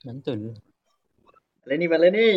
Mantul. 0.00 0.56
Baleni, 1.60 1.84
baleni. 1.84 2.28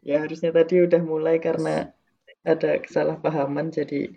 Ya 0.00 0.24
harusnya 0.24 0.48
tadi 0.48 0.80
udah 0.80 1.02
mulai 1.04 1.36
karena 1.44 1.92
ada 2.40 2.80
kesalahpahaman 2.80 3.68
jadi 3.68 4.16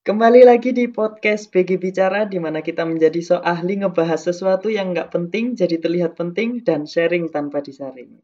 Kembali 0.00 0.48
lagi 0.48 0.72
di 0.72 0.88
podcast 0.88 1.52
BG 1.52 1.76
Bicara 1.76 2.24
di 2.24 2.40
mana 2.40 2.64
kita 2.64 2.88
menjadi 2.88 3.20
so 3.20 3.36
ahli 3.44 3.84
ngebahas 3.84 4.32
sesuatu 4.32 4.72
yang 4.72 4.96
nggak 4.96 5.12
penting 5.12 5.52
jadi 5.52 5.76
terlihat 5.76 6.16
penting 6.16 6.64
dan 6.64 6.88
sharing 6.88 7.28
tanpa 7.28 7.60
disaring. 7.60 8.16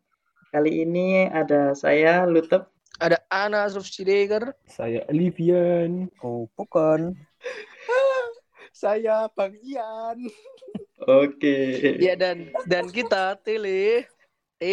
Kali 0.48 0.88
ini 0.88 1.28
ada 1.28 1.76
saya 1.76 2.24
Lutep, 2.24 2.72
Ada 2.96 3.20
Ana 3.28 3.68
Siregar. 3.68 4.56
Saya 4.64 5.04
Livian. 5.12 6.08
Oh, 6.24 6.48
bukan. 6.56 7.12
Saya 8.72 9.28
Bang 9.36 9.52
Ian. 9.60 10.16
Oke. 11.20 11.76
Ya 12.00 12.16
dan 12.16 12.48
dan 12.64 12.88
kita 12.88 13.36
tele. 13.44 14.08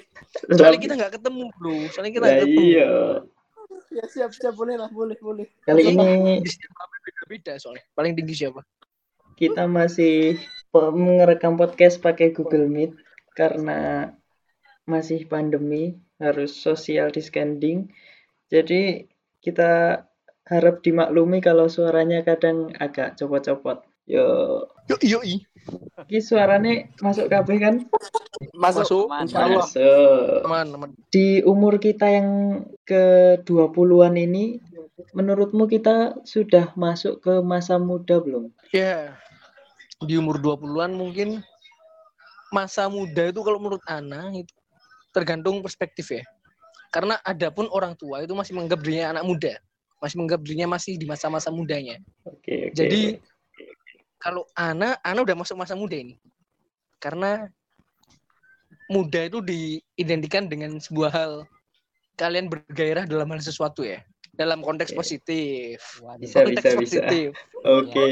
Soalnya 0.54 0.78
kita 0.78 0.94
nggak 0.94 1.14
ketemu 1.18 1.50
bro. 1.58 1.74
Soalnya 1.90 2.12
kita 2.14 2.22
nggak 2.30 2.42
ketemu. 2.46 2.62
iya. 2.62 2.94
Ya 3.98 4.08
siap 4.08 4.32
siap 4.32 4.56
boleh 4.56 4.80
lah 4.80 4.88
boleh 4.88 5.20
boleh. 5.20 5.44
Kali 5.68 5.92
ini 5.92 6.40
beda-beda 7.04 7.60
soalnya. 7.60 7.84
Paling 7.92 8.16
tinggi 8.16 8.34
siapa? 8.46 8.64
kita 9.36 9.66
masih 9.66 10.38
merekam 10.72 11.58
podcast 11.58 12.00
pakai 12.00 12.30
Google 12.30 12.70
Meet 12.70 12.94
karena 13.34 14.12
masih 14.86 15.26
pandemi 15.26 15.98
harus 16.22 16.54
social 16.54 17.10
distancing. 17.10 17.90
Jadi 18.52 19.10
kita 19.42 20.04
harap 20.46 20.84
dimaklumi 20.86 21.42
kalau 21.42 21.66
suaranya 21.66 22.22
kadang 22.22 22.70
agak 22.78 23.18
copot-copot. 23.18 23.82
Yo, 24.12 24.68
Yo 24.92 24.96
yo 25.00 25.18
i. 25.24 25.40
ini 26.12 26.20
suaranya 26.20 26.84
masuk 27.00 27.32
kabeh 27.32 27.56
kan? 27.56 27.74
Masuk. 28.52 29.08
Masuk. 29.08 30.44
Aman 30.44 30.68
aman. 30.68 30.90
Di 31.08 31.40
umur 31.48 31.80
kita 31.80 32.12
yang 32.12 32.60
ke 32.84 33.40
20-an 33.48 34.20
ini, 34.20 34.60
menurutmu 35.16 35.64
kita 35.64 36.20
sudah 36.28 36.76
masuk 36.76 37.24
ke 37.24 37.40
masa 37.40 37.80
muda 37.80 38.20
belum? 38.20 38.52
Ya. 38.76 39.16
Di 40.04 40.20
umur 40.20 40.36
20-an 40.44 40.92
mungkin 40.92 41.40
masa 42.52 42.92
muda 42.92 43.32
itu 43.32 43.40
kalau 43.40 43.56
menurut 43.56 43.80
Ana 43.88 44.28
itu 44.36 44.52
tergantung 45.16 45.64
perspektif 45.64 46.12
ya. 46.12 46.24
Karena 46.92 47.16
ada 47.24 47.48
pun 47.48 47.64
orang 47.72 47.96
tua 47.96 48.20
itu 48.20 48.36
masih 48.36 48.52
menganggap 48.60 48.84
dirinya 48.84 49.16
anak 49.16 49.24
muda. 49.24 49.52
Masih 50.04 50.20
menganggap 50.20 50.44
dirinya 50.44 50.76
masih 50.76 51.00
di 51.00 51.08
masa-masa 51.08 51.48
mudanya. 51.48 51.96
Oke, 52.28 52.68
oke. 52.68 52.76
Jadi 52.76 53.16
kalau 54.22 54.46
Ana, 54.54 54.94
Ana 55.02 55.26
udah 55.26 55.34
masuk 55.34 55.58
masa 55.58 55.74
muda 55.74 55.98
ini. 55.98 56.14
Karena 57.02 57.50
muda 58.86 59.26
itu 59.26 59.42
diidentikan 59.42 60.46
dengan 60.46 60.78
sebuah 60.78 61.10
hal 61.10 61.32
kalian 62.14 62.46
bergairah 62.46 63.10
dalam 63.10 63.26
hal 63.34 63.42
sesuatu 63.42 63.82
ya. 63.82 63.98
Dalam 64.32 64.62
konteks 64.62 64.94
Oke. 64.94 65.02
positif. 65.02 65.82
Bisa, 66.22 66.46
konteks 66.46 66.62
bisa, 66.62 66.78
bisa. 66.78 67.02
positif. 67.02 67.28
Oke. 67.66 68.06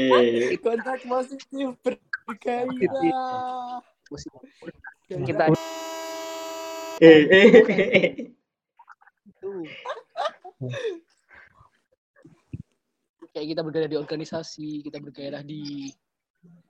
Kontak 0.59 0.99
positif 1.07 1.67
bergairah. 2.27 3.79
Kita 5.07 5.47
Eh, 7.01 7.25
eh, 7.33 7.49
eh. 7.65 8.07
kayak 13.33 13.47
kita 13.57 13.61
bergairah 13.65 13.89
di 13.89 13.97
organisasi, 13.97 14.85
kita 14.85 15.01
bergairah 15.01 15.41
di 15.41 15.89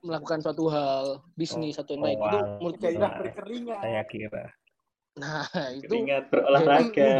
melakukan 0.02 0.42
suatu 0.42 0.66
hal, 0.66 1.04
bisnis 1.34 1.78
atau 1.78 1.94
yang 1.94 2.02
lain. 2.04 2.18
Itu 2.18 2.26
Oh, 2.26 2.42
menurut 2.58 2.74
Bergairah 2.76 2.98
Nah. 3.00 3.18
berkeringat. 3.18 3.80
Saya 3.80 4.02
kira. 4.06 4.44
nah 5.12 5.44
itu 5.78 5.86
Keringat 5.88 6.24
berolahraga. 6.28 7.12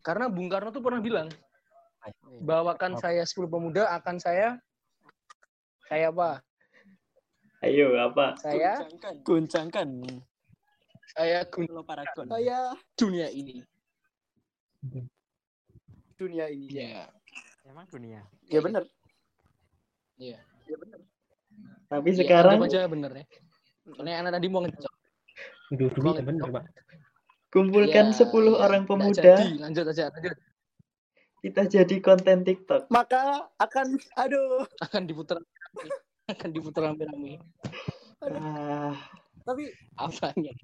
Karena 0.00 0.26
Bung 0.28 0.48
Karno 0.48 0.68
tuh 0.70 0.84
pernah 0.84 1.00
bilang, 1.00 1.28
bawakan 2.40 2.94
saya 2.96 3.24
10 3.24 3.48
pemuda 3.48 3.90
akan 3.92 4.16
saya 4.18 4.58
saya 5.86 6.08
apa? 6.08 6.40
Ayo, 7.62 7.94
apa? 7.94 8.34
Saya 8.36 8.80
Goncangkan. 8.82 9.14
Goncangkan. 9.22 9.88
saya 11.12 11.44
gun 11.44 11.68
Kalau 11.68 11.84
paragon. 11.84 12.24
Saya 12.26 12.72
dunia 12.96 13.28
ini. 13.28 13.60
dunia 16.16 16.46
ini. 16.48 16.72
Ya. 16.72 17.06
Emang 17.62 17.84
dunia. 17.86 18.24
Ya 18.48 18.58
benar. 18.58 18.82
Iya. 20.16 20.40
Tapi 21.88 22.08
Ya, 22.12 22.16
sekarang 22.24 22.58
aja 22.64 22.88
bener 22.88 23.12
ya. 23.12 23.24
Soalnya 23.92 24.14
anak 24.24 24.30
tadi 24.40 24.46
mau 24.48 24.60
ngecok. 24.64 24.92
Dua-dua 25.72 26.20
bener, 26.20 26.48
Pak. 26.48 26.64
kumpulkan 27.52 28.12
Ya, 28.12 28.16
10 28.16 28.56
ya. 28.56 28.64
orang 28.64 28.82
pemuda, 28.88 29.20
jadi. 29.20 29.60
Lanjut 29.60 29.84
aja, 29.92 30.08
lanjut. 30.08 30.36
kita 31.44 31.62
jadi 31.68 31.96
konten 32.00 32.46
TikTok. 32.48 32.88
Maka 32.88 33.50
akan 33.60 34.00
aduh. 34.16 34.64
Akan 34.80 35.04
diputar 35.04 35.36
akan 36.30 36.48
diputar 36.54 36.88
rame-rame. 36.92 37.42
Ah, 38.24 38.94
Tapi 39.42 39.68
Apanya? 39.98 40.54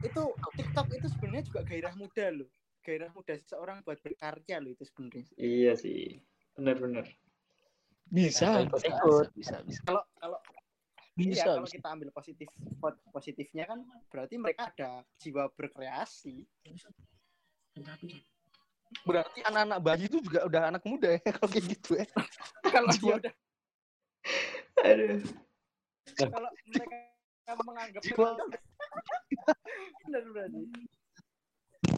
itu 0.00 0.22
TikTok 0.56 0.86
itu 0.96 1.06
sebenarnya 1.12 1.44
juga 1.44 1.60
gairah 1.66 1.92
muda 1.98 2.26
loh. 2.32 2.48
Gairah 2.86 3.10
muda 3.12 3.34
seseorang 3.36 3.84
buat 3.84 4.00
berkarya 4.00 4.56
loh 4.62 4.70
itu 4.72 4.84
sebenarnya. 4.88 5.26
iya 5.36 5.72
sih. 5.76 6.22
Benar-benar. 6.56 7.04
Bisa, 8.10 8.58
Ikut, 8.58 8.82
bisa, 8.82 8.90
ikut. 8.90 9.26
bisa, 9.38 9.56
bisa. 9.62 9.80
Kalau 9.86 10.02
kalau 10.18 10.38
Bisa, 11.14 11.30
iya, 11.30 11.44
kalau 11.54 11.68
bisa. 11.68 11.76
kita 11.78 11.88
ambil 11.94 12.10
positif 12.10 12.48
po- 12.80 13.02
positifnya 13.12 13.64
kan 13.68 13.78
berarti 14.08 14.34
mereka 14.34 14.72
ada 14.72 15.04
jiwa 15.20 15.46
berkreasi. 15.52 16.42
Berarti 19.06 19.38
anak-anak 19.46 19.78
bayi 19.78 20.04
itu 20.10 20.18
juga 20.18 20.42
udah 20.48 20.62
anak 20.74 20.82
muda 20.82 21.14
ya 21.14 21.20
kalau 21.38 21.48
kayak 21.50 21.66
gitu 21.70 21.90
ya. 22.02 22.06
kalau 22.66 22.88
dia 22.98 23.14
udah 23.20 23.34
Aduh. 24.80 25.20
kalau 26.18 26.50
mereka 26.66 26.96
menganggap 27.62 28.02
Jiwa- 28.02 28.38
benar 30.02 30.22
berarti. 30.34 30.60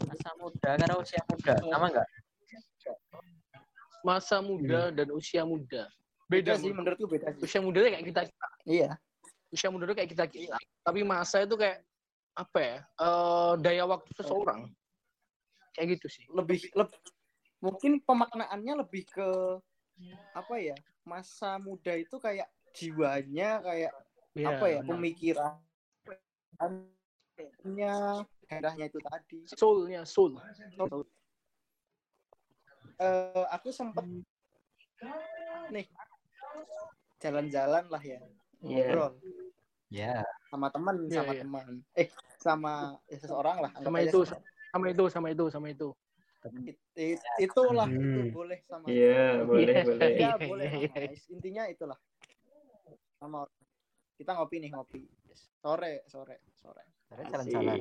Masa 0.03 0.29
muda 0.37 0.69
karena 0.77 0.95
usia 0.99 1.21
muda. 1.25 1.53
Sama 1.63 1.85
enggak? 1.89 2.07
Masa 4.03 4.37
muda 4.43 4.81
dan 4.91 5.07
usia 5.15 5.41
muda. 5.47 5.87
Beda 6.33 6.57
Beda 6.57 6.61
sih 6.65 6.73
menurutku 6.73 7.05
beda 7.05 7.27
sih. 7.37 7.45
Usia 7.45 7.61
muda 7.61 7.79
kayak 7.85 8.01
kita 8.09 8.21
Iya. 8.65 8.97
usia 9.53 9.69
muda 9.69 9.85
kayak 9.93 10.09
kita 10.09 10.25
kita. 10.25 10.57
Tapi 10.81 10.99
masa 11.05 11.45
itu 11.45 11.53
kayak 11.53 11.85
apa 12.33 12.57
ya? 12.57 12.77
eh, 12.97 13.53
daya 13.61 13.83
waktu 13.85 14.09
seseorang. 14.17 14.73
Kayak 15.77 16.01
gitu 16.01 16.07
sih. 16.09 16.25
Lebih 16.33 16.73
leb- 16.73 16.97
mungkin 17.61 18.01
pemaknaannya 18.01 18.73
lebih 18.81 19.05
ke 19.05 19.29
apa 20.33 20.55
ya? 20.57 20.73
Masa 21.05 21.61
muda 21.61 21.93
itu 21.93 22.17
kayak 22.17 22.49
jiwanya 22.73 23.61
kayak 23.61 23.93
Iya, 24.33 24.49
apa 24.49 24.65
ya? 24.65 24.79
benar. 24.81 24.89
Pemikirannya 24.97 25.61
gairahnya 28.49 28.85
itu 28.89 28.99
tadi. 29.05 29.37
Soulnya, 29.53 30.01
soul. 30.09 30.41
Eh, 32.97 33.45
aku 33.49 33.69
sempat 33.73 34.05
nih 35.73 35.85
jalan-jalan 37.17 37.83
lah 37.87 38.03
ya 38.03 38.19
Iya. 38.63 38.85
ngobrol 38.89 39.11
Ya. 39.93 40.25
sama 40.49 40.67
teman 40.73 40.95
Iya, 41.05 41.15
sama 41.21 41.31
iya. 41.33 41.41
teman 41.45 41.65
eh 41.93 42.07
sama 42.39 42.73
ya, 43.07 43.17
seseorang 43.21 43.57
lah 43.61 43.71
Sama 43.79 43.97
itu, 44.01 44.19
sama 44.73 44.85
itu, 44.89 45.03
sama 45.07 45.27
itu, 45.29 45.45
sama 45.49 45.67
itu. 45.69 45.89
It- 46.67 46.81
it- 46.99 47.23
itulah 47.39 47.87
itu 47.87 48.19
Hmm. 48.19 48.35
boleh 48.35 48.59
sama 48.67 48.85
Iya, 48.91 49.45
boleh, 49.47 49.63
Iya. 49.63 49.83
boleh. 49.87 50.09
ya 50.11 50.17
Iya, 50.17 50.31
boleh 50.43 50.67
sama. 50.67 51.31
intinya 51.31 51.63
itulah 51.71 51.99
sama 53.15 53.39
kita 54.17 54.31
ngopi 54.35 54.55
nih 54.59 54.69
ngopi 54.75 55.01
sore 55.63 56.03
sore 56.11 56.43
sore 56.59 56.83
Terus 57.07 57.27
jalan-jalan. 57.29 57.77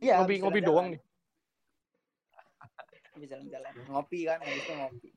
Iya 0.00 0.12
ngopi, 0.22 0.34
ngopi 0.38 0.60
jalan-jalan. 0.62 0.64
doang 0.64 0.86
nih. 0.94 1.00
Habis 3.12 3.28
jalan-jalan 3.28 3.72
ngopi 3.90 4.18
kan 4.24 4.38
habis 4.40 4.62
itu 4.62 4.72
ngopi 4.72 5.08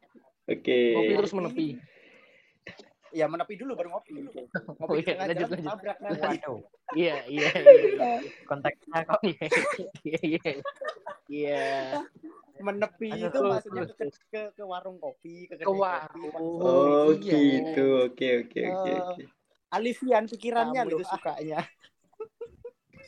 Oke. 0.52 0.80
Ngopi 0.98 1.14
terus 1.16 1.32
menepi. 1.32 1.68
Ya 3.12 3.26
menepi 3.28 3.54
dulu 3.60 3.76
baru 3.76 3.90
ngopi 3.96 4.12
ngopi 4.24 4.44
Oh, 4.82 4.96
iya, 4.98 5.14
tengah 5.16 5.28
lanjut, 5.28 5.40
jalan 5.40 5.52
lanjut. 5.52 5.72
tabrak 5.72 5.98
nanti. 6.02 6.22
Waduh. 6.22 6.60
Iya, 6.92 7.24
iya, 7.32 7.48
iya. 7.56 8.12
Konteksnya 8.44 9.00
kok 9.08 9.20
Iya, 9.32 9.48
iya, 10.04 10.20
iya. 10.28 10.52
Iya. 11.32 11.68
menepi 12.60 13.10
Aduh, 13.16 13.28
itu 13.32 13.38
terus, 13.40 13.48
maksudnya 13.48 13.82
ke, 13.88 13.94
terus, 13.96 14.18
ke, 14.28 14.42
ke 14.52 14.64
warung 14.68 15.00
kopi 15.00 15.48
ke 15.48 15.56
Ke 15.56 15.64
kedai 15.64 15.72
warung. 15.72 16.32
kopi. 16.36 16.68
Oh, 16.68 17.10
iya. 17.16 17.32
gitu. 17.40 17.88
Oke, 18.12 18.28
oke, 18.44 18.60
oke, 18.76 18.92
Eh, 18.92 19.00
oke. 19.00 19.24
Alifian 19.72 20.28
pikirannya 20.28 20.82
Kamu 20.84 20.92
loh 20.92 21.00
itu 21.00 21.06
ah. 21.08 21.12
sukanya. 21.16 21.60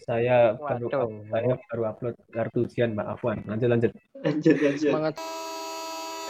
Saya 0.07 0.38
baru 0.55 0.88
saya 1.31 1.53
baru 1.71 1.81
upload 1.91 2.15
kartu 2.31 2.59
ujian 2.63 2.95
Mbak 2.95 3.07
Afwan. 3.19 3.38
Lanjut 3.47 3.67
lanjut. 3.67 3.91
Lanjut 4.23 4.55
lanjut. 4.63 4.79
Semangat. 4.79 5.15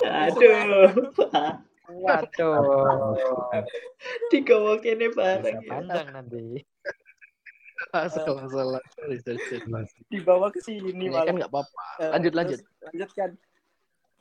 Aduh. 0.02 0.90
Waduh. 1.84 3.12
Digawa 4.32 4.80
kene 4.80 5.12
Bisa 5.12 5.20
bareng 5.20 5.60
ya. 5.60 5.68
pandang 5.68 6.08
nanti. 6.12 6.64
Ah, 7.92 8.08
salah 8.08 8.48
salah. 8.48 8.82
Dibawa 10.08 10.48
ke 10.50 10.64
sini 10.64 10.96
Ini 10.96 11.12
malah. 11.12 11.28
kan 11.28 11.34
nggak 11.36 11.52
apa-apa. 11.52 11.84
Eh, 12.00 12.10
Lanjut 12.10 12.32
terus 12.32 12.40
lanjut. 12.40 12.60
lanjut 12.82 13.10
kan. 13.12 13.32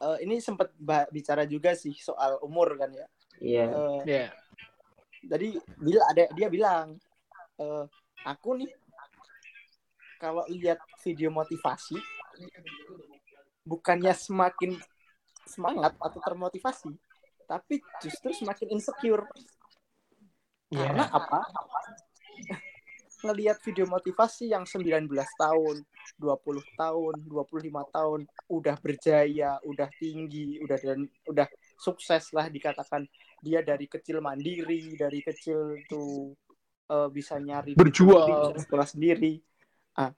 Eh, 0.03 0.17
ini 0.27 0.35
sempat 0.43 0.69
bicara 1.09 1.47
juga 1.47 1.73
sih 1.73 1.95
soal 1.95 2.37
umur 2.43 2.75
kan 2.75 2.91
ya. 2.91 3.07
Iya. 3.39 3.65
Eh, 3.71 3.99
Ya. 4.05 4.25
jadi 5.23 5.55
bila 5.79 6.03
ada 6.11 6.25
dia 6.35 6.49
bilang 6.51 6.99
eh, 7.57 7.85
aku 8.27 8.59
nih 8.59 8.71
kalau 10.19 10.43
lihat 10.51 10.83
video 10.99 11.31
motivasi 11.31 11.95
bukannya 13.63 14.11
semakin 14.11 14.75
semangat 15.47 15.95
atau 15.97 16.19
termotivasi 16.19 16.91
tapi 17.53 17.85
justru 18.01 18.33
semakin 18.33 18.73
insecure 18.73 19.29
Iya. 20.73 20.89
karena 20.89 21.05
apa 21.13 21.41
ngelihat 23.23 23.61
video 23.63 23.87
motivasi 23.87 24.51
yang 24.51 24.65
19 24.65 25.07
tahun 25.39 25.77
20 26.17 26.81
tahun 26.81 27.15
25 27.29 27.95
tahun 27.95 28.21
udah 28.51 28.77
berjaya 28.81 29.61
udah 29.69 29.89
tinggi 30.01 30.59
udah 30.65 30.79
dan 30.81 31.07
udah 31.29 31.47
sukses 31.77 32.33
lah 32.35 32.49
dikatakan 32.49 33.05
dia 33.45 33.61
dari 33.63 33.87
kecil 33.87 34.19
mandiri 34.25 34.97
dari 34.97 35.21
kecil 35.23 35.77
tuh 35.87 36.35
eh, 36.89 37.09
bisa 37.13 37.37
nyari 37.39 37.77
Berjuang. 37.79 38.59
sekolah 38.59 38.89
sendiri 38.89 39.39
ah, 40.01 40.11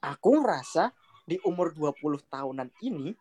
aku 0.00 0.40
ngerasa 0.40 0.88
di 1.26 1.36
umur 1.44 1.74
20 1.74 2.00
tahunan 2.32 2.68
ini 2.86 3.12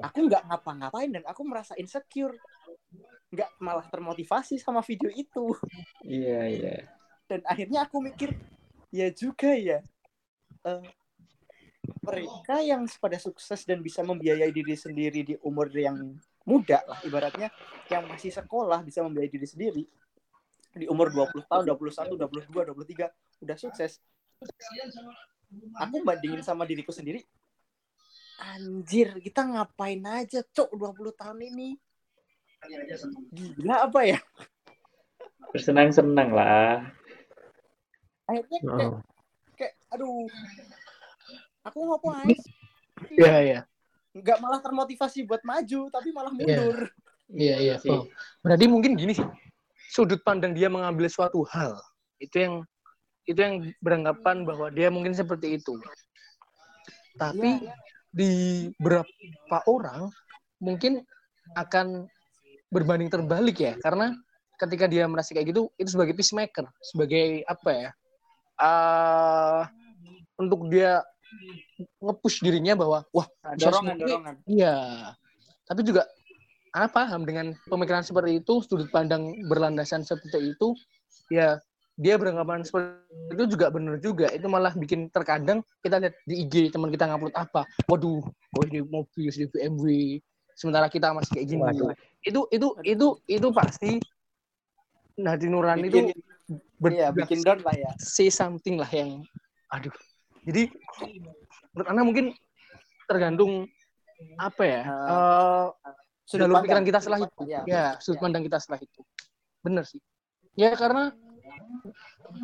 aku 0.00 0.18
nggak 0.28 0.42
ngapa-ngapain 0.48 1.10
dan 1.10 1.24
aku 1.26 1.42
merasa 1.46 1.72
insecure. 1.80 2.36
Nggak 3.32 3.50
malah 3.58 3.86
termotivasi 3.90 4.60
sama 4.60 4.84
video 4.84 5.10
itu. 5.10 5.54
Iya, 6.04 6.40
iya. 6.50 6.76
dan 7.24 7.40
akhirnya 7.48 7.88
aku 7.88 8.04
mikir 8.04 8.36
ya 8.92 9.08
juga 9.10 9.56
ya. 9.56 9.80
Eh, 10.64 10.84
mereka 12.04 12.60
yang 12.60 12.84
pada 13.00 13.16
sukses 13.20 13.64
dan 13.64 13.80
bisa 13.80 14.04
membiayai 14.04 14.52
diri 14.52 14.76
sendiri 14.76 15.20
di 15.24 15.34
umur 15.44 15.72
yang 15.72 16.16
muda 16.44 16.84
lah 16.84 17.00
ibaratnya 17.04 17.48
yang 17.88 18.04
masih 18.04 18.28
sekolah 18.28 18.84
bisa 18.84 19.00
membiayai 19.00 19.32
diri 19.32 19.48
sendiri 19.48 19.82
di 20.74 20.84
umur 20.90 21.08
20 21.08 21.48
tahun 21.48 21.64
21 21.64 22.20
22 22.20 22.72
23 22.72 23.44
udah 23.44 23.56
sukses. 23.56 24.02
Aku 25.80 26.02
bandingin 26.02 26.42
sama 26.42 26.66
diriku 26.66 26.90
sendiri 26.90 27.22
anjir 28.36 29.14
kita 29.18 29.42
ngapain 29.42 30.02
aja 30.04 30.42
cok 30.44 30.74
20 30.74 31.14
tahun 31.14 31.38
ini 31.44 31.68
gila 33.30 33.86
apa 33.86 34.00
ya 34.04 34.18
Bersenang-senang 35.52 36.34
lah. 36.34 36.82
akhirnya 38.24 38.58
kayak, 38.58 38.90
Oh. 38.90 38.98
kayak 39.54 39.74
aduh 39.88 40.26
aku 41.62 41.78
ngapain 41.84 42.34
Iya 43.10 43.34
iya. 43.38 43.60
nggak 44.12 44.38
malah 44.38 44.58
termotivasi 44.58 45.22
buat 45.24 45.44
maju 45.44 45.90
tapi 45.90 46.08
malah 46.10 46.32
mundur 46.32 46.90
Iya 47.26 47.56
iya. 47.58 47.74
Sih. 47.80 47.88
Oh. 47.88 48.04
Berarti 48.40 48.68
mungkin 48.68 48.94
gini 48.94 49.16
sih. 49.16 49.24
Sudut 49.88 50.20
pandang 50.20 50.52
dia 50.52 50.68
mengambil 50.68 51.08
suatu 51.08 51.40
hal 51.46 51.72
itu 52.20 52.36
yang 52.36 52.54
itu 53.24 53.40
yang 53.40 53.54
beranggapan 53.80 54.44
bahwa 54.44 54.68
dia 54.68 54.92
mungkin 54.92 55.16
seperti 55.16 55.56
itu. 55.56 55.72
Tapi 57.16 57.64
Iya. 57.64 57.72
Di 58.14 58.70
beberapa 58.78 59.58
orang 59.66 60.08
mungkin 60.62 61.02
akan 61.58 62.06
berbanding 62.70 63.10
terbalik 63.10 63.58
ya. 63.58 63.74
Karena 63.82 64.14
ketika 64.54 64.86
dia 64.86 65.04
merasa 65.10 65.34
kayak 65.34 65.50
gitu 65.50 65.66
itu 65.76 65.90
sebagai 65.90 66.14
peacemaker 66.14 66.70
sebagai 66.78 67.42
apa 67.50 67.70
ya 67.74 67.90
eh 68.54 69.62
untuk 70.38 70.70
dia 70.70 71.02
nge-push 71.98 72.46
dirinya 72.46 72.78
bahwa 72.78 73.02
wah 73.10 73.26
Nah, 73.42 73.54
dorongan 73.58 73.96
dorongan. 73.98 74.34
Iya. 74.46 74.76
Tapi 75.66 75.80
juga 75.82 76.06
paham 76.74 77.22
dengan 77.22 77.54
pemikiran 77.70 78.02
seperti 78.02 78.42
itu, 78.42 78.62
sudut 78.66 78.90
pandang 78.90 79.34
berlandasan 79.46 80.02
seperti 80.02 80.54
itu, 80.54 80.74
ya 81.30 81.58
dia 81.94 82.18
beranggapan 82.18 82.66
seperti 82.66 82.98
itu 83.30 83.44
juga 83.54 83.66
benar 83.70 83.96
juga. 84.02 84.26
Itu 84.34 84.50
malah 84.50 84.74
bikin 84.74 85.08
terkadang 85.14 85.62
kita 85.80 86.02
lihat 86.02 86.14
di 86.26 86.44
IG 86.46 86.74
teman 86.74 86.90
kita 86.90 87.06
ngupload 87.06 87.34
apa, 87.38 87.62
waduh, 87.86 88.22
oh 88.26 88.62
ini 88.66 88.82
mobil 88.82 89.30
di 89.30 89.46
BMW, 89.46 89.86
sementara 90.58 90.90
kita 90.90 91.14
masih 91.14 91.30
kayak 91.38 91.46
gini. 91.46 91.62
Waduh. 91.62 91.94
Itu 92.26 92.40
itu 92.50 92.68
itu 92.82 93.06
itu 93.30 93.48
pasti 93.54 94.02
Nadi 95.14 95.46
Nurani 95.46 95.86
bikin 95.86 96.10
itu 96.10 96.14
iya 96.90 97.08
bertugas 97.14 97.16
bikin 97.30 97.38
down 97.46 97.58
lah 97.62 97.74
ya 97.78 97.90
say 98.02 98.28
something 98.28 98.76
lah 98.76 98.90
yang 98.90 99.22
aduh 99.70 99.94
jadi 100.44 100.68
menurut 101.72 101.88
Anda 101.88 102.02
mungkin 102.02 102.26
tergantung 103.06 103.70
apa 104.36 104.62
ya 104.66 104.80
eh 104.84 105.66
Sudut 106.24 106.48
jalur 106.48 106.56
pandang. 106.56 106.64
pikiran 106.66 106.84
kita 106.88 106.98
setelah 107.04 107.18
itu 107.20 107.42
Iya. 107.44 107.60
ya 107.68 107.84
sudut 108.00 108.20
pandang 108.20 108.42
kita 108.42 108.56
setelah 108.58 108.80
itu 108.80 109.00
bener 109.60 109.84
sih 109.84 110.00
ya 110.56 110.72
karena 110.74 111.12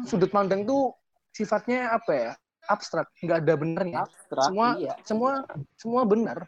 sudut 0.05 0.31
pandang 0.31 0.63
tuh 0.63 0.93
sifatnya 1.31 1.95
apa 1.95 2.13
ya 2.13 2.31
abstrak 2.67 3.09
nggak 3.19 3.39
ada 3.43 3.55
benernya 3.57 3.99
abstrak 4.05 4.47
Semua- 4.51 4.77
iya 4.77 4.95
semua 5.03 5.33
semua 5.75 6.03
benar 6.05 6.39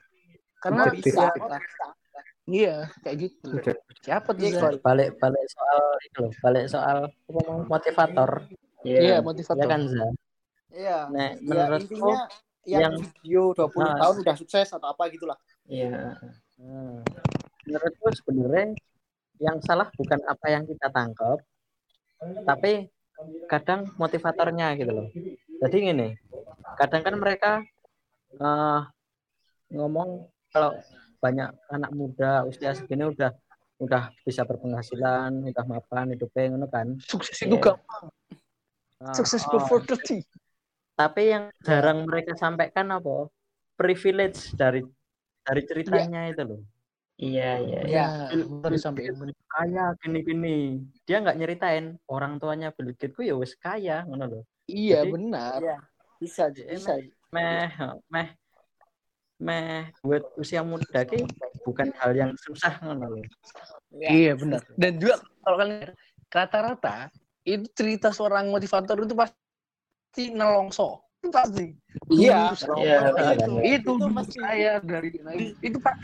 karena 0.62 0.82
bisa 0.90 1.26
ya, 1.26 1.58
iya 2.46 2.76
kayak 3.02 3.16
gitu 3.18 3.48
siapa 4.02 4.30
tuh 4.30 4.46
Iya. 4.46 4.78
Balik 4.78 5.14
balik 5.16 5.44
soal 5.48 5.82
itu 6.02 6.18
loh, 6.20 6.32
balik 6.38 6.64
soal 6.66 6.98
motivator. 7.66 8.30
iya 8.82 8.98
Iya. 8.98 9.16
motivator 9.22 9.62
Ya 9.62 9.70
kan 9.70 9.82
Za? 9.86 10.06
iya 10.70 10.98
Nah, 11.10 11.30
ya 11.34 11.42
menurutku 11.42 11.94
intinya 11.94 12.18
yang, 12.62 12.82
yang- 12.82 12.96
video 13.22 13.42
20 13.54 13.82
Nah. 13.82 13.98
tahun 13.98 14.14
udah 14.22 14.36
sukses 14.38 14.68
atau 14.70 14.88
apa 14.90 15.02
gitulah 15.10 15.38
Iya. 15.66 16.18
Hmm. 16.58 17.02
Menurutku 17.62 18.06
sebenarnya 18.12 18.74
yang 19.38 19.58
salah 19.58 19.90
bukan 19.94 20.18
apa 20.22 20.46
yang 20.48 20.62
kita 20.62 20.86
tangkap, 20.90 21.38
tapi 22.46 22.88
kadang 23.46 23.90
motivatornya 23.96 24.74
gitu 24.78 24.92
loh. 24.92 25.06
Jadi 25.62 25.76
gini, 25.78 26.08
kadang 26.78 27.02
kan 27.06 27.14
mereka 27.18 27.52
eh, 28.34 28.80
ngomong 29.72 30.26
kalau 30.50 30.74
banyak 31.22 31.54
anak 31.70 31.90
muda 31.94 32.42
usia 32.44 32.74
segini 32.74 33.06
udah 33.06 33.30
udah 33.82 34.10
bisa 34.26 34.42
berpenghasilan, 34.46 35.42
udah 35.42 35.64
mapan 35.66 36.14
hidupnya 36.14 36.54
ngono 36.54 36.66
kan. 36.70 36.98
sukses 37.02 37.38
itu 37.42 37.54
Iya. 37.58 37.74
gampang 37.74 38.12
Nah, 39.02 39.14
sukses 39.18 39.42
before 39.50 39.82
30 39.82 40.22
Tapi 40.94 41.22
yang 41.34 41.50
jarang 41.66 42.06
mereka 42.06 42.38
sampaikan 42.38 42.86
apa? 42.94 43.26
Privilege 43.74 44.54
dari 44.54 44.86
dari 45.42 45.62
ceritanya 45.66 46.30
itu 46.30 46.42
loh. 46.46 46.60
Iya, 47.22 47.50
iya. 47.62 47.80
iya. 47.86 48.06
ya 48.34 48.44
baru 48.50 48.74
sampai 48.74 49.14
kaya 49.46 49.94
gini-gini 50.02 50.82
dia 51.06 51.22
nggak 51.22 51.38
nyeritain 51.38 51.94
orang 52.10 52.42
tuanya 52.42 52.74
Bill 52.74 52.90
Gates 52.98 53.14
ku 53.14 53.22
ya 53.22 53.38
wis 53.38 53.54
kaya 53.54 54.02
ngono 54.02 54.24
loh 54.26 54.42
iya 54.66 55.06
Jadi- 55.06 55.12
benar 55.14 55.58
iya 55.62 55.78
bisa 56.18 56.50
aja 56.50 56.62
bisa 56.66 56.98
meh 57.30 57.70
meh 58.10 58.28
meh 59.38 59.94
buat 60.02 60.34
usia 60.34 60.66
muda 60.66 61.06
ki 61.06 61.22
bukan 61.62 61.94
hal 62.02 62.10
yang 62.10 62.34
susah 62.34 62.82
ngono 62.82 63.06
loh 63.18 63.26
Iya 63.92 64.32
benar. 64.40 64.64
Dan 64.72 64.96
juga 64.96 65.20
kalau 65.44 65.56
kalian 65.60 65.84
lihat, 65.84 65.96
rata-rata 66.32 66.96
itu 67.44 67.68
cerita 67.76 68.08
seorang 68.08 68.48
motivator 68.48 68.96
itu 69.04 69.12
pasti 69.12 70.32
nelongso. 70.32 71.04
Itu 71.22 71.30
pasti. 71.30 71.66
Iya. 72.10 72.50
Iya, 72.82 72.98
saya- 73.06 73.38
benar. 73.38 73.62
itu, 73.62 73.78
Itu 73.78 73.90
dulu 73.94 74.12
pasti. 74.18 74.38
saya 74.42 74.72
dari 74.82 75.08
itu 75.62 75.78
pak. 75.78 75.94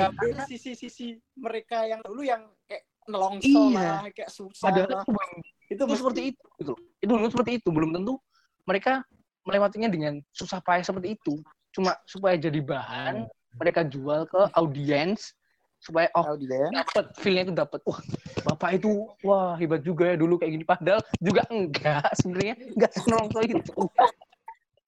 Sisi-sisi 0.46 1.18
mereka 1.34 1.82
yang 1.84 1.98
dulu 2.06 2.22
yang 2.22 2.46
kayak 2.70 2.86
nelongso 3.10 3.50
Iya. 3.74 3.82
lah 3.82 4.00
kayak 4.14 4.30
susah 4.30 4.62
Padahal 4.70 4.88
lah 4.94 5.02
itu 5.02 5.10
itu 5.10 5.74
itu 5.74 5.82
mesti 5.82 5.98
seperti 5.98 6.20
itu 6.30 6.44
gitu. 6.62 6.70
loh. 6.70 6.78
Itu 7.02 7.10
dulu 7.18 7.26
seperti 7.28 7.50
itu 7.58 7.68
belum 7.74 7.90
tentu 7.92 8.14
mereka 8.62 9.02
melewatinya 9.42 9.88
dengan 9.90 10.22
susah 10.30 10.62
payah 10.62 10.86
seperti 10.86 11.18
itu. 11.18 11.34
Cuma 11.74 11.98
supaya 12.06 12.38
jadi 12.38 12.62
bahan 12.62 13.26
mereka 13.58 13.82
jual 13.82 14.22
ke 14.30 14.38
audiens 14.54 15.34
supaya 15.78 16.10
oh 16.18 16.34
dapat 16.74 17.06
feelnya 17.22 17.42
itu 17.46 17.54
dapat 17.54 17.78
wah 17.86 18.02
bapak 18.44 18.82
itu 18.82 18.90
wah 19.22 19.54
hebat 19.54 19.78
juga 19.78 20.10
ya 20.10 20.16
dulu 20.18 20.34
kayak 20.34 20.58
gini 20.58 20.64
padahal 20.66 20.98
juga 21.22 21.46
enggak 21.54 22.02
sebenarnya 22.18 22.54
enggak 22.74 22.92
senongso 22.98 23.38
itu 23.46 23.62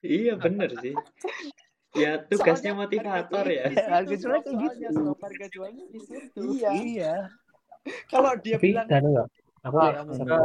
Iya, 0.00 0.32
bener 0.36 0.70
sih. 0.80 0.94
Ya, 1.90 2.22
tugasnya 2.22 2.70
Soalnya 2.70 2.86
motivator 2.86 3.46
ya. 3.50 3.66
Harga 3.66 4.14
jualnya 4.14 4.46
kayak 4.46 4.78
gitu. 4.78 5.10
harga 5.10 5.46
jualnya 5.50 5.84
di 5.90 5.98
situ 5.98 6.40
iya 6.54 6.70
iya 6.70 7.14
kalau 8.06 8.30
dia 8.38 8.62
Tapi 8.62 8.70
bilang 8.70 8.86
dan 8.86 9.02
enggak, 9.10 9.26
Aku 9.66 9.74
muda. 9.74 10.14
saka 10.14 10.36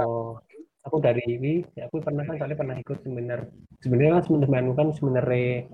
aku 0.81 0.95
dari 1.05 1.21
ini, 1.37 1.53
aku 1.77 2.01
pernah 2.01 2.25
kan 2.25 2.41
soalnya 2.41 2.57
pernah 2.57 2.75
ikut 2.81 2.97
seminar. 3.05 3.39
Sebenarnya 3.77 4.11
kan 4.17 4.23
seminar 4.25 4.49
kan 4.73 4.87
sebenarnya 4.89 5.69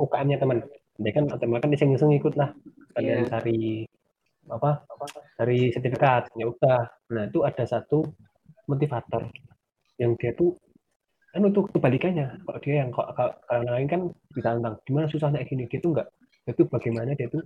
UKM-nya 0.00 0.38
teman. 0.40 0.58
Dia 0.96 1.12
kan 1.12 1.24
teman 1.36 1.58
kan 1.60 1.68
iseng-iseng 1.68 2.16
ikut 2.16 2.32
lah. 2.40 2.56
Kalian 2.96 3.28
Iya. 3.28 3.28
cari 3.28 3.84
apa? 4.48 4.88
Dari 5.36 5.68
sertifikat. 5.68 6.32
Ya 6.32 6.48
udah. 6.48 6.80
Nah, 7.12 7.28
itu 7.28 7.44
ada 7.44 7.68
satu 7.68 8.08
motivator 8.64 9.28
yang 10.00 10.16
dia 10.16 10.32
tuh 10.32 10.56
kan 11.28 11.42
untuk 11.44 11.68
kebalikannya 11.76 12.40
kalau 12.40 12.58
dia 12.64 12.74
yang 12.80 12.90
kalau 12.90 13.12
kalau 13.12 13.32
orang 13.52 13.68
lain 13.68 13.88
kan 13.88 14.00
ditantang 14.32 14.74
gimana 14.88 15.06
susahnya 15.12 15.44
gini? 15.44 15.68
Dia 15.68 15.78
tuh 15.80 15.90
enggak 15.96 16.08
dia 16.48 16.52
tuh 16.56 16.66
bagaimana 16.72 17.12
dia 17.12 17.28
tuh 17.28 17.44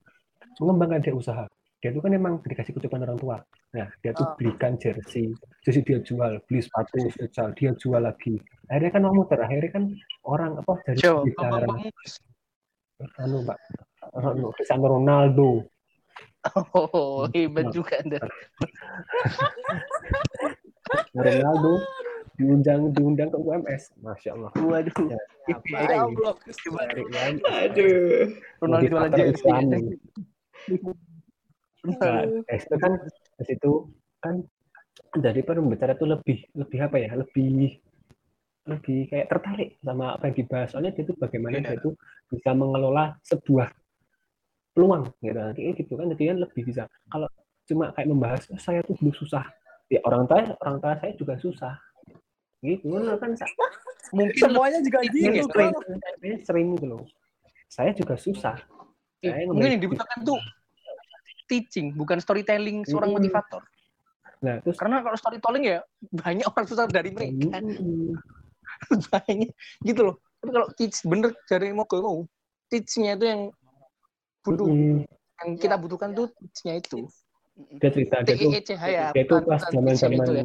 mengembangkan 0.63 1.03
dia 1.03 1.15
usaha. 1.15 1.45
Dia 1.83 1.91
tuh 1.91 1.99
kan 1.99 2.15
emang 2.15 2.39
dikasih 2.47 2.79
kutukan 2.79 3.03
orang 3.03 3.19
tua. 3.19 3.37
Nah 3.75 3.89
dia 3.99 4.15
tuh 4.15 4.23
Ah. 4.23 4.35
belikan 4.39 4.79
jersey 4.79 5.35
jersey 5.67 5.83
dia 5.83 5.99
jual 5.99 6.39
beli 6.47 6.61
sepatu 6.63 7.11
futsal 7.11 7.51
dia 7.59 7.75
jual 7.75 7.99
lagi. 7.99 8.39
Akhirnya 8.71 8.91
kan 8.95 9.03
mau 9.03 9.15
muter 9.19 9.39
akhirnya 9.43 9.71
kan 9.75 9.85
orang 10.23 10.63
apa 10.63 10.73
dari 10.87 10.99
sekitar 11.03 11.67
anu 13.19 13.43
pak 13.43 13.59
anu, 14.15 14.55
Cristiano 14.55 14.87
Ronaldo. 14.87 15.67
Oh, 16.75 17.27
hebat 17.31 17.71
juga 17.71 18.03
Anda. 18.03 18.19
Ronaldo 21.15 21.73
diundang 22.41 22.93
diundang 22.97 23.29
ke 23.29 23.39
UMS 23.39 23.93
masya 24.01 24.33
Allah. 24.37 24.51
Waduh. 24.57 24.95
Ya, 25.07 25.19
Ya 25.49 26.01
Allah. 26.07 26.35
Aduh. 27.69 28.33
Ronaldo 28.63 28.87
jualan 28.89 29.11
jersey. 29.13 29.51
Nah, 31.83 32.23
itu 32.55 32.77
kan 32.79 32.93
di 33.39 33.45
situ 33.45 33.73
kan 34.23 34.35
dari 35.19 35.41
pembicara 35.43 35.99
itu 35.99 36.07
lebih 36.07 36.39
lebih 36.55 36.79
apa 36.79 36.97
ya? 37.03 37.11
Lebih 37.19 37.83
lebih 38.63 39.11
kayak 39.11 39.27
tertarik 39.27 39.69
sama 39.83 40.15
apa 40.15 40.31
yang 40.31 40.37
dibahas. 40.39 40.71
Soalnya 40.71 40.95
dia 40.95 41.03
itu 41.03 41.15
bagaimana 41.19 41.59
Iya. 41.59 41.75
dia 41.75 41.77
itu 41.83 41.91
bisa 42.31 42.51
mengelola 42.55 43.19
sebuah 43.27 43.69
peluang 44.73 45.11
gitu. 45.19 45.35
Nanti 45.35 45.61
gitu 45.75 45.93
kan. 45.99 46.07
Jadi 46.15 46.23
kan 46.31 46.39
lebih 46.39 46.63
bisa. 46.63 46.83
Kalau 47.11 47.27
cuma 47.67 47.91
kayak 47.91 48.09
membahas 48.09 48.43
"Oh, 48.55 48.61
saya 48.63 48.81
tuh 48.87 48.95
dulu 49.03 49.11
susah. 49.11 49.43
Ya 49.91 49.99
orang 50.07 50.25
tua 50.31 50.55
orang 50.63 50.79
tua 50.79 50.95
saya 51.03 51.13
juga 51.19 51.35
susah 51.37 51.75
gitu 52.63 52.87
kan 53.19 53.31
sa- 53.35 53.51
Mungkin 54.13 54.39
semuanya 54.39 54.79
juga 54.85 54.99
Iya, 55.09 55.31
gitu. 55.41 55.49
sering, 55.51 55.73
Bang. 55.73 55.99
saya 55.99 56.37
sering 56.47 56.67
gitu 56.79 56.87
loh 56.87 57.03
saya 57.73 57.91
juga 57.97 58.15
susah 58.21 58.57
saya 59.23 59.45
mungkin 59.49 59.79
yang 59.79 59.83
dibutuhkan 59.83 60.19
tuh 60.23 60.39
teaching, 61.49 61.93
bukan 61.93 62.17
storytelling 62.17 62.85
seorang 62.89 63.13
motivator. 63.13 63.61
nah 64.41 64.57
terus 64.65 64.75
Karena 64.81 65.05
kalau 65.05 65.15
storytelling 65.21 65.65
ya 65.69 65.79
banyak 66.11 66.49
orang 66.49 66.67
susah 66.67 66.89
dari 66.89 67.13
mereka. 67.13 67.61
Mm, 67.61 68.17
banyak 69.13 69.51
gitu 69.85 70.01
loh. 70.01 70.17
Tapi 70.41 70.51
kalau 70.51 70.69
teach 70.75 71.05
bener 71.05 71.31
dari 71.47 71.71
mau 71.77 71.85
ke 71.85 72.01
mau 72.01 72.25
teachnya 72.73 73.15
itu 73.21 73.25
yang 73.29 73.41
butuh 74.43 74.69
yang 75.45 75.51
kita 75.61 75.77
butuhkan 75.77 76.17
tuh 76.17 76.33
teachnya 76.41 76.81
itu. 76.81 77.07
dia 77.79 77.91
cerita 77.93 78.25
dia 78.25 78.35
tuh 78.41 78.51
E 78.51 78.61
C 78.65 78.71
H 78.75 78.83
ya. 78.89 79.09
dia 79.13 79.25
tuh 79.29 79.45
pas 79.45 79.61
zaman 79.69 79.93
zaman 79.95 80.27
ya. 80.33 80.45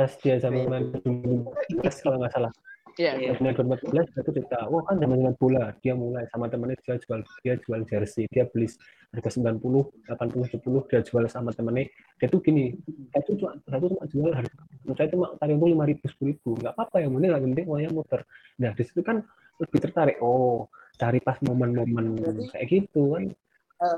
Pas 0.00 0.12
dia 0.24 0.40
zaman 0.40 0.96
2014 1.04 2.00
kalau 2.00 2.16
nggak 2.24 2.32
salah. 2.32 2.52
Iya, 2.98 3.12
Iya. 3.20 3.30
zaman 3.38 3.52
2014 3.54 4.08
dia 4.12 4.22
tuh 4.24 4.32
cerita 4.34 4.58
wah 4.72 4.82
kan 4.88 4.96
zaman 4.96 5.16
zaman 5.20 5.34
bola. 5.36 5.64
Dia 5.84 5.92
mulai 5.92 6.24
sama 6.32 6.48
temennya 6.48 6.76
dia 6.80 6.96
jual 6.96 7.20
dia 7.44 7.54
jual 7.60 7.80
jersey. 7.84 8.24
Dia 8.32 8.48
beli 8.48 8.66
harga 9.12 9.30
90 9.36 9.92
80 10.08 10.56
70 10.56 10.88
dia 10.88 11.00
jual 11.04 11.24
sama 11.28 11.52
temennya. 11.52 11.92
Dia 12.16 12.28
tuh 12.32 12.40
gini 12.40 12.80
saya 13.12 13.22
tuh 13.28 13.34
cuma 13.36 13.52
saya 13.68 13.78
tuh 13.84 13.88
cuma 13.92 14.04
jual 14.08 14.32
harga 14.32 14.56
saya 14.96 15.08
cuma 15.12 15.26
tarik 15.36 15.54
untung 15.60 15.70
lima 15.76 15.84
ribu 15.84 16.04
sepuluh 16.08 16.32
ribu. 16.32 16.50
Nggak 16.56 16.72
apa-apa 16.76 16.96
yang 17.04 17.10
penting 17.14 17.30
yang 17.30 17.44
penting 17.52 17.66
uangnya 17.68 17.90
muter. 17.92 18.20
Nah 18.56 18.70
di 18.72 18.82
situ 18.88 19.00
kan 19.04 19.16
lebih 19.60 19.78
tertarik 19.84 20.16
oh 20.24 20.72
cari 20.96 21.20
pas 21.20 21.36
momen-momen 21.44 22.16
kayak 22.56 22.66
gitu 22.72 23.12
kan. 23.16 23.24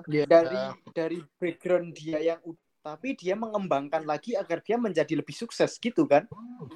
Iya. 0.06 0.30
dari 0.30 0.62
dari 0.94 1.18
background 1.42 1.90
dia 1.99 2.18
yang 2.23 2.38
tapi 2.83 3.15
dia 3.15 3.39
mengembangkan 3.39 4.03
lagi 4.03 4.35
agar 4.35 4.59
dia 4.59 4.75
menjadi 4.75 5.15
lebih 5.15 5.33
sukses 5.33 5.79
gitu 5.79 6.03
kan 6.03 6.27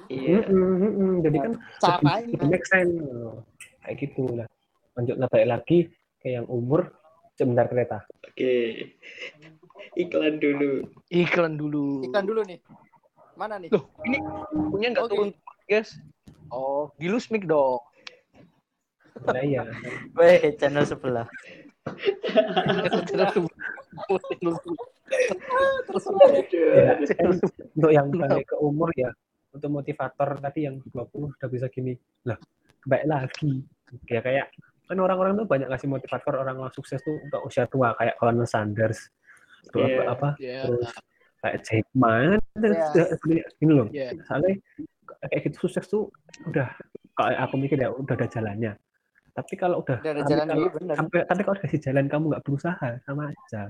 Iya. 0.07 0.47
Mm-mm. 0.47 1.19
jadi 1.19 1.37
kan 1.43 1.53
make 2.47 2.63
sense 2.63 2.95
Oh, 3.03 3.43
kayak 3.83 4.07
gitu 4.07 4.23
lah 4.31 4.47
lanjut 4.95 5.19
balik 5.27 5.47
lagi 5.51 5.79
ke 6.23 6.31
yang 6.31 6.47
umur 6.47 6.95
sebentar 7.35 7.67
kereta 7.67 8.07
Oke. 8.23 8.95
Iklan 9.93 10.39
dulu. 10.39 10.87
iklan 11.11 11.59
dulu. 11.59 12.07
iklan 12.07 12.23
dulu 12.23 12.41
nih 12.47 12.59
mana 13.35 13.59
nih 13.59 13.69
Loh, 13.69 13.83
ini 14.07 14.17
punya 14.71 14.87
nggak 14.95 15.05
Oke. 15.05 15.11
turun, 15.13 15.29
guys? 15.67 15.99
Oh, 16.49 16.89
dilus 16.95 17.27
mic 17.27 17.43
dong. 17.43 17.83
nah 19.27 19.43
iya 19.43 19.67
Weh, 20.15 20.55
channel 20.55 20.87
sebelah. 20.87 21.27
untuk 27.75 27.91
yang 27.91 28.07
balik 28.11 28.45
ke 28.45 28.55
umur 28.59 28.89
ya 28.95 29.11
untuk 29.53 29.69
motivator 29.71 30.37
tadi 30.37 30.67
yang 30.69 30.77
20 30.83 31.33
udah 31.33 31.49
bisa 31.49 31.67
gini. 31.71 31.95
Lah 32.27 32.37
baik 32.85 33.05
lagi. 33.07 33.63
Ya 34.11 34.19
kayak 34.21 34.51
kan 34.87 34.97
orang-orang 34.99 35.35
tuh 35.35 35.47
banyak 35.47 35.67
ngasih 35.67 35.89
motivator 35.89 36.33
orang 36.39 36.55
orang 36.59 36.71
sukses 36.71 36.99
tuh 37.03 37.19
untuk 37.19 37.43
usia 37.43 37.67
tua 37.67 37.91
kayak 37.99 38.15
Colonel 38.19 38.47
Sanders 38.47 39.11
terus 39.67 39.83
Iya. 39.91 40.07
apa 40.07 40.29
Ya, 40.39 40.63
terus 40.63 40.87
kayak 41.43 41.57
Jack 41.67 41.85
Ma 41.91 42.39
Iya. 42.55 43.03
ini 43.59 43.71
loh 43.75 43.87
ya. 43.91 44.15
soalnya 44.23 44.55
kayak 45.27 45.41
gitu 45.43 45.67
sukses 45.67 45.83
tuh 45.91 46.07
udah 46.47 46.71
kalau 47.19 47.35
aku 47.35 47.55
mikir 47.59 47.75
ya 47.75 47.91
udah 47.91 48.15
ada 48.15 48.27
jalannya. 48.31 48.79
Tapi 49.35 49.53
kalau 49.53 49.83
udah 49.83 49.99
Udah 50.01 50.13
ada 50.17 50.23
jalan 50.25 50.45
kalau, 50.47 50.55
dulu 50.57 50.69
bener. 50.79 50.95
sampai 50.95 51.19
tapi 51.27 51.41
kalau 51.43 51.57
kasih 51.61 51.79
jalan 51.83 52.05
kamu 52.07 52.23
nggak 52.31 52.43
berusaha 52.47 52.89
sama 53.03 53.23
aja 53.27 53.61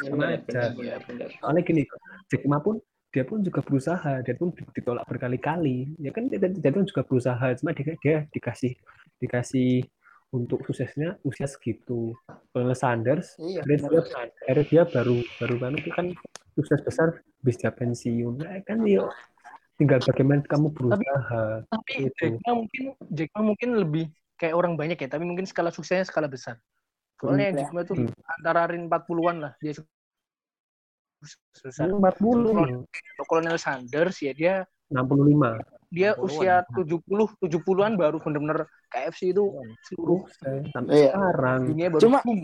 sama 0.00 0.14
Benar, 0.16 0.30
aja. 0.32 0.42
benar, 0.46 0.70
benar, 0.76 0.98
benar. 1.08 1.28
soalnya 1.40 1.62
gini 1.64 1.82
Jack 2.30 2.44
Ma 2.48 2.58
pun 2.60 2.76
dia 3.12 3.24
pun 3.28 3.44
juga 3.44 3.60
berusaha 3.60 4.24
dia 4.24 4.34
pun 4.36 4.48
ditolak 4.72 5.04
berkali-kali 5.04 5.92
ya 6.00 6.10
kan 6.16 6.32
dia, 6.32 6.40
dia 6.40 6.72
pun 6.72 6.88
juga 6.88 7.04
berusaha 7.04 7.52
cuma 7.60 7.76
dia, 7.76 7.92
dia 8.00 8.16
dikasih 8.32 8.72
dikasih 9.20 9.84
untuk 10.32 10.64
suksesnya 10.64 11.20
usia 11.20 11.44
segitu 11.44 12.16
Colonel 12.50 12.72
Sanders 12.72 13.36
iya 13.36 13.60
dia, 13.68 13.76
akhirnya 14.48 14.64
dia 14.64 14.82
baru 14.88 15.20
baru 15.36 15.54
kan 15.60 15.72
itu 15.76 15.90
kan 15.92 16.06
sukses 16.56 16.80
besar 16.80 17.20
bisa 17.44 17.68
pensiun 17.68 18.40
nah, 18.40 18.56
kan 18.64 18.80
ya 18.88 19.04
tinggal 19.76 20.00
bagaimana 20.00 20.40
kamu 20.48 20.72
berusaha 20.72 21.64
Tapi 21.68 21.92
Gitu. 22.08 22.40
Jack 22.40 22.44
Ma 22.48 22.52
mungkin 22.56 22.82
Jack 23.12 23.30
Ma 23.36 23.40
mungkin 23.44 23.70
lebih 23.76 24.06
kayak 24.42 24.58
orang 24.58 24.74
banyak 24.74 24.98
ya, 24.98 25.06
tapi 25.06 25.22
mungkin 25.22 25.46
skala 25.46 25.70
suksesnya 25.70 26.02
skala 26.02 26.26
besar. 26.26 26.58
Soalnya 27.22 27.48
Hmm. 27.48 27.56
Jack 27.56 27.70
Ma 27.70 27.82
tuh 27.86 27.96
Hmm. 27.96 28.10
antara 28.26 28.66
rin 28.66 28.82
40-an 28.90 29.36
lah 29.38 29.52
dia. 29.56 29.72
Ini 31.22 31.94
40 31.94 32.82
Kalau 32.82 33.26
Colonel 33.30 33.54
Sanders 33.54 34.18
ya 34.18 34.34
dia 34.34 34.54
65 34.90 35.62
dia 35.86 36.18
60-an. 36.18 36.26
usia 36.26 36.54
70 36.66 37.30
70-an 37.38 37.94
baru 37.94 38.18
bener-bener 38.18 38.66
KFC 38.90 39.30
itu 39.30 39.54
seluruh 39.86 40.26
sampai 40.74 40.90
Iya. 40.98 41.14
sekarang 41.14 41.60
dunia 41.70 41.86
baru 41.88 42.02
Cuma- 42.02 42.22
boom. 42.26 42.42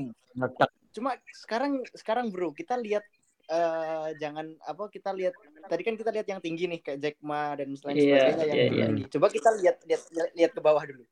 Cuma 0.88 1.10
sekarang 1.34 1.72
sekarang 1.90 2.30
bro 2.30 2.54
kita 2.54 2.78
lihat 2.78 3.02
eh, 3.48 4.08
jangan 4.14 4.44
apa 4.62 4.86
kita 4.86 5.10
lihat 5.10 5.32
tadi 5.66 5.82
kan 5.82 5.96
kita 5.96 6.12
lihat 6.12 6.28
yang 6.28 6.38
tinggi 6.38 6.68
nih 6.68 6.78
kayak 6.78 6.98
Jack 7.00 7.16
Ma 7.18 7.56
dan 7.56 7.72
lain 7.72 7.96
Iya, 7.96 8.30
sebagainya 8.30 8.44
yang 8.44 8.54
iya, 8.54 8.64
iya. 8.68 8.86
tinggi 8.86 9.02
coba 9.08 9.26
kita 9.26 9.50
lihat 9.56 9.76
lihat 9.82 10.00
lihat 10.36 10.50
ke 10.52 10.60
bawah 10.60 10.84
dulu 10.84 11.02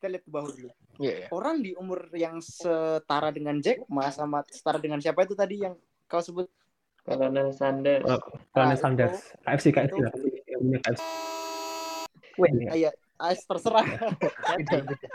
kita 0.00 0.16
lihat 0.16 0.24
ke 0.24 0.32
bawah 0.32 0.48
dulu. 0.48 0.72
Iya, 0.96 1.12
iya. 1.12 1.26
orang 1.28 1.60
di 1.60 1.76
umur 1.76 2.08
yang 2.16 2.40
setara 2.40 3.28
dengan 3.28 3.60
Jack 3.60 3.84
Ma 3.92 4.08
sama 4.08 4.40
setara 4.48 4.80
dengan 4.80 4.96
siapa 4.96 5.28
itu 5.28 5.36
tadi 5.36 5.60
yang 5.60 5.76
kau 6.08 6.24
sebut? 6.24 6.48
Colonel 7.04 7.52
Sanders. 7.52 8.00
Oh, 8.08 8.16
Colonel 8.48 8.76
Ah, 8.76 8.80
Sanders. 8.80 9.36
KFC 9.44 9.76
KFC 9.76 10.00
lah. 10.00 10.12
Iya. 10.16 10.80
ah, 12.72 12.76
iya 12.80 12.90
ah, 13.20 13.36
terserah. 13.36 13.84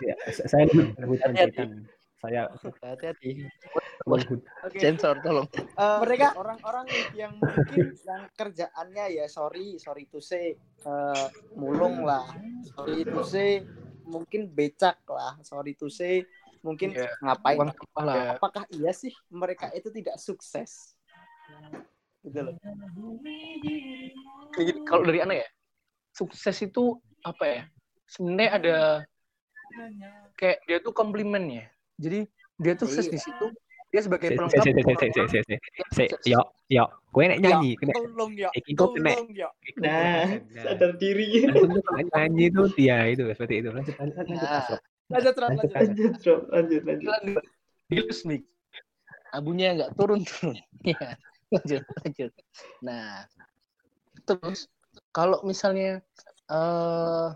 Ya, 0.06 0.16
saya 0.46 0.70
lebih 0.70 1.18
Hati-hati. 1.18 1.66
saya 2.22 2.42
hati-hati. 2.86 3.30
Sensor 4.78 5.18
tolong. 5.26 5.50
Eh, 5.54 5.98
mereka 6.06 6.38
orang-orang 6.38 6.86
yang 7.18 7.34
mungkin 7.42 7.98
yang 8.06 8.30
kerjaannya 8.34 9.06
ya 9.18 9.26
sorry 9.26 9.82
sorry 9.82 10.06
to 10.10 10.22
say 10.22 10.54
eh, 10.86 11.26
mulung 11.58 12.06
lah. 12.06 12.26
Sorry 12.78 13.02
to 13.02 13.22
say 13.26 13.66
mungkin 14.06 14.48
becak 14.48 15.02
lah 15.10 15.36
sorry 15.42 15.74
to 15.74 15.90
say 15.90 16.24
mungkin 16.62 16.94
Iya. 16.98 17.10
ngapain 17.22 17.62
kepala. 17.74 18.38
apakah 18.38 18.64
iya 18.74 18.90
sih 18.90 19.14
mereka 19.30 19.70
itu 19.74 19.90
tidak 19.94 20.18
sukses 20.18 20.94
gitu 22.26 22.40
loh 22.42 22.56
Kayak 24.56 24.66
gini, 24.72 24.80
Kalau 24.88 25.04
dari 25.04 25.20
anak 25.20 25.38
ya, 25.44 25.48
sukses 26.16 26.56
itu 26.64 26.96
apa 27.28 27.44
ya? 27.44 27.62
Sebenarnya 28.08 28.50
ada 28.56 28.78
kayak 30.40 30.64
dia 30.64 30.78
tuh 30.80 30.96
komplimennya. 30.96 31.68
Jadi 32.00 32.24
dia 32.56 32.74
tuh 32.80 32.88
sukses 32.88 33.12
Iya. 33.12 33.14
di 33.14 33.20
situ 33.20 33.46
dia 33.96 34.04
sebagai 34.04 34.28
Se- 34.28 34.36
pelengkap 34.36 34.60
se- 34.60 34.68
se- 34.68 34.76
se- 34.76 34.76
se- 34.76 34.84
se- 34.84 34.92
orang-orang 34.92 35.32
se- 35.32 35.46
se- 35.48 35.60
yang 35.80 35.92
se- 35.96 36.10
sukses. 36.12 36.28
yo 36.28 36.42
yo 36.68 36.84
kowe 37.16 37.24
nek 37.24 37.40
nyanyi 37.40 37.72
Ya, 37.72 37.80
kena 37.80 37.94
tolong 37.96 38.32
ya, 38.36 38.50
iki 38.52 38.72
kok 38.76 38.90
kena 38.92 39.10
tolong 39.16 39.30
ya. 39.32 39.48
iki 39.64 39.72
kok 39.72 39.84
Nah, 39.88 40.26
sadar 40.68 40.92
diri. 41.00 41.28
Nyanyi 42.12 42.44
itu 42.52 42.64
dia 42.76 42.98
itu 43.08 43.24
seperti 43.32 43.54
itu 43.64 43.70
lanjut 43.72 43.96
lanjut 43.96 44.16
lanjut 44.20 44.36
Nah. 44.36 44.68
Lanjut, 45.06 45.36
lanjut 45.40 45.70
lanjut. 45.72 46.42
lanjut 46.52 46.82
Lanjut. 46.84 47.44
Dilus. 47.88 48.20
Abunya 49.32 49.68
nggak 49.80 49.96
turun-turun. 49.96 50.60
Ya, 50.86 51.16
lanjut, 51.56 51.84
lanjut. 52.04 52.32
Nah, 52.84 53.24
terus 54.28 54.68
kalau 55.16 55.40
misalnya 55.48 56.04
eh 56.52 57.28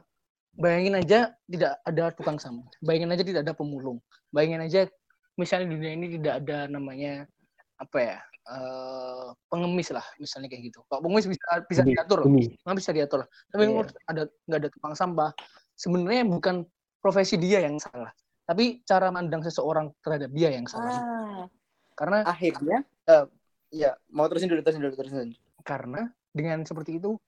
bayangin 0.60 1.00
aja 1.00 1.32
tidak 1.48 1.80
ada 1.88 2.12
tukang 2.12 2.36
sampah, 2.36 2.68
bayangin 2.84 3.16
aja 3.16 3.24
tidak 3.24 3.42
ada 3.48 3.56
pemulung, 3.56 4.04
bayangin 4.30 4.66
aja 4.68 4.92
misalnya 5.40 5.72
di 5.72 5.80
dunia 5.80 5.92
ini 5.96 6.08
tidak 6.20 6.34
ada 6.44 6.68
namanya 6.68 7.24
apa 7.80 7.98
ya 7.98 8.18
eh 8.50 9.28
pengemis 9.48 9.94
lah 9.96 10.04
misalnya 10.20 10.52
kayak 10.52 10.74
gitu. 10.74 10.84
Kalau 10.90 11.06
pengemis 11.06 11.30
bisa 11.30 11.64
bisa 11.70 11.82
diatur, 11.86 12.26
nggak 12.28 12.78
bisa 12.78 12.92
diatur. 12.92 13.22
Tapi 13.54 13.62
Iya. 13.64 13.70
menurut 13.72 13.92
ada 14.10 14.24
nggak 14.50 14.60
ada 14.60 14.70
tukang 14.74 14.96
sampah, 14.98 15.32
sebenarnya 15.78 16.26
bukan 16.28 16.66
profesi 17.00 17.38
dia 17.38 17.62
yang 17.64 17.78
salah, 17.80 18.10
tapi 18.50 18.82
cara 18.84 19.14
mandang 19.14 19.46
seseorang 19.46 19.94
terhadap 20.02 20.34
dia 20.34 20.50
yang 20.52 20.66
salah. 20.66 20.92
Ah, 20.92 21.46
Karena 21.94 22.26
akhirnya, 22.26 22.82
eh, 23.06 23.26
ya 23.70 23.94
mau 24.10 24.26
terusin 24.26 24.50
dulu, 24.50 24.66
terusin 24.66 24.82
dulu, 24.82 24.98
terusin 24.98 25.30
karena 25.64 26.10
dengan 26.34 26.66
seperti 26.66 26.98
itu 26.98 27.20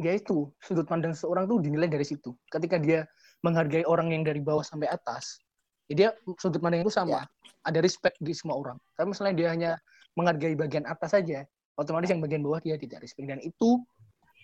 ya 0.00 0.14
itu 0.14 0.50
sudut 0.58 0.86
pandang 0.88 1.14
seseorang 1.14 1.46
tuh 1.46 1.62
dinilai 1.62 1.86
dari 1.86 2.02
situ 2.06 2.34
ketika 2.50 2.80
dia 2.80 3.06
menghargai 3.46 3.86
orang 3.86 4.10
yang 4.10 4.22
dari 4.26 4.40
bawah 4.42 4.64
sampai 4.64 4.90
atas 4.90 5.38
ya 5.86 5.94
dia 5.94 6.08
sudut 6.40 6.58
pandang 6.58 6.82
itu 6.82 6.90
sama 6.90 7.28
ada 7.64 7.78
respect 7.80 8.20
di 8.20 8.32
semua 8.36 8.60
orang. 8.60 8.78
Tapi 8.94 9.06
misalnya 9.10 9.34
dia 9.34 9.48
hanya 9.50 9.70
menghargai 10.14 10.54
bagian 10.54 10.86
atas 10.86 11.16
saja 11.16 11.42
otomatis 11.74 12.10
yang 12.10 12.22
bagian 12.22 12.42
bawah 12.44 12.62
dia 12.62 12.78
tidak 12.78 13.02
respect. 13.02 13.26
Dan 13.26 13.40
itu 13.42 13.82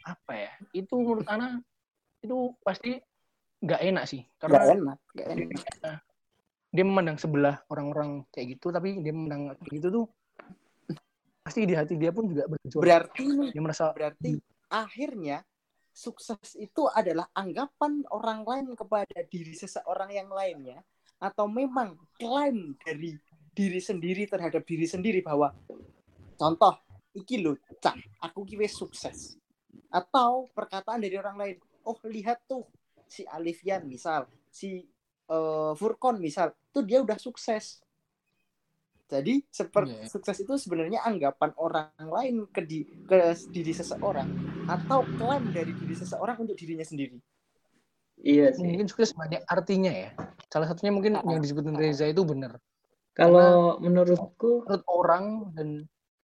apa 0.09 0.33
ya 0.33 0.53
itu 0.73 0.95
menurut 0.97 1.29
Ana 1.29 1.61
itu 2.25 2.57
pasti 2.65 2.99
nggak 3.61 3.81
enak 3.93 4.05
sih. 4.09 4.25
Gak 4.41 4.49
karena 4.49 4.65
enak, 4.75 4.99
gak 5.15 5.27
enak. 5.37 6.01
dia 6.71 6.85
memandang 6.87 7.19
sebelah 7.19 7.59
orang-orang 7.67 8.23
kayak 8.31 8.55
gitu 8.55 8.71
tapi 8.71 9.03
dia 9.03 9.11
memandang 9.11 9.59
kayak 9.59 9.75
gitu 9.83 9.89
tuh 9.91 10.07
pasti 11.43 11.67
di 11.67 11.75
hati 11.75 11.99
dia 11.99 12.15
pun 12.15 12.31
juga 12.31 12.47
berjuang. 12.47 12.83
Berarti 12.83 13.27
dia 13.51 13.63
merasa 13.63 13.91
berarti 13.91 14.39
akhirnya 14.71 15.43
sukses 15.91 16.55
itu 16.55 16.87
adalah 16.87 17.27
anggapan 17.35 18.07
orang 18.15 18.47
lain 18.47 18.67
kepada 18.79 19.19
diri 19.27 19.53
seseorang 19.53 20.15
yang 20.15 20.31
lainnya 20.31 20.79
atau 21.21 21.47
memang 21.47 21.95
klaim 22.17 22.75
dari 22.81 23.15
diri 23.53 23.81
sendiri 23.81 24.25
terhadap 24.25 24.65
diri 24.65 24.89
sendiri 24.89 25.21
bahwa 25.21 25.53
contoh 26.41 26.81
iki 27.13 27.45
lho 27.45 27.61
cah 27.77 27.95
aku 28.25 28.49
kiwe 28.49 28.65
sukses 28.65 29.37
atau 29.93 30.49
perkataan 30.57 31.03
dari 31.05 31.21
orang 31.21 31.37
lain 31.37 31.57
oh 31.85 31.99
lihat 32.09 32.41
tuh 32.49 32.65
si 33.05 33.27
Alifian 33.29 33.85
misal 33.85 34.25
si 34.49 34.87
eh, 35.29 35.73
Furkon 35.77 36.17
misal 36.23 36.57
tuh 36.73 36.87
dia 36.87 37.05
udah 37.05 37.19
sukses 37.21 37.85
jadi 39.11 39.43
seperti 39.51 39.91
Iya. 39.91 40.07
sukses 40.07 40.39
itu 40.39 40.55
sebenarnya 40.55 41.03
anggapan 41.03 41.51
orang 41.59 41.91
lain 41.99 42.47
ke, 42.55 42.63
di, 42.63 42.87
ke 42.87 43.35
diri 43.51 43.75
seseorang 43.75 44.31
atau 44.71 45.03
klaim 45.19 45.51
dari 45.51 45.75
diri 45.75 45.99
seseorang 45.99 46.39
untuk 46.39 46.55
dirinya 46.55 46.87
sendiri. 46.87 47.19
Iya 48.21 48.53
sih. 48.53 48.63
mungkin 48.63 48.87
sukses 48.87 49.17
banyak 49.17 49.41
artinya 49.49 49.89
ya. 49.89 50.11
Salah 50.53 50.69
satunya 50.69 50.93
mungkin 50.93 51.17
Ah. 51.17 51.25
yang 51.25 51.41
disebutin 51.41 51.77
Reza 51.77 52.05
itu 52.05 52.21
benar. 52.25 52.61
Kalau 53.17 53.81
menurutku, 53.81 54.65
Menurut 54.69 54.85
orang 54.87 55.25
dan 55.57 55.69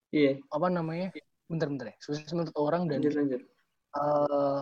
iya, 0.10 0.38
apa 0.50 0.68
namanya? 0.68 1.14
Bentar-bentar 1.48 1.94
ya. 1.94 1.96
Sukses 2.02 2.26
menurut 2.34 2.54
orang 2.58 2.90
dan 2.90 3.00
lanjut 3.02 3.14
lanjut. 3.18 3.42
eh, 3.94 4.60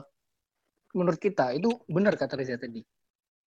menurut 0.91 1.19
kita 1.23 1.55
itu 1.55 1.71
benar 1.87 2.19
kata 2.19 2.35
Reza 2.35 2.59
tadi. 2.59 2.83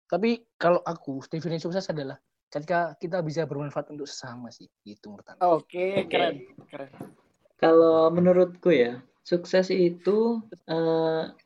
Tapi 0.06 0.38
kalau 0.54 0.78
aku 0.86 1.18
definisi 1.26 1.66
sukses 1.66 1.90
adalah 1.90 2.14
ketika 2.46 2.94
kita 2.94 3.18
bisa 3.26 3.42
bermanfaat 3.42 3.90
untuk 3.90 4.06
sesama 4.06 4.54
sih. 4.54 4.70
Gitu 4.86 5.10
menurut 5.10 5.26
aku. 5.34 5.40
Oke, 5.66 6.06
Oke. 6.06 6.06
keren, 6.06 6.34
keren. 6.70 6.90
Kalau 7.58 8.12
menurutku 8.14 8.70
ya, 8.70 9.02
sukses 9.26 9.66
itu 9.74 10.38
eh, 10.70 11.22
Kok 11.26 11.43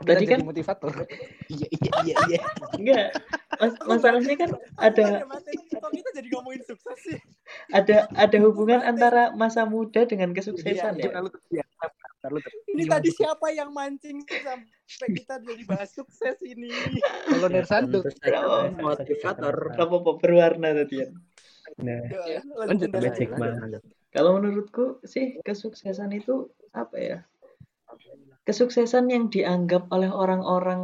tadi 0.00 0.06
kita 0.06 0.12
jadi 0.16 0.26
kan- 0.32 0.46
motivator? 0.48 0.90
iya 1.52 1.66
iya 1.68 1.90
iya 2.06 2.14
iya. 2.28 2.40
enggak. 2.80 3.06
Mas- 3.60 3.80
masalahnya 3.84 4.34
kan 4.40 4.50
ada 4.80 5.04
Kok 5.72 5.92
kita 5.92 6.10
jadi 6.16 6.28
ngomongin 6.32 6.62
sukses 6.64 6.98
sih? 7.04 7.18
ada 7.74 8.08
ada 8.16 8.36
hubungan 8.40 8.80
antara 8.80 9.34
masa 9.36 9.68
muda 9.68 10.08
dengan 10.08 10.32
kesuksesan 10.32 10.96
Iya, 10.96 11.10
ya. 11.12 11.62
Ya, 11.62 11.64
Ini 12.70 12.86
tadi 12.88 13.10
siapa 13.12 13.50
yang 13.52 13.74
mancing 13.74 14.22
sampai 14.24 15.08
kita 15.12 15.42
jadi 15.42 15.62
bahas 15.66 15.90
sukses 15.92 16.38
ini? 16.40 16.70
kalau 17.28 17.48
saja 17.66 17.98
Oh, 18.46 18.70
motivator. 18.78 19.54
Apa 19.74 19.96
berwarna 20.16 20.72
tadi 20.72 21.02
ya. 21.02 21.08
Nah, 21.82 22.00
Ya, 22.26 22.40
lanjut, 22.56 22.88
lanjut. 22.94 23.82
Kalau 24.12 24.36
menurutku 24.38 25.00
sih 25.08 25.40
kesuksesan 25.40 26.12
itu 26.12 26.52
apa 26.72 26.96
ya? 27.00 27.18
Kesuksesan 28.42 29.06
yang 29.06 29.30
dianggap 29.30 29.86
oleh 29.94 30.10
orang-orang 30.10 30.82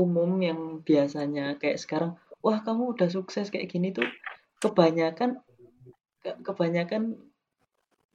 umum 0.00 0.30
yang 0.40 0.80
biasanya 0.80 1.60
kayak 1.60 1.76
sekarang, 1.76 2.16
wah 2.40 2.64
kamu 2.64 2.96
udah 2.96 3.08
sukses 3.12 3.52
kayak 3.52 3.68
gini 3.68 3.92
tuh 3.92 4.08
kebanyakan 4.62 5.42
ke- 6.24 6.38
kebanyakan 6.40 7.18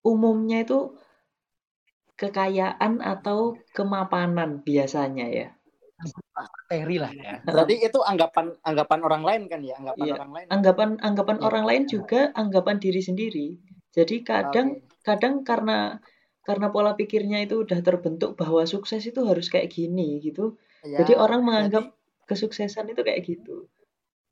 umumnya 0.02 0.66
itu 0.66 0.98
kekayaan 2.18 3.02
atau 3.04 3.58
kemapanan 3.74 4.62
biasanya 4.62 5.28
ya. 5.30 5.48
materi 6.36 7.00
lah 7.00 7.14
ya. 7.16 7.40
Berarti 7.48 7.80
itu 7.80 8.00
anggapan 8.04 8.52
anggapan 8.68 9.00
orang 9.08 9.24
lain 9.24 9.42
kan 9.48 9.64
ya, 9.64 9.80
anggapan 9.80 10.04
Iya. 10.04 10.14
orang 10.20 10.32
lain. 10.36 10.48
Anggapan 10.52 10.90
anggapan 11.00 11.38
Iya. 11.40 11.46
orang 11.48 11.64
lain 11.70 11.84
juga 11.88 12.22
anggapan 12.36 12.76
diri 12.82 13.00
sendiri. 13.00 13.48
Jadi 13.96 14.16
kadang 14.26 14.84
Oke. 14.84 15.00
kadang 15.06 15.48
karena 15.48 16.04
karena 16.44 16.68
pola 16.68 16.92
pikirnya 16.94 17.40
itu 17.42 17.64
udah 17.64 17.80
terbentuk 17.80 18.36
bahwa 18.36 18.64
sukses 18.64 19.00
itu 19.02 19.24
harus 19.24 19.48
kayak 19.48 19.72
gini 19.72 20.20
gitu. 20.20 20.60
Ya, 20.84 21.00
Jadi 21.02 21.16
orang 21.16 21.42
menganggap 21.42 21.90
berarti- 21.90 22.28
kesuksesan 22.28 22.88
itu 22.88 23.02
kayak 23.02 23.24
gitu. 23.24 23.68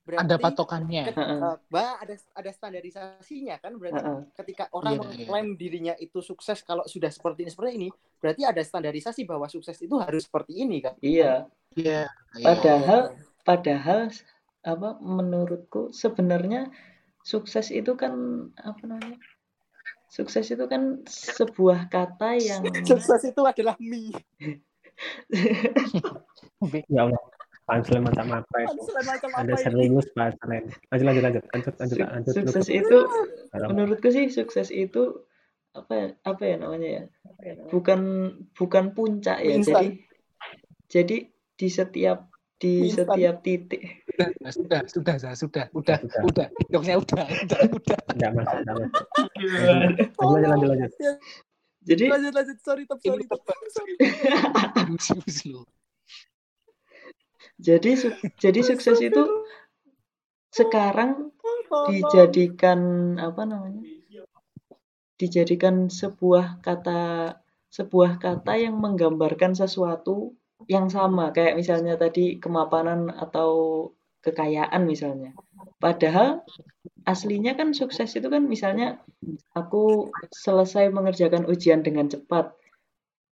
berarti 0.01 0.25
Ada 0.27 0.35
patokannya. 0.41 1.03
Heeh. 1.13 1.39
eh, 1.39 1.57
bah, 1.69 2.01
ada 2.01 2.17
ada 2.33 2.49
standarisasinya 2.49 3.61
kan 3.61 3.77
berarti 3.77 4.01
Heeh. 4.01 4.19
ketika 4.33 4.65
orang 4.73 4.97
Iya, 4.97 5.01
mengklaim 5.05 5.47
dirinya 5.55 5.93
itu 5.95 6.19
sukses 6.19 6.65
kalau 6.65 6.81
sudah 6.89 7.13
seperti 7.13 7.45
ini 7.45 7.51
seperti 7.53 7.71
ini 7.77 7.87
berarti 8.17 8.41
ada 8.41 8.59
standarisasi 8.59 9.29
bahwa 9.29 9.45
sukses 9.45 9.77
itu 9.77 9.93
harus 10.01 10.25
seperti 10.25 10.57
ini 10.57 10.81
kan 10.81 10.97
Iya. 10.99 11.45
Iya. 11.77 12.09
Padahal 12.33 13.13
padahal 13.45 14.09
apa 14.65 14.89
menurutku 14.99 15.93
sebenarnya 15.93 16.73
sukses 17.21 17.69
itu 17.69 17.93
kan 17.93 18.13
apa 18.57 18.81
namanya? 18.83 19.21
Sukses 20.11 20.43
itu 20.51 20.65
kan 20.67 20.99
sebuah 21.07 21.87
kata 21.87 22.35
yang 22.35 22.61
sukses 22.91 23.31
itu 23.31 23.41
adalah 23.41 23.79
mie 23.79 24.11
Ya 26.91 27.07
Allah, 27.07 27.21
punchline 27.65 28.05
macam 28.05 28.43
apa 28.43 28.55
itu? 28.67 28.83
Ada 29.33 29.55
serius 29.57 30.05
punchline. 30.11 30.67
Lanjut 30.91 31.05
lanjut 31.07 31.23
lanjut. 31.23 31.43
Lanjut 31.49 31.73
lanjut 31.79 31.97
lanjut. 31.97 32.33
sukses 32.35 32.67
itu 32.69 32.97
menurutku 33.71 34.11
sih 34.11 34.27
sukses 34.29 34.67
itu 34.69 35.23
apa 35.71 35.93
ya- 35.95 36.15
apa 36.27 36.43
ya 36.43 36.55
namanya 36.59 36.89
ya? 36.91 37.03
Bukan 37.71 37.99
bukan 38.51 38.91
puncak 38.91 39.39
ya. 39.41 39.55
Jadi 39.57 39.87
jadi 40.91 41.17
di 41.55 41.67
setiap 41.71 42.27
di 42.59 42.91
setiap 42.91 43.39
titik 43.41 44.00
Sudah, 44.11 44.27
sudah, 44.51 44.81
sudah, 44.91 45.15
sudah, 45.15 45.33
sudah, 45.39 45.65
udah, 45.71 45.97
Sudah. 46.03 46.23
udah, 46.27 46.47
jokesnya 46.67 46.97
udah, 46.99 47.25
udah, 47.25 47.59
udah. 47.79 47.99
Enggak 48.11 48.31
masuk, 48.35 48.57
enggak 48.59 48.75
masuk. 48.75 49.05
Lanjut 50.19 50.49
lanjut 50.51 50.69
lanjut. 50.69 50.91
Lanjut. 50.91 51.17
jadi 51.81 52.03
lanjut 52.11 52.33
lanjut. 52.35 52.57
Sorry 52.59 52.83
top 52.85 52.99
sorry 52.99 53.23
top 53.25 53.41
sorry. 53.71 53.93
Jadi 57.61 57.91
su- 57.93 58.17
jadi 58.41 58.59
sukses 58.65 58.97
itu 58.99 59.23
sekarang 60.51 61.31
dijadikan 61.89 62.79
apa 63.21 63.47
namanya? 63.47 63.85
Dijadikan 65.15 65.87
sebuah 65.87 66.59
kata 66.65 67.37
sebuah 67.71 68.19
kata 68.19 68.59
yang 68.59 68.75
menggambarkan 68.81 69.55
sesuatu 69.55 70.35
yang 70.67 70.89
sama. 70.91 71.31
Kayak 71.31 71.55
misalnya 71.61 71.95
tadi 71.95 72.41
kemapanan 72.41 73.13
atau 73.13 73.51
kekayaan 74.21 74.85
misalnya 74.85 75.33
padahal 75.81 76.45
aslinya 77.09 77.57
kan 77.57 77.73
sukses 77.73 78.13
itu 78.13 78.27
kan 78.29 78.45
misalnya 78.45 79.01
aku 79.57 80.13
selesai 80.29 80.93
mengerjakan 80.93 81.49
ujian 81.49 81.81
dengan 81.81 82.09
cepat 82.09 82.53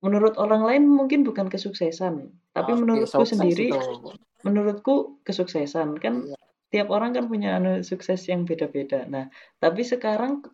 menurut 0.01 0.39
orang 0.41 0.63
lain 0.65 0.83
mungkin 0.89 1.25
bukan 1.27 1.53
kesuksesan 1.53 2.33
tapi 2.57 2.73
Oke, 2.73 2.81
menurutku 2.85 3.25
sendiri 3.29 3.69
itu. 3.73 4.11
menurutku 4.47 5.21
kesuksesan 5.27 5.99
kan 6.01 6.25
Iya. 6.25 6.37
tiap 6.69 6.89
orang 6.93 7.17
kan 7.17 7.27
punya 7.27 7.57
anu 7.57 7.81
sukses 7.81 8.21
yang 8.29 8.45
beda-beda. 8.45 9.09
Nah, 9.09 9.33
tapi 9.57 9.89
sekarang 9.89 10.45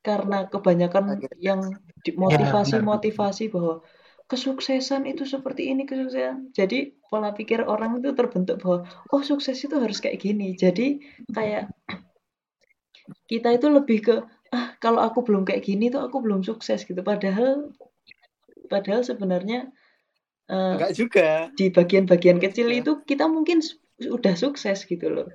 karena 0.00 0.46
kebanyakan 0.46 1.18
yang 1.42 1.66
di- 2.06 2.14
motivasi-motivasi 2.14 3.50
bahwa 3.50 3.82
kesuksesan 4.32 5.04
itu 5.04 5.28
seperti 5.28 5.68
ini 5.68 5.84
kesuksesan. 5.84 6.56
Jadi 6.56 6.96
pola 7.12 7.36
pikir 7.36 7.60
orang 7.68 8.00
itu 8.00 8.16
terbentuk 8.16 8.64
bahwa 8.64 8.88
oh 9.12 9.20
sukses 9.20 9.60
itu 9.60 9.76
harus 9.76 10.00
kayak 10.00 10.24
gini. 10.24 10.56
Jadi 10.56 11.04
kayak 11.28 11.68
kita 13.28 13.52
itu 13.52 13.68
lebih 13.68 13.98
ke 14.00 14.14
ah 14.52 14.72
kalau 14.80 15.04
aku 15.04 15.20
belum 15.24 15.44
kayak 15.44 15.64
gini 15.68 15.92
tuh 15.92 16.00
aku 16.08 16.24
belum 16.24 16.40
sukses 16.40 16.88
gitu. 16.88 17.04
Padahal 17.04 17.76
padahal 18.72 19.04
sebenarnya 19.04 19.68
eh, 20.48 20.74
Enggak 20.80 20.92
juga. 20.96 21.28
di 21.52 21.68
bagian-bagian 21.68 22.40
kecil 22.40 22.72
itu 22.72 23.04
kita 23.04 23.28
mungkin 23.28 23.60
udah 24.00 24.34
sukses 24.34 24.88
gitu 24.88 25.12
loh. 25.12 25.28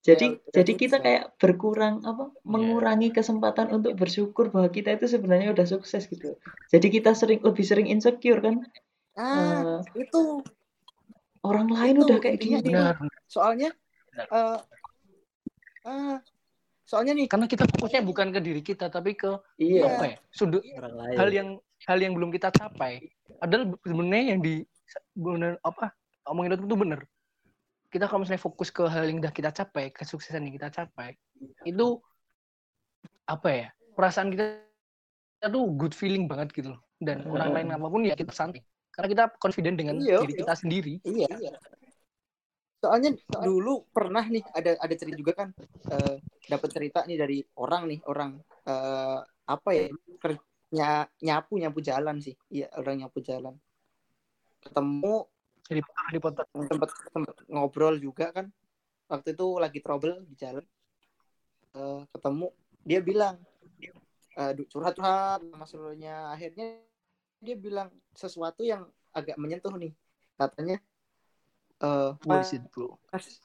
Jadi 0.00 0.26
Ya, 0.32 0.50
jadi 0.56 0.72
kita 0.74 0.96
sukses. 0.96 1.04
kayak 1.04 1.24
berkurang 1.36 2.00
apa 2.02 2.32
mengurangi 2.40 3.12
kesempatan 3.12 3.68
untuk 3.70 3.92
bersyukur 3.94 4.48
bahwa 4.48 4.68
kita 4.68 4.96
itu 4.96 5.04
sebenarnya 5.04 5.52
udah 5.52 5.66
sukses 5.68 6.08
gitu. 6.08 6.40
Jadi 6.68 6.86
kita 6.88 7.12
sering 7.12 7.44
lebih 7.44 7.60
sering 7.62 7.84
insecure 7.84 8.40
kan. 8.40 8.64
Ah, 9.12 9.84
Eh, 9.84 10.00
itu 10.00 10.40
orang 11.42 11.68
lain 11.68 11.94
Itu 11.96 12.04
udah 12.06 12.18
kayak 12.18 12.34
intinya 12.40 12.58
gini. 12.58 12.72
Benar. 12.72 12.96
soalnya 13.26 13.70
Benar. 14.08 14.26
eh 14.26 14.58
ah, 15.84 16.16
soalnya 16.82 17.12
nih 17.14 17.28
Karena 17.28 17.44
kita 17.44 17.64
fokusnya 17.68 18.00
bukan 18.00 18.32
ke 18.32 18.40
diri 18.40 18.60
kita, 18.60 18.88
tapi 18.88 19.12
ke 19.12 19.36
Iya. 19.56 19.84
apa 19.86 20.04
ya? 20.06 20.16
Sudut 20.32 20.64
orang 20.74 20.94
lain 20.96 21.16
hal 21.16 21.28
yang 21.30 21.48
hal 21.84 21.98
yang 22.00 22.12
belum 22.16 22.32
kita 22.32 22.48
capai. 22.50 23.04
Adalah 23.38 23.76
sebenarnya 23.84 24.24
yang 24.32 24.40
di 24.40 24.64
benar 25.12 25.60
apa 25.60 25.92
omongin 26.24 26.56
itu 26.56 26.64
tuh 26.64 26.78
bener. 26.78 27.00
Kita 27.90 28.06
kalau 28.06 28.22
misalnya 28.22 28.42
fokus 28.42 28.70
ke 28.70 28.86
hal 28.86 29.10
yang 29.10 29.18
udah 29.18 29.34
kita 29.34 29.50
capai, 29.50 29.90
kesuksesan 29.90 30.46
yang 30.46 30.54
kita 30.54 30.70
capai, 30.70 31.18
itu 31.66 31.98
apa 33.26 33.48
ya? 33.50 33.66
Perasaan 33.98 34.30
kita, 34.30 34.62
kita 35.42 35.48
tuh 35.50 35.64
good 35.74 35.92
feeling 35.92 36.30
banget 36.30 36.54
gitu 36.54 36.78
loh. 36.78 36.80
Dan 37.02 37.26
orang 37.26 37.50
lain 37.50 37.68
apa 37.74 37.86
pun 37.90 38.06
ya 38.06 38.14
kita 38.14 38.30
santai. 38.30 38.62
Karena 38.94 39.08
kita 39.10 39.24
confident 39.42 39.74
dengan 39.74 39.98
Iya, 39.98 40.22
diri 40.22 40.34
iya. 40.34 40.40
kita 40.46 40.54
sendiri. 40.54 40.94
iya 41.02 41.28
soalnya 42.80 43.12
dulu 43.28 43.84
pernah 43.92 44.24
nih 44.24 44.40
ada 44.56 44.72
ada 44.80 44.94
cerita 44.96 45.16
juga 45.20 45.32
kan 45.36 45.48
eh, 45.92 46.16
dapat 46.48 46.68
cerita 46.72 47.04
nih 47.04 47.18
dari 47.20 47.38
orang 47.60 47.92
nih 47.92 48.00
orang 48.08 48.40
eh, 48.64 49.18
apa 49.44 49.70
ya 49.76 49.86
kerja 50.16 51.04
nyapu 51.20 51.60
nyapu 51.60 51.84
jalan 51.84 52.24
sih 52.24 52.32
iya 52.48 52.72
orang 52.80 53.04
nyapu 53.04 53.20
jalan 53.20 53.52
ketemu 54.64 55.28
Jadi 55.70 55.80
di 55.86 56.18
foto 56.18 56.42
tempat 56.50 56.90
tempat 57.14 57.36
ngobrol 57.46 57.94
juga 58.02 58.34
kan. 58.34 58.50
Waktu 59.06 59.34
itu 59.38 59.46
lagi 59.62 59.78
trouble 59.78 60.26
di 60.26 60.34
jalan. 60.34 60.64
Eh, 61.78 62.00
ketemu 62.10 62.46
dia 62.82 63.00
bilang 63.00 63.36
du- 64.56 64.66
curhat-curhat 64.66 65.40
sama 65.46 65.66
seluruhnya. 65.70 66.34
Akhirnya 66.34 66.82
dia 67.38 67.56
bilang 67.56 67.88
sesuatu 68.12 68.66
yang 68.66 68.82
agak 69.14 69.38
menyentuh 69.38 69.74
nih. 69.78 69.94
Katanya 70.34 70.82
What 72.26 72.42
is 72.44 72.52
it, 72.52 72.62
bro? 72.74 72.98
mas 73.12 73.40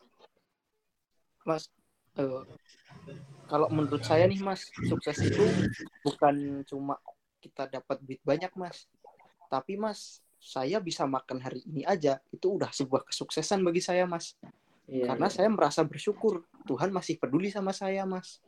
mas 1.46 1.64
eh, 2.18 2.44
kalau 3.46 3.70
menurut 3.70 4.02
saya 4.02 4.26
nih 4.26 4.42
mas 4.42 4.66
sukses 4.90 5.18
itu 5.22 5.46
bukan 6.02 6.66
cuma 6.66 6.98
kita 7.40 7.70
dapat 7.70 7.98
duit 8.02 8.22
banyak 8.26 8.50
mas. 8.58 8.90
Tapi 9.48 9.78
mas 9.78 10.25
saya 10.40 10.78
bisa 10.78 11.10
makan 11.10 11.42
hari 11.42 11.66
ini 11.66 11.82
aja 11.88 12.22
itu 12.30 12.56
udah 12.60 12.70
sebuah 12.70 13.08
kesuksesan 13.10 13.66
bagi 13.66 13.82
saya 13.82 14.06
mas. 14.06 14.38
Iya, 14.86 15.10
karena 15.10 15.28
iya. 15.28 15.34
saya 15.34 15.50
merasa 15.50 15.82
bersyukur 15.82 16.46
Tuhan 16.70 16.94
masih 16.94 17.18
peduli 17.18 17.50
sama 17.50 17.74
saya 17.74 18.06
mas. 18.06 18.40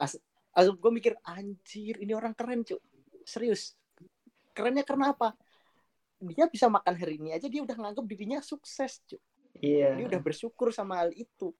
As, 0.00 0.16
as 0.56 0.66
gue 0.72 0.92
mikir 0.92 1.14
anjir 1.22 2.00
ini 2.00 2.16
orang 2.16 2.32
keren 2.32 2.64
cuy 2.64 2.80
serius. 3.28 3.76
Kerennya 4.56 4.86
karena 4.86 5.12
apa? 5.12 5.36
Dia 6.24 6.48
bisa 6.48 6.72
makan 6.72 6.94
hari 6.96 7.20
ini 7.20 7.36
aja 7.36 7.50
dia 7.50 7.60
udah 7.60 7.76
nganggap 7.76 8.04
dirinya 8.08 8.40
sukses 8.40 9.04
cuy 9.04 9.20
Iya. 9.62 9.94
dia 9.94 10.06
udah 10.10 10.18
bersyukur 10.18 10.74
sama 10.74 10.98
hal 10.98 11.14
itu. 11.14 11.54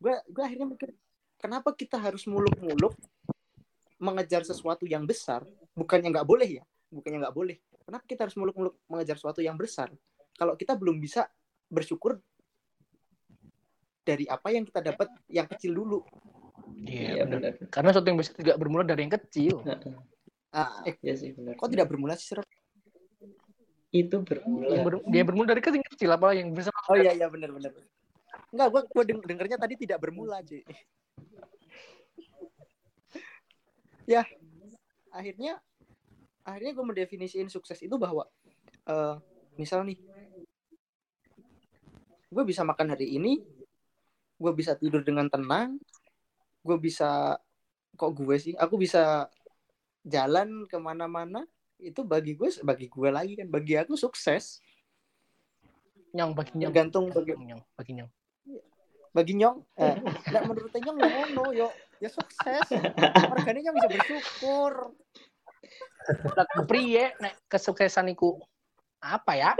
Gue 0.00 0.14
gue 0.30 0.42
akhirnya 0.42 0.64
mikir 0.64 0.96
kenapa 1.36 1.76
kita 1.76 2.00
harus 2.00 2.24
muluk-muluk 2.24 2.96
mengejar 4.00 4.46
sesuatu 4.46 4.88
yang 4.88 5.04
besar? 5.04 5.44
Bukannya 5.76 6.08
nggak 6.14 6.28
boleh 6.28 6.62
ya? 6.62 6.64
Bukannya 6.88 7.26
nggak 7.26 7.36
boleh 7.36 7.58
kenapa 7.88 8.04
kita 8.04 8.28
harus 8.28 8.36
muluk-muluk 8.36 8.76
mengejar 8.84 9.16
sesuatu 9.16 9.40
yang 9.40 9.56
besar 9.56 9.88
kalau 10.36 10.52
kita 10.60 10.76
belum 10.76 11.00
bisa 11.00 11.24
bersyukur 11.72 12.20
dari 14.04 14.28
apa 14.28 14.52
yang 14.52 14.68
kita 14.68 14.84
dapat 14.84 15.08
yang 15.32 15.48
kecil 15.48 15.72
dulu 15.72 16.00
Iya, 16.78 17.16
Iya 17.16 17.24
benar. 17.24 17.52
Karena 17.72 17.88
sesuatu 17.90 18.08
yang 18.12 18.20
besar 18.20 18.34
juga 18.38 18.54
bermula 18.60 18.84
dari 18.84 19.08
yang 19.08 19.14
kecil. 19.18 19.56
Heeh. 19.64 19.94
ah, 20.52 20.84
eh, 20.84 20.94
Iya 21.00 21.14
sih 21.16 21.30
benar. 21.32 21.56
kok 21.56 21.68
tidak 21.72 21.88
bermula 21.88 22.12
sih 22.14 22.28
Sir? 22.32 22.44
Itu 23.88 24.20
bermula. 24.20 24.68
Yang 24.76 24.84
ber- 24.84 25.04
dia 25.08 25.22
bermula 25.24 25.48
dari 25.48 25.64
kecil 25.64 25.80
kecil 25.80 26.10
apa 26.12 26.36
yang 26.36 26.52
besar. 26.52 26.72
oh 26.92 26.96
iya 26.96 27.16
iya 27.16 27.26
benar 27.32 27.56
benar 27.56 27.72
Enggak, 28.52 28.68
gue 28.72 28.82
gue 28.84 29.04
dengernya 29.28 29.58
tadi 29.60 29.74
tidak 29.76 29.98
bermula, 30.00 30.40
Ci. 30.44 30.64
ya, 34.14 34.24
akhirnya 35.12 35.60
akhirnya 36.48 36.72
gue 36.72 36.86
mendefinisikan 36.88 37.52
sukses 37.52 37.76
itu 37.84 37.92
bahwa 38.00 38.24
eh 38.88 39.16
misal 39.60 39.84
nih 39.84 40.00
gue 42.28 42.44
bisa 42.48 42.64
makan 42.64 42.96
hari 42.96 43.20
ini 43.20 43.44
gue 44.40 44.52
bisa 44.56 44.72
tidur 44.80 45.04
dengan 45.04 45.28
tenang 45.28 45.76
gue 46.64 46.76
bisa 46.80 47.36
kok 47.98 48.12
gue 48.16 48.36
sih 48.40 48.54
aku 48.56 48.80
bisa 48.80 49.28
jalan 50.06 50.64
ke 50.64 50.78
mana-mana 50.80 51.44
itu 51.76 52.00
bagi 52.00 52.32
gue 52.32 52.48
bagi 52.64 52.86
gue 52.88 53.08
lagi 53.12 53.32
kan 53.36 53.48
bagi 53.52 53.76
aku 53.76 53.98
sukses 53.98 54.64
Nyong 56.08 56.32
bagi 56.32 56.56
nyong. 56.56 56.72
tergantung 56.72 57.04
bagi 57.12 57.36
Nyong, 57.36 57.62
bagi 57.76 57.92
nyong. 58.00 58.10
bagi 59.12 59.32
nyong 59.36 59.56
eh, 59.76 59.96
menurut 60.48 60.72
nyong 60.72 60.96
ngono 60.96 61.44
yo 61.52 61.68
ya 61.98 62.08
sukses 62.08 62.66
organinya 63.34 63.74
bisa 63.74 63.88
bersyukur 63.90 64.94
Lah 66.36 66.46
priye 66.64 67.12
nek 67.20 67.44
kesuksesan 67.50 68.12
iku? 68.12 68.38
Apa 68.98 69.32
ya? 69.38 69.50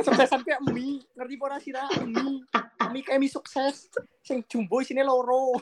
kesuksesan 0.00 0.40
kayak 0.46 0.62
mie 0.72 1.04
ngerti 1.18 1.34
pora 1.36 1.60
sira 1.60 1.84
mie 2.06 2.42
mie 2.90 3.02
kayak 3.04 3.20
mie 3.20 3.32
sukses. 3.32 3.90
Sing 4.22 4.40
jumbo 4.46 4.80
sini 4.80 5.02
loro. 5.04 5.56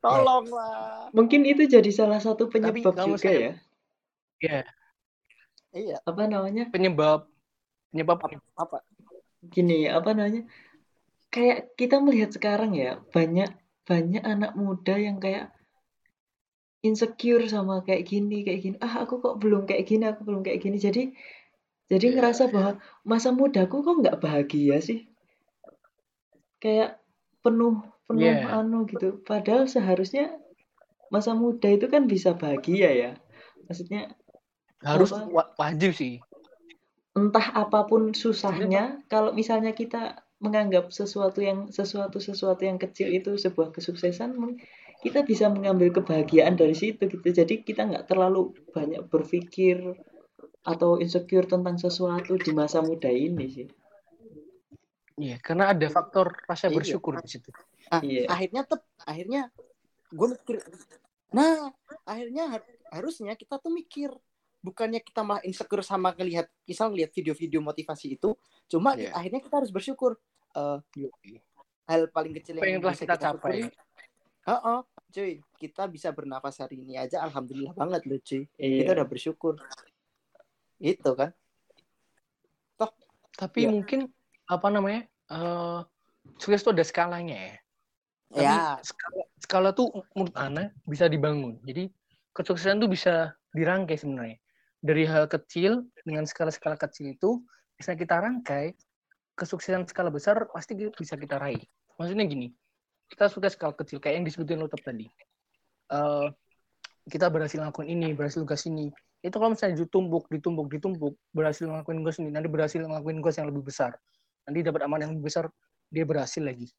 Tolong 0.00 0.46
lah. 0.48 1.08
Mungkin 1.12 1.44
itu 1.44 1.68
jadi 1.68 1.90
salah 1.92 2.20
satu 2.20 2.48
penyebab 2.48 2.94
kalau 2.96 3.16
juga 3.16 3.28
saya- 3.28 3.40
ya. 3.40 3.52
Iya, 4.40 4.60
iya. 5.76 5.96
Apa 6.08 6.24
namanya? 6.24 6.64
penyebab. 6.72 7.28
Penyebab. 7.92 8.24
Apa? 8.56 8.80
Gini, 9.44 9.84
apa 9.84 10.16
namanya? 10.16 10.48
Kayak 11.28 11.76
kita 11.76 12.00
melihat 12.00 12.32
sekarang 12.32 12.72
ya, 12.72 12.96
banyak 13.12 13.52
banyak 13.84 14.22
anak 14.24 14.52
muda 14.56 14.96
yang 14.96 15.20
kayak 15.20 15.52
insecure 16.88 17.44
sama 17.54 17.74
kayak 17.86 18.02
gini, 18.10 18.36
kayak 18.46 18.60
gini. 18.64 18.76
Ah, 18.86 18.94
aku 19.04 19.14
kok 19.24 19.34
belum 19.42 19.62
kayak 19.68 19.84
gini, 19.90 20.04
aku 20.10 20.20
belum 20.28 20.40
kayak 20.46 20.60
gini. 20.64 20.76
Jadi 20.86 21.02
jadi 21.92 22.06
Iya, 22.06 22.14
ngerasa 22.16 22.44
bahwa 22.54 22.72
masa 23.10 23.28
mudaku 23.38 23.76
kok 23.86 23.96
nggak 24.00 24.18
bahagia 24.24 24.76
sih. 24.88 24.98
Kayak 26.62 26.90
penuh 27.44 27.74
penuh 28.06 28.36
Iya. 28.36 28.52
anu 28.60 28.78
gitu. 28.90 29.08
Padahal 29.28 29.64
seharusnya 29.74 30.24
masa 31.14 31.32
muda 31.42 31.68
itu 31.76 31.86
kan 31.94 32.02
bisa 32.12 32.30
bahagia 32.42 32.90
ya. 33.02 33.10
Maksudnya 33.66 34.02
harus 34.84 35.10
Apa? 35.12 35.28
wa- 35.36 35.52
wajib 35.60 35.92
sih. 36.00 36.14
entah 37.20 37.46
apa 37.62 37.78
pun 37.90 38.02
susahnya, 38.22 39.02
kalau 39.12 39.30
misalnya 39.40 39.72
kita 39.80 40.22
menganggap 40.44 40.84
sesuatu 40.98 41.42
yang 41.48 41.58
sesuatu 41.78 42.18
sesuatu 42.22 42.62
yang 42.68 42.78
kecil 42.84 43.08
itu 43.18 43.30
sebuah 43.44 43.68
kesuksesan, 43.76 44.30
kita 45.00 45.24
bisa 45.24 45.48
mengambil 45.48 45.90
kebahagiaan 45.92 46.54
dari 46.54 46.72
situ 46.72 47.08
gitu. 47.08 47.24
Jadi 47.24 47.60
kita 47.60 47.88
nggak 47.88 48.04
terlalu 48.06 48.52
banyak 48.70 49.08
berpikir 49.08 49.80
atau 50.60 50.96
insecure 50.96 51.44
tentang 51.44 51.76
sesuatu 51.76 52.36
di 52.36 52.52
masa 52.52 52.80
muda 52.80 53.08
ini 53.08 53.46
sih. 53.48 53.68
Iya, 55.16 55.36
karena 55.40 55.72
ada 55.72 55.88
faktor 55.88 56.32
rasa 56.44 56.68
Iya. 56.68 56.76
bersyukur 56.76 57.16
di 57.20 57.28
situ. 57.28 57.48
Ah, 57.88 58.00
Iya. 58.00 58.28
akhirnya 58.28 58.62
tep 58.64 58.80
akhirnya 59.02 59.50
gue 60.10 60.26
mikir 60.30 60.56
nah 61.30 61.70
akhirnya 62.02 62.44
har- 62.50 62.70
harusnya 62.90 63.34
kita 63.34 63.58
tuh 63.58 63.70
mikir 63.70 64.10
bukannya 64.60 64.98
kita 64.98 65.22
malah 65.22 65.38
insecure 65.42 65.82
sama 65.82 66.10
ngelihat 66.12 66.50
misal 66.66 66.90
ngelihat 66.90 67.14
video-video 67.14 67.62
motivasi 67.62 68.18
itu 68.18 68.34
cuma 68.66 68.94
Iya. 68.94 69.14
akhirnya 69.14 69.40
kita 69.40 69.54
harus 69.62 69.70
bersyukur 69.70 70.18
Eh, 70.50 70.78
hal 71.86 72.10
paling 72.10 72.34
kecil 72.34 72.58
yang 72.58 72.78
yang 72.78 72.82
telah 72.82 72.94
bisa 72.94 73.04
kita 73.06 73.14
kita 73.14 73.22
capai. 73.22 73.38
syukuri 73.38 73.62
Heeh, 74.48 74.78
cuy 75.12 75.32
kita 75.60 75.84
bisa 75.90 76.08
bernafas 76.14 76.62
hari 76.62 76.80
ini 76.80 76.96
aja 76.96 77.20
alhamdulillah 77.20 77.76
banget 77.76 78.02
loh 78.08 78.20
cuy 78.22 78.48
kita 78.56 78.90
Iya. 78.90 78.96
udah 78.96 79.06
bersyukur 79.06 79.54
itu 80.80 81.10
kan 81.16 81.30
Tapi 83.36 83.64
Iya. 83.64 83.72
mungkin 83.72 84.12
apa 84.48 84.68
namanya? 84.68 85.08
eh 85.30 85.80
sukses 86.36 86.60
itu 86.60 86.72
ada 86.76 86.84
skalanya 86.84 87.36
ya. 87.36 87.56
Tapi 88.30 88.44
Ya, 88.44 88.76
skala, 88.84 89.22
skala 89.40 89.70
tuh 89.72 89.88
menurut 90.12 90.36
Ana 90.36 90.70
bisa 90.84 91.08
dibangun. 91.08 91.56
Jadi 91.64 91.88
kesuksesan 92.36 92.84
tuh 92.84 92.90
bisa 92.90 93.32
dirangkai 93.56 93.96
sebenarnya. 93.96 94.36
Dari 94.84 95.04
hal 95.08 95.24
kecil 95.28 95.88
dengan 96.04 96.28
skala-skala 96.28 96.76
kecil 96.76 97.16
itu 97.16 97.40
bisa 97.80 97.96
kita 97.96 98.20
rangkai 98.20 98.76
kesuksesan 99.40 99.88
skala 99.88 100.12
besar 100.12 100.36
pasti 100.52 100.76
bisa 100.76 101.16
kita 101.16 101.40
raih. 101.40 101.64
Maksudnya 101.96 102.28
gini, 102.28 102.52
kita 103.10 103.26
sukses 103.26 103.58
skala 103.58 103.74
kecil 103.74 103.98
kayak 103.98 104.22
yang 104.22 104.26
disebutin 104.26 104.62
Lutop 104.62 104.80
tadi. 104.80 105.10
Eh, 105.90 106.26
kita 107.10 107.26
berhasil 107.26 107.58
ngelakuin 107.58 107.90
ini, 107.90 108.14
berhasil 108.14 108.40
tugas 108.46 108.62
ini. 108.70 108.94
Itu 109.20 109.36
kalau 109.36 109.52
misalnya 109.52 109.82
ditumpuk, 109.82 110.30
ditumpuk, 110.30 110.70
ditumpuk, 110.70 111.14
berhasil 111.34 111.66
ngelakuin 111.66 112.00
tugas 112.00 112.16
ini, 112.22 112.30
nanti 112.30 112.48
berhasil 112.48 112.80
ngelakuin 112.80 113.18
tugas 113.20 113.36
yang 113.36 113.50
lebih 113.50 113.66
besar. 113.66 113.92
Nanti 114.46 114.62
dapat 114.62 114.80
amanah 114.86 115.10
yang 115.10 115.18
lebih 115.18 115.28
besar, 115.28 115.50
dia 115.90 116.06
berhasil 116.06 116.40
lagi. 116.40 116.70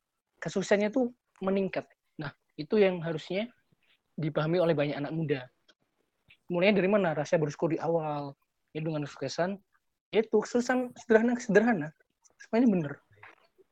Kesuksesannya 0.41 0.89
tuh 0.89 1.11
meningkat. 1.43 1.85
Nah, 2.17 2.31
itu 2.55 2.79
yang 2.79 3.03
harusnya 3.03 3.51
dipahami 4.15 4.57
oleh 4.57 4.73
banyak 4.73 4.97
anak 4.97 5.13
muda. 5.13 5.39
Mulainya 6.49 6.81
dari 6.81 6.89
mana? 6.89 7.13
Rasa 7.13 7.37
bersyukur 7.37 7.75
di 7.75 7.77
awal. 7.77 8.33
Ya 8.71 8.79
dengan 8.79 9.03
kesuksesan, 9.03 9.59
itu 10.15 10.31
kesuksesan 10.31 10.95
sederhana 10.95 11.35
sederhana. 11.35 11.87
Semuanya 12.39 12.67
bener. 12.71 12.93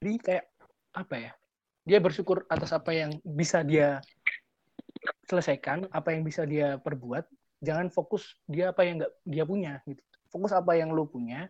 Jadi 0.04 0.14
kayak 0.20 0.46
apa 0.92 1.16
ya? 1.16 1.32
Dia 1.90 1.98
bersyukur 1.98 2.46
atas 2.46 2.70
apa 2.70 2.94
yang 2.94 3.18
bisa 3.26 3.66
dia 3.66 3.98
selesaikan, 5.26 5.90
apa 5.90 6.14
yang 6.14 6.22
bisa 6.22 6.46
dia 6.46 6.78
perbuat. 6.78 7.26
Jangan 7.66 7.90
fokus 7.90 8.38
dia 8.46 8.70
apa 8.70 8.86
yang 8.86 9.02
nggak 9.02 9.14
dia 9.26 9.44
punya. 9.50 9.82
Gitu. 9.90 10.02
Fokus 10.30 10.54
apa 10.54 10.78
yang 10.78 10.94
lo 10.94 11.10
punya, 11.10 11.50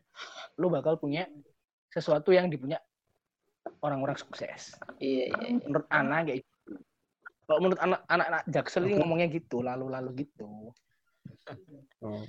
lo 0.56 0.72
bakal 0.72 0.96
punya 0.96 1.28
sesuatu 1.92 2.32
yang 2.32 2.48
dipunya 2.48 2.80
orang-orang 3.84 4.16
sukses 4.16 4.78
Iya, 5.02 5.34
iya. 5.34 5.48
iya. 5.52 5.60
menurut 5.68 5.88
Ana 5.92 6.24
kayak 6.24 6.40
gitu. 6.42 6.74
Kalau 7.50 7.60
menurut 7.66 7.80
anak 7.82 8.02
anak 8.08 8.44
Jaksel 8.46 8.86
ini 8.86 8.96
ngomongnya 9.02 9.28
gitu, 9.34 9.66
lalu-lalu 9.66 10.24
gitu. 10.24 10.70
Oh. 12.06 12.24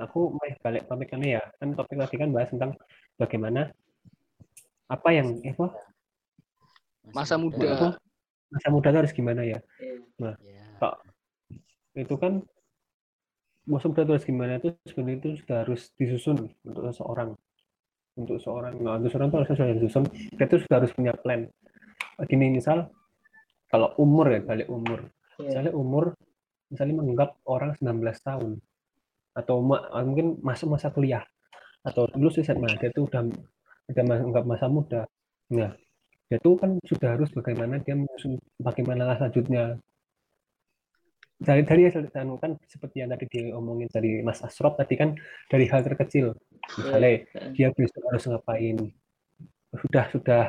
Aku 0.00 0.34
mau 0.34 0.48
balik 0.64 0.88
topiknya 0.90 1.38
ya. 1.38 1.42
Kan 1.60 1.76
topik 1.76 2.00
tadi 2.00 2.16
kan 2.18 2.32
bahas 2.32 2.50
tentang 2.50 2.72
bagaimana 3.20 3.70
apa 4.88 5.08
yang 5.12 5.36
eh, 5.44 5.52
apa 5.54 5.70
Masa 7.12 7.36
apa, 7.36 7.42
muda. 7.44 7.70
masa 8.48 8.68
muda 8.70 8.88
itu 8.88 8.98
harus 9.04 9.12
gimana 9.12 9.42
ya? 9.44 9.58
Ya. 10.16 10.34
Itu 11.94 12.14
kan 12.16 12.40
masa 13.68 13.90
muda 13.90 14.04
itu 14.04 14.12
harus 14.14 14.26
gimana 14.26 14.52
itu 14.60 14.68
sebenarnya 14.88 15.16
itu 15.20 15.28
sudah 15.44 15.56
harus 15.66 15.80
disusun 15.98 16.38
untuk 16.64 16.82
seseorang. 16.88 17.30
Untuk 18.14 18.38
seorang, 18.38 18.78
nah, 18.78 18.94
untuk 18.94 19.10
seorang 19.10 19.28
itu 19.28 19.36
harus 19.42 19.48
sudah 19.50 19.74
disusun. 19.74 20.04
Kita 20.06 20.42
itu 20.46 20.56
sudah 20.62 20.76
harus 20.78 20.92
punya 20.94 21.12
plan. 21.18 21.50
Gini 22.30 22.46
misal 22.54 22.88
kalau 23.66 23.90
umur 23.98 24.30
ya 24.30 24.40
balik 24.40 24.70
umur. 24.70 25.10
Iya. 25.42 25.50
Misalnya 25.50 25.72
umur 25.74 26.04
misalnya 26.70 26.94
menganggap 27.02 27.30
orang 27.46 27.74
19 27.76 28.18
tahun 28.22 28.52
atau 29.34 29.56
ma- 29.66 29.90
mungkin 30.06 30.38
masuk 30.40 30.78
masa 30.78 30.94
kuliah 30.94 31.26
atau 31.82 32.06
dulu 32.08 32.30
SMA 32.32 32.78
dia 32.78 32.88
itu 32.88 33.04
udah 33.04 33.22
udah 33.90 34.04
menganggap 34.06 34.44
masa 34.46 34.66
muda. 34.70 35.02
Nah, 35.52 35.74
dia 36.34 36.42
itu 36.42 36.50
kan 36.58 36.70
sudah 36.82 37.08
harus 37.14 37.30
bagaimana 37.30 37.78
dia 37.78 37.94
menyusun 37.94 38.42
bagaimana 38.58 39.14
selanjutnya. 39.14 39.78
Dari 41.38 41.62
dari 41.62 41.86
hasil 41.86 42.10
anu 42.18 42.42
kan 42.42 42.58
seperti 42.66 43.06
yang 43.06 43.14
tadi 43.14 43.30
diomongin 43.30 43.86
dari 43.86 44.18
Mas 44.26 44.42
Asrop 44.42 44.74
tadi 44.74 44.98
kan 44.98 45.14
dari 45.46 45.70
hal 45.70 45.86
terkecil. 45.86 46.34
Misalnya 46.74 47.22
dia 47.54 47.70
besok 47.70 48.02
harus 48.10 48.26
ngapain. 48.26 48.76
Sudah 49.78 50.04
sudah 50.10 50.44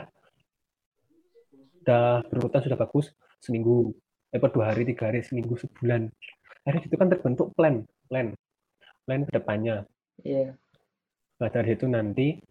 sudah 1.78 2.26
berurutan 2.34 2.62
sudah 2.66 2.78
bagus 2.82 3.14
seminggu, 3.38 3.94
eh 4.34 4.42
per 4.42 4.50
dua 4.50 4.74
hari, 4.74 4.90
tiga 4.90 5.14
hari, 5.14 5.22
seminggu, 5.22 5.54
sebulan. 5.54 6.10
Akhirnya 6.66 6.90
itu 6.90 6.98
kan 6.98 7.14
terbentuk 7.14 7.54
plan, 7.54 7.86
plan, 8.10 8.34
plan 9.06 9.22
ke 9.22 9.32
depannya. 9.38 9.86
Iya. 10.26 10.58
Nah 11.38 11.50
dari 11.54 11.78
itu 11.78 11.86
nanti 11.86 12.42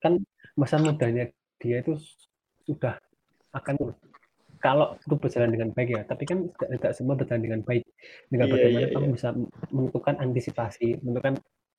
kan 0.00 0.16
masa 0.56 0.80
mudanya 0.80 1.28
dia 1.60 1.84
itu 1.84 2.00
sudah 2.66 2.98
akan 3.54 3.96
kalau 4.60 4.96
itu 4.98 5.14
berjalan 5.14 5.52
dengan 5.52 5.68
baik 5.70 5.88
ya, 5.94 6.02
tapi 6.08 6.24
kan 6.26 6.48
tidak, 6.48 6.68
tidak 6.80 6.92
semua 6.96 7.14
berjalan 7.14 7.42
dengan 7.44 7.60
baik. 7.62 7.84
Dengan 8.32 8.46
Iya, 8.48 8.52
bagaimana 8.56 8.86
iya, 8.88 8.94
kamu 8.96 9.06
iya. 9.06 9.14
bisa 9.14 9.28
menentukan 9.70 10.14
antisipasi, 10.18 10.88
menentukan 11.04 11.34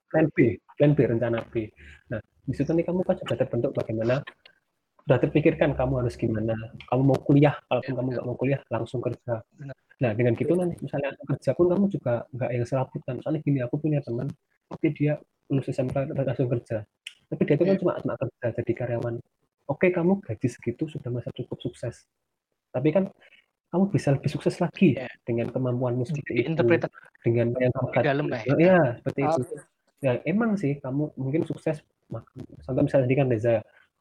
plan 0.08 0.26
B, 0.32 0.38
plan 0.78 0.91
B, 0.95 1.00
rencana 1.04 1.43
B. 1.52 1.67
Nah, 2.13 2.21
di 2.21 2.54
situ 2.56 2.71
nih 2.71 2.86
kamu 2.88 3.04
kan 3.04 3.17
sudah 3.19 3.36
terbentuk 3.36 3.71
bagaimana 3.76 4.23
sudah 5.04 5.17
terpikirkan 5.23 5.76
kamu 5.76 6.04
harus 6.06 6.15
gimana. 6.15 6.56
Kamu 6.88 7.02
mau 7.02 7.19
kuliah, 7.19 7.56
kalaupun 7.67 7.93
kamu 7.95 8.08
nggak 8.15 8.26
mau 8.28 8.38
kuliah, 8.39 8.62
langsung 8.71 9.00
kerja. 9.04 9.43
Nah, 9.97 10.12
dengan 10.13 10.38
gitu 10.38 10.54
nanti 10.54 10.78
misalnya 10.80 11.12
kerja 11.26 11.52
pun 11.58 11.65
kamu 11.73 11.86
juga 11.91 12.23
nggak 12.30 12.50
yang 12.54 12.65
serabutan. 12.67 13.15
Soalnya 13.23 13.41
gini, 13.41 13.60
aku 13.63 13.76
punya 13.82 14.00
teman, 14.04 14.30
oke 14.69 14.88
dia 14.93 15.17
lulus 15.50 15.67
SMK 15.71 16.12
langsung 16.13 16.52
kerja. 16.52 16.84
Tapi 17.28 17.41
dia 17.43 17.56
itu 17.60 17.63
kan 17.67 17.76
cuma 17.80 17.93
cuma 18.00 18.15
kerja 18.15 18.45
jadi 18.63 18.71
karyawan. 18.76 19.15
Oke, 19.67 19.91
kamu 19.91 20.23
gaji 20.23 20.47
segitu 20.47 20.88
sudah 20.88 21.12
masa 21.12 21.27
cukup 21.36 21.60
sukses. 21.60 22.08
Tapi 22.71 22.89
kan 22.95 23.12
kamu 23.67 23.91
bisa 23.91 24.15
lebih 24.15 24.32
sukses 24.32 24.56
lagi 24.63 24.95
Ya. 24.95 25.12
dengan 25.27 25.51
kemampuanmu 25.51 26.08
seperti 26.08 26.47
itu, 26.47 26.56
dengan 27.19 27.47
yang 27.60 27.71
di 27.75 27.99
dalam 27.99 28.25
ya. 28.32 28.41
ya, 28.56 28.80
seperti 29.03 29.21
itu. 29.27 29.41
Oke. 29.43 29.56
Ya, 29.97 30.13
emang 30.23 30.56
sih 30.56 30.80
kamu 30.80 31.19
mungkin 31.19 31.43
sukses 31.43 31.84
makan. 32.08 32.47
Contoh 32.63 32.82
misalnya 32.86 33.03
tadi 33.10 33.15
kan 33.17 33.27
Reza 33.27 33.56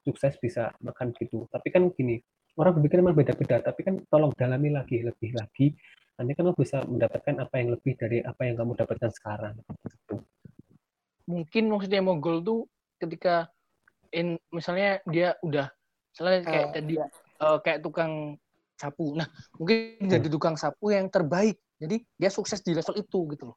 sukses 0.07 0.39
bisa 0.39 0.71
makan 0.85 1.11
gitu. 1.19 1.51
Tapi 1.51 1.69
kan 1.75 1.91
gini, 1.91 2.23
orang 2.55 2.79
berpikir 2.79 3.03
memang 3.03 3.19
beda-beda. 3.19 3.59
Tapi 3.59 3.81
kan 3.83 3.95
tolong 4.07 4.31
dalami 4.39 4.71
lagi, 4.71 5.03
lebih 5.03 5.35
lagi. 5.35 5.75
Nanti 6.21 6.31
kan 6.39 6.47
kamu 6.47 6.55
bisa 6.55 6.87
mendapatkan 6.87 7.35
apa 7.43 7.55
yang 7.59 7.75
lebih 7.75 7.93
dari 7.99 8.23
apa 8.23 8.47
yang 8.47 8.55
kamu 8.55 8.79
dapatkan 8.79 9.11
sekarang. 9.19 9.55
Mungkin 11.27 11.65
maksudnya 11.67 12.01
mogol 12.07 12.39
tuh 12.45 12.71
ketika 13.03 13.51
in 14.13 14.39
misalnya 14.53 15.01
dia 15.09 15.35
udah 15.43 15.71
misalnya 16.13 16.39
kayak 16.45 16.67
Eh, 16.67 16.73
tadi 16.73 16.95
iya. 16.97 17.07
eh, 17.43 17.59
kayak 17.61 17.81
tukang 17.85 18.13
sapu. 18.77 19.17
Nah, 19.17 19.29
mungkin 19.57 20.07
jadi 20.07 20.29
tukang 20.29 20.57
sapu 20.61 20.93
yang 20.93 21.09
terbaik. 21.09 21.57
Jadi 21.77 22.01
dia 22.17 22.31
sukses 22.33 22.65
di 22.65 22.73
level 22.73 22.97
itu 22.97 23.21
gitu 23.37 23.45
loh. 23.53 23.57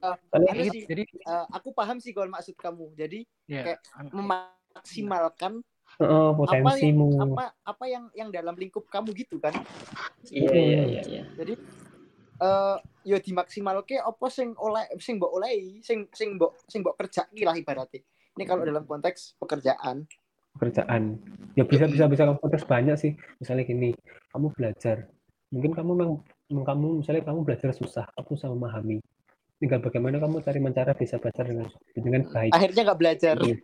Ada 0.00 0.44
Kayak 0.56 0.72
sih. 0.72 0.82
Jadi 0.88 1.02
eh, 1.04 1.46
aku 1.52 1.68
paham 1.76 2.00
sih 2.00 2.12
kalau 2.16 2.32
maksud 2.32 2.56
kamu. 2.56 2.96
Jadi 2.96 3.20
ya 3.44 3.62
kayak 3.68 3.80
memaksimalkan 4.08 5.60
oh, 6.00 6.32
apa 6.48 6.70
yang 6.80 6.96
potensimu. 6.96 7.06
apa 7.20 7.44
apa 7.60 7.84
yang 7.84 8.04
yang 8.16 8.28
dalam 8.32 8.56
lingkup 8.56 8.88
kamu 8.88 9.12
gitu 9.12 9.36
kan. 9.36 9.52
Iya, 10.32 10.52
iya, 10.52 10.80
iya, 10.88 11.02
iya. 11.04 11.22
Jadi 11.36 11.54
eh 12.40 12.76
yo 13.04 13.16
dimaksimalke 13.20 14.00
apa 14.00 14.26
sing 14.32 14.56
oleh 14.56 14.88
sing 14.96 15.20
mbok 15.20 15.32
olehi, 15.36 15.84
sing 15.84 16.08
sing 16.12 16.40
mbok 16.40 16.56
sing 16.68 16.80
mbok 16.80 16.96
kerjaki 16.96 17.44
lah 17.44 17.56
ibaratnya. 17.56 18.00
Ini 18.38 18.44
kalau 18.46 18.62
dalam 18.62 18.84
konteks 18.86 19.38
pekerjaan. 19.40 20.06
pekerjaan. 20.50 21.14
Ya 21.54 21.62
bisa 21.62 21.86
bisa 21.86 22.10
bisa 22.10 22.26
kamu 22.26 22.42
konteks 22.42 22.66
banyak 22.66 22.96
sih. 22.98 23.12
Misalnya 23.38 23.64
gini, 23.70 23.94
kamu 24.34 24.50
belajar. 24.54 25.06
Mungkin 25.54 25.72
kamu 25.74 25.92
memang 25.94 26.64
kamu 26.66 27.02
misalnya 27.02 27.22
kamu 27.22 27.46
belajar 27.46 27.70
susah, 27.74 28.06
kamu 28.18 28.28
susah 28.34 28.50
memahami. 28.50 28.98
Tinggal 29.62 29.78
bagaimana 29.78 30.18
kamu 30.18 30.42
cari 30.42 30.58
mencara 30.58 30.92
bisa 30.98 31.22
belajar 31.22 31.44
dengan 31.46 31.70
dengan 31.94 32.22
baik. 32.26 32.50
Akhirnya 32.50 32.82
nggak 32.90 33.00
belajar. 33.00 33.36
Iya. 33.46 33.56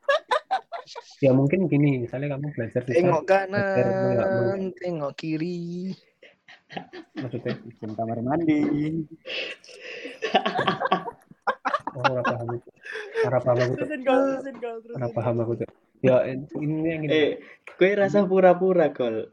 Ya 1.18 1.30
mungkin 1.34 1.66
gini, 1.66 2.06
misalnya 2.06 2.38
kamu 2.38 2.46
belajar 2.54 2.80
susah, 2.86 2.94
tengok 2.94 3.24
belajar 3.26 3.84
kanan, 3.90 4.60
tengok 4.78 5.12
kiri. 5.18 5.90
maksudnya 7.16 7.54
Di 7.58 7.94
kamar 7.94 8.18
mandi. 8.22 8.62
oh 11.96 12.02
ora 12.04 12.22
paham 12.22 12.48
itu. 12.54 12.70
Ora 13.24 13.38
paham 13.40 13.56
aku. 13.58 13.72
Terusin 13.80 14.00
gol, 14.04 14.22
terusin 14.36 14.56
gol, 14.60 14.76
terusin 14.84 14.96
Ora 15.00 15.06
gol. 15.08 15.16
paham 15.16 15.36
aku. 15.42 15.52
Cuk. 15.58 15.70
Ya 16.04 16.16
ini 16.28 16.76
yang 16.84 17.02
ini. 17.08 17.10
Eh, 17.10 17.30
gue 17.80 17.90
rasa 17.96 18.28
pura-pura, 18.28 18.92
Gol. 18.92 19.32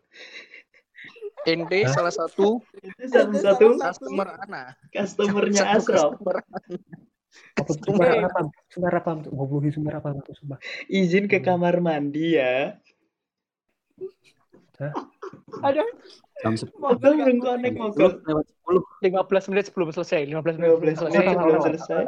Ente 1.44 1.84
Hah? 1.84 1.92
salah 1.92 2.14
satu 2.16 2.64
Itu 2.80 3.04
satu-satu 3.12 3.76
customer 3.76 4.40
Ana. 4.48 4.80
customernya 4.96 5.76
Satu 5.76 5.92
customer. 5.92 6.36
Apa. 7.60 7.72
Goblok 9.28 9.68
sumpah 9.76 9.92
ora 9.92 10.00
paham 10.00 10.18
aku 10.24 10.32
sumpah. 10.40 10.60
Izin 10.88 11.28
ke 11.28 11.44
kamar 11.44 11.84
mandi 11.84 12.40
ya. 12.40 12.80
Aduh, 15.64 15.86
Jam 16.44 16.56
10 16.60 16.76
Mogol 16.76 17.14
belum 17.24 17.38
connect, 17.40 17.76
Mogol. 17.78 18.12
lewat 18.26 18.46
10. 18.68 19.16
15 19.16 19.52
menit 19.54 19.64
sebelum 19.70 19.90
selesai. 19.96 20.22
15 20.28 20.60
menit 20.60 20.70
sebelum 20.76 20.80
15 20.82 21.00
selesai. 21.00 21.20
menit 21.24 21.36
sebelum 21.40 21.62
selesai. 21.62 22.04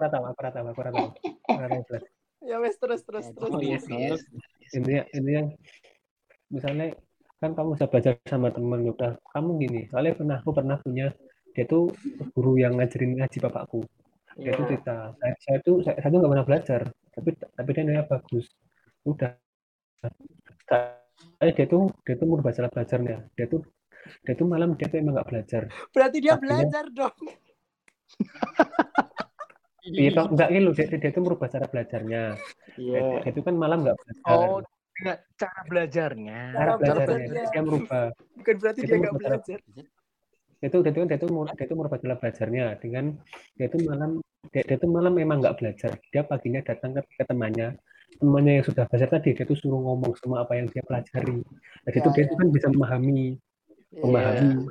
Aku 0.00 0.08
ora 0.08 0.12
tahu, 0.16 0.24
aku 0.32 0.40
ora 0.40 0.50
tahu, 0.50 0.66
aku 0.72 0.80
tahu. 0.80 0.96
Jelas. 1.60 2.04
ya 2.48 2.56
wes 2.56 2.72
terus 2.80 3.04
terus 3.04 3.26
terus. 3.36 3.52
Oh, 3.52 3.60
yes, 3.60 3.84
yes. 3.84 4.24
intinya 4.72 5.04
intinya 5.12 5.42
misalnya 6.48 6.96
kan 7.36 7.52
kamu 7.52 7.76
bisa 7.76 7.84
belajar 7.84 8.16
sama 8.24 8.48
temen 8.48 8.80
udah 8.88 9.12
kamu 9.36 9.50
gini 9.60 9.80
soalnya 9.92 10.16
pernah 10.16 10.36
aku 10.40 10.50
pernah 10.56 10.76
punya 10.80 11.12
dia 11.52 11.68
tuh 11.68 11.92
guru 12.32 12.56
yang 12.56 12.80
ngajarin 12.80 13.18
ngaji 13.20 13.38
bapakku 13.44 13.84
dia 14.40 14.56
tuh 14.56 14.64
Iya. 14.64 14.68
cerita 14.72 14.96
saya, 15.20 15.34
saya 15.42 15.58
tuh 15.60 15.76
saya, 15.84 15.96
saya 16.00 16.08
tuh 16.08 16.18
nggak 16.22 16.32
pernah 16.32 16.46
belajar 16.48 16.80
tapi 17.12 17.28
tapi 17.36 17.68
dia 17.76 17.82
nilai 17.84 18.04
bagus 18.08 18.46
udah 19.04 19.30
eh 21.42 21.52
dia 21.52 21.66
tuh 21.68 21.92
dia 22.08 22.14
tuh 22.16 22.26
merubah 22.30 22.52
cara 22.56 22.68
belajarnya 22.72 23.16
dia 23.36 23.46
tuh 23.52 23.60
dia 24.24 24.32
tuh 24.32 24.46
malam 24.48 24.78
dia 24.80 24.88
tuh 24.88 24.96
emang 24.96 25.12
nggak 25.18 25.28
belajar 25.28 25.62
Berarti 25.92 26.16
dia 26.24 26.32
Artinya- 26.38 26.40
belajar 26.40 26.84
dong. 26.88 27.16
iya 29.82 30.10
Pak, 30.12 30.26
nggak 30.32 30.48
gitu 30.50 30.70
dia, 30.76 30.86
dia 31.00 31.10
tuh 31.10 31.22
merubah 31.24 31.48
cara 31.48 31.66
belajarnya 31.66 32.22
Iya. 32.76 33.30
tuh 33.30 33.42
kan 33.42 33.54
malam 33.56 33.78
nggak 33.82 33.96
belajar 33.96 34.24
Oh, 34.28 34.58
nggak 35.00 35.18
cara 35.34 35.60
belajarnya. 35.64 36.40
cara 36.52 36.60
cara 36.60 36.72
belajarnya 36.76 37.06
belajarnya. 37.08 37.50
dia 37.52 37.62
merubah 37.64 38.04
Bukan 38.36 38.54
berarti 38.60 38.78
Itu 38.80 38.86
dia 38.86 38.96
nggak 38.96 39.12
merubah 39.12 39.24
cara- 39.24 39.40
belajar. 39.40 39.58
dia 40.60 40.68
tuh 40.68 40.80
dia 40.84 40.92
tuh 40.92 41.04
dia 41.08 41.18
mur- 41.32 41.54
dia 41.56 41.66
tuh 41.66 41.76
merubah 41.76 41.98
cara 41.98 42.14
belajarnya 42.20 42.64
dengan 42.78 43.04
dia 43.56 43.66
tuh 43.72 43.80
malam 43.80 44.10
dia, 44.52 44.62
dia 44.68 44.76
tuh 44.76 44.88
malam 44.92 45.12
memang 45.16 45.36
nggak 45.40 45.56
belajar 45.56 45.90
dia 46.12 46.22
paginya 46.22 46.60
datang 46.60 46.92
ke, 46.92 47.00
ke 47.16 47.24
temannya 47.24 47.68
temannya 48.20 48.52
yang 48.60 48.66
sudah 48.68 48.84
belajar 48.84 49.08
tadi 49.08 49.32
dia 49.32 49.44
tuh 49.48 49.56
suruh 49.56 49.80
ngomong 49.80 50.12
semua 50.20 50.44
apa 50.44 50.60
yang 50.60 50.68
dia 50.68 50.84
pelajari 50.84 51.40
dan 51.80 51.92
itu 51.96 52.08
Ya, 52.08 52.12
dia 52.12 52.22
ya. 52.24 52.28
tuh 52.28 52.36
kan 52.36 52.48
bisa 52.52 52.66
memahami 52.68 53.40
memahami 53.90 54.68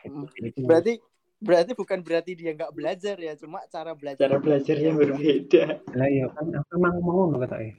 Hmm. 0.00 0.24
Itu. 0.40 0.64
Berarti 0.64 0.96
berarti 1.40 1.72
bukan 1.72 1.98
berarti 2.04 2.32
dia 2.36 2.52
nggak 2.52 2.72
belajar 2.76 3.16
ya, 3.16 3.32
cuma 3.34 3.64
cara 3.72 3.96
belajar. 3.96 4.20
Cara 4.20 4.36
belajarnya 4.36 4.92
berbeda. 4.92 5.64
lah 5.96 6.08
iya 6.12 6.28
kan 6.28 6.44
aku 6.52 6.70
emang 6.76 6.94
eh 7.64 7.74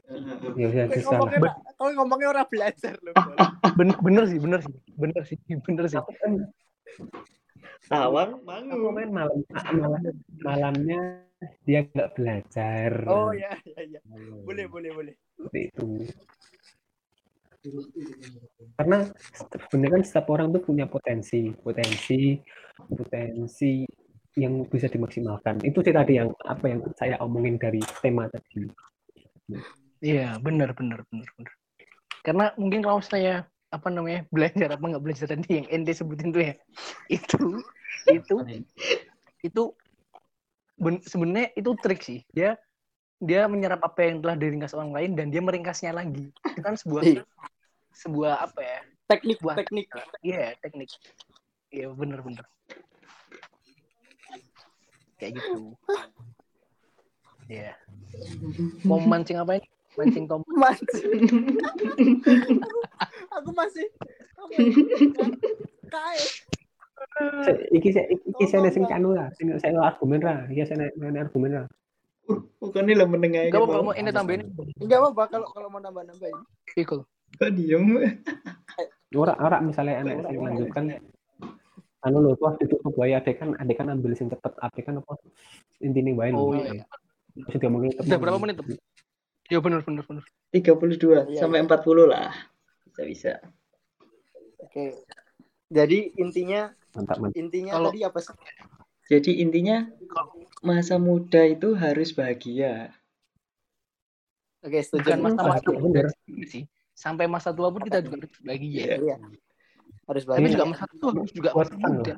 ya 0.58 0.66
udah 0.68 0.86
Kayak 0.90 0.98
susah 0.98 1.18
lah 1.18 1.20
ngomongnya 1.22 1.40
ra- 1.46 1.62
kalau 1.78 1.92
ngomongnya 2.02 2.28
orang 2.34 2.48
belajar 2.50 2.94
loh. 3.06 3.14
Bener, 3.80 3.96
bener 4.04 4.24
sih, 4.28 4.40
bener 4.42 4.60
sih, 4.66 4.76
bener 5.00 5.22
sih, 5.24 5.38
bener 5.66 5.86
sih. 5.88 5.98
aku 6.02 6.12
kan 6.18 6.32
Tawang 7.88 8.32
aku 8.42 8.46
mangu. 8.48 8.90
kan 8.98 9.10
malam 9.14 9.38
malam 9.78 10.02
malamnya 10.42 11.00
dia 11.66 11.86
nggak 11.86 12.10
belajar 12.18 12.90
Oh 13.06 13.32
ya, 13.34 13.54
ya, 13.66 13.82
ya. 13.98 14.00
Boleh, 14.44 14.66
boleh, 14.68 14.90
boleh. 14.92 15.14
seperti 15.38 15.60
itu 15.70 15.88
karena 18.74 19.06
sebenarnya 19.70 19.94
kan 19.94 20.02
setiap 20.02 20.28
orang 20.34 20.50
tuh 20.50 20.62
punya 20.66 20.90
potensi 20.90 21.54
potensi 21.62 22.34
potensi 22.90 23.86
yang 24.40 24.64
bisa 24.66 24.88
dimaksimalkan 24.88 25.60
itu 25.68 25.84
sih 25.84 25.92
tadi 25.92 26.16
yang 26.18 26.32
apa 26.48 26.66
yang 26.72 26.80
saya 26.96 27.20
omongin 27.20 27.60
dari 27.60 27.84
tema 28.00 28.26
tadi 28.32 28.66
Iya, 30.02 30.42
bener, 30.42 30.74
bener, 30.74 31.06
bener, 31.14 31.30
bener. 31.38 31.54
Karena 32.26 32.46
mungkin 32.58 32.82
kalau 32.82 33.06
saya 33.06 33.46
apa 33.70 33.88
namanya 33.94 34.26
belajar 34.34 34.74
apa 34.74 34.82
nggak 34.82 35.04
belajar 35.04 35.26
tadi 35.30 35.62
yang 35.62 35.68
ente 35.70 35.94
sebutin 35.94 36.34
tuh 36.34 36.42
ya 36.44 36.54
itu 37.22 37.40
itu 38.10 38.36
itu 39.46 39.64
ben- 40.76 41.04
sebenarnya 41.06 41.56
itu 41.56 41.72
trik 41.80 42.02
sih 42.04 42.20
dia 42.36 42.60
dia 43.22 43.46
menyerap 43.48 43.80
apa 43.86 44.10
yang 44.10 44.20
telah 44.20 44.36
diringkas 44.36 44.74
orang 44.74 44.92
lain 44.92 45.12
dan 45.16 45.30
dia 45.32 45.40
meringkasnya 45.40 45.94
lagi 45.94 46.34
itu 46.34 46.60
kan 46.60 46.76
sebuah 46.76 47.04
Iya. 47.06 47.24
sebuah 47.94 48.34
apa 48.44 48.60
ya 48.60 48.80
Teknik, 49.08 49.38
Wah. 49.44 49.56
teknik. 49.60 49.88
iya 50.24 50.56
teknik 50.60 50.88
iya 51.72 51.88
bener 51.96 52.20
bener 52.20 52.46
kayak 55.16 55.40
gitu 55.40 55.76
iya 57.48 57.74
mau 58.84 59.00
mancing 59.00 59.40
apa 59.40 59.60
ini 59.60 59.68
mancing 59.96 60.24
tom 60.28 60.44
Mancing. 60.56 61.04
aku 63.32 63.50
masih? 63.52 63.88
KS. 65.92 66.48
iki 67.76 67.90
saya 67.92 68.08
iki 68.08 68.46
saya 68.48 68.72
sing 68.72 68.88
kanu 68.88 69.16
lah 69.16 69.28
sing 69.36 69.52
saya 69.60 69.76
argumen 69.80 70.24
lah 70.24 70.48
iki 70.48 70.64
saya 70.64 70.92
nek 70.92 71.28
argumen 71.28 71.64
lah 71.64 71.68
Bukannya 72.62 72.96
lah 72.96 73.08
menengah 73.10 73.50
Gak 73.52 73.60
apa-apa, 73.60 73.82
mau 73.82 73.96
ini 73.98 74.14
tambahin. 74.14 74.46
Enggak 74.80 75.04
apa-apa 75.04 75.24
kalau 75.28 75.48
kalau 75.52 75.68
mau 75.68 75.82
nambah-nambahin. 75.84 76.38
Pikul. 76.78 77.04
Kok 77.36 77.52
diem? 77.58 77.98
ora 79.12 79.36
ora 79.44 79.60
misalnya 79.60 80.00
anak 80.00 80.24
sing 80.24 80.40
lanjutkan 80.40 80.84
anu 82.02 82.18
lho 82.20 82.34
tuh 82.34 82.58
ditutup 82.58 82.94
wae 82.98 83.14
adek 83.14 83.38
kan 83.38 83.54
adek 83.56 83.78
kan 83.78 83.88
ambil 83.90 84.14
sing 84.14 84.28
cepet 84.28 84.54
adek 84.58 84.84
kan 84.90 84.98
apa 84.98 85.14
intine 85.80 86.14
wae 86.14 86.34
Oh, 86.34 86.54
iya. 86.54 86.86
Diomongin 87.32 87.94
cepet. 87.94 88.10
Udah 88.10 88.20
berapa 88.20 88.38
menit? 88.38 88.58
Tem? 88.60 88.76
Ya 89.48 89.60
bener 89.60 89.80
bener 89.84 90.04
bener. 90.04 90.24
32 90.52 91.32
Iya, 91.32 91.40
sampai 91.40 91.64
40 91.64 92.08
lah. 92.08 92.32
Bisa 92.92 93.02
bisa. 93.06 93.32
Oke. 94.60 95.00
Jadi 95.72 96.12
intinya 96.18 96.76
Mantap 96.92 97.18
mantap. 97.20 97.40
intinya 97.40 97.72
Kalau- 97.76 97.92
tadi 97.92 98.02
apa 98.04 98.20
sih? 98.20 98.36
Jadi 99.08 99.32
intinya 99.40 99.88
masa 100.60 100.96
muda 100.96 101.44
itu 101.44 101.76
harus 101.76 102.12
bahagia. 102.12 102.92
Oke, 104.62 104.80
setuju. 104.80 105.08
Bukan 105.10 105.20
masa-masa 105.26 105.64
Bahagia, 105.64 105.80
muda 105.80 106.02
sih. 106.46 106.64
Sampai 106.92 107.26
masa 107.26 107.50
tua 107.52 107.72
pun 107.72 107.82
kita 107.82 108.00
juga 108.00 108.24
harus 108.24 108.32
lagi 108.44 108.68
ya. 108.72 109.00
Harus 110.12 110.24
Tapi 110.28 110.32
bahagia. 110.38 110.52
juga 110.52 110.66
masa 110.68 110.84
tua 110.92 111.12
harus 111.16 111.32
juga 111.32 111.50
fun 111.56 111.68
muda. 111.80 112.14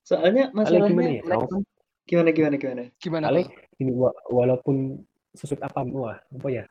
Soalnya 0.00 0.44
Kali 0.48 0.56
gimana 0.80 0.88
masalahnya 0.88 1.12
ya? 1.12 1.22
Kan 1.44 1.62
gimana 2.06 2.28
gimana 2.32 2.54
gimana. 2.56 2.82
Gimana? 2.96 3.24
Kal? 3.28 3.38
ini 3.76 3.92
wa- 3.92 4.16
walaupun 4.32 5.04
sesulit 5.36 5.60
apa 5.60 5.84
wah 5.84 6.16
apa 6.16 6.48
ya 6.48 6.64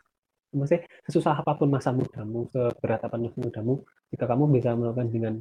maksudnya 0.49 0.81
sesusah 1.05 1.37
apa 1.37 1.53
pun 1.53 1.69
masa 1.69 1.93
mudamu 1.93 2.49
seberat 2.49 2.97
apa 2.97 3.13
masa 3.13 3.37
mudamu 3.37 3.85
jika 4.09 4.25
kamu 4.25 4.49
bisa 4.49 4.73
melakukan 4.73 5.13
dengan 5.13 5.33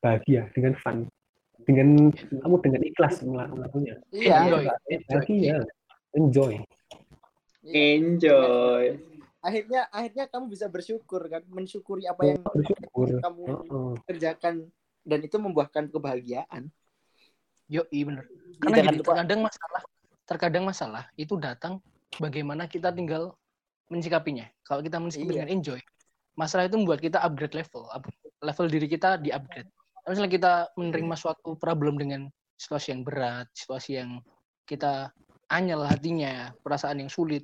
bahagia 0.00 0.48
dengan 0.56 0.72
fun 0.80 1.04
dengan 1.68 2.08
kamu 2.16 2.54
dengan 2.64 2.80
ikhlas 2.80 3.20
melakukan 3.20 3.60
melakukannya 3.60 3.94
Iya. 4.08 4.36
Enjoy. 4.40 4.64
enjoy 4.88 5.28
iya. 5.36 5.56
Enjoy. 7.62 8.84
Akhirnya 9.42 9.90
akhirnya 9.90 10.30
kamu 10.30 10.44
bisa 10.54 10.70
bersyukur 10.70 11.26
kan, 11.26 11.42
mensyukuri 11.50 12.06
apa 12.06 12.22
yang 12.30 12.38
bersyukur 12.46 13.18
kamu 13.18 13.42
Heeh. 13.50 13.92
kerjakan 14.06 14.54
dan 15.02 15.18
itu 15.18 15.36
membuahkan 15.36 15.90
kebahagiaan. 15.90 16.70
Yo, 17.66 17.82
iya 17.90 18.04
bener. 18.06 18.24
Jangan 18.30 18.62
Karena 18.62 18.76
gini, 18.78 18.98
lupa. 19.02 19.06
terkadang 19.10 19.40
masalah, 19.42 19.82
terkadang 20.22 20.64
masalah 20.64 21.04
itu 21.18 21.34
datang 21.34 21.82
bagaimana 22.22 22.70
kita 22.70 22.94
tinggal 22.94 23.34
mensikapinya. 23.90 24.46
Kalau 24.62 24.78
kita 24.78 25.02
mensikapi 25.02 25.34
Iya. 25.34 25.36
dengan 25.42 25.50
enjoy, 25.58 25.80
masalah 26.38 26.70
itu 26.70 26.78
membuat 26.78 27.02
kita 27.02 27.18
upgrade 27.18 27.58
level, 27.58 27.90
up- 27.90 28.14
level 28.38 28.66
diri 28.70 28.86
kita 28.86 29.18
di 29.18 29.34
upgrade. 29.34 29.66
Misalnya 30.06 30.30
kita 30.30 30.52
menerima 30.78 31.14
suatu 31.18 31.58
problem 31.58 31.98
dengan 31.98 32.30
situasi 32.54 32.94
yang 32.94 33.02
berat, 33.02 33.50
situasi 33.58 33.98
yang 33.98 34.22
kita 34.70 35.10
anyel 35.50 35.82
hatinya, 35.82 36.54
perasaan 36.62 37.02
yang 37.02 37.10
sulit, 37.10 37.42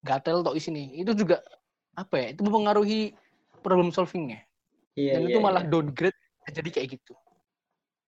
gatel 0.00 0.40
tok 0.44 0.56
di 0.56 0.62
sini, 0.62 0.82
itu 0.96 1.12
juga 1.12 1.40
apa 1.96 2.16
ya? 2.16 2.26
Itu 2.32 2.44
mempengaruhi 2.46 3.12
problem 3.60 3.92
solvingnya. 3.92 4.40
Iya, 4.96 5.16
Dan 5.16 5.20
iya, 5.26 5.30
itu 5.32 5.38
malah 5.38 5.62
iya. 5.64 5.70
downgrade 5.70 6.18
jadi 6.50 6.70
kayak 6.72 6.88
gitu. 6.98 7.14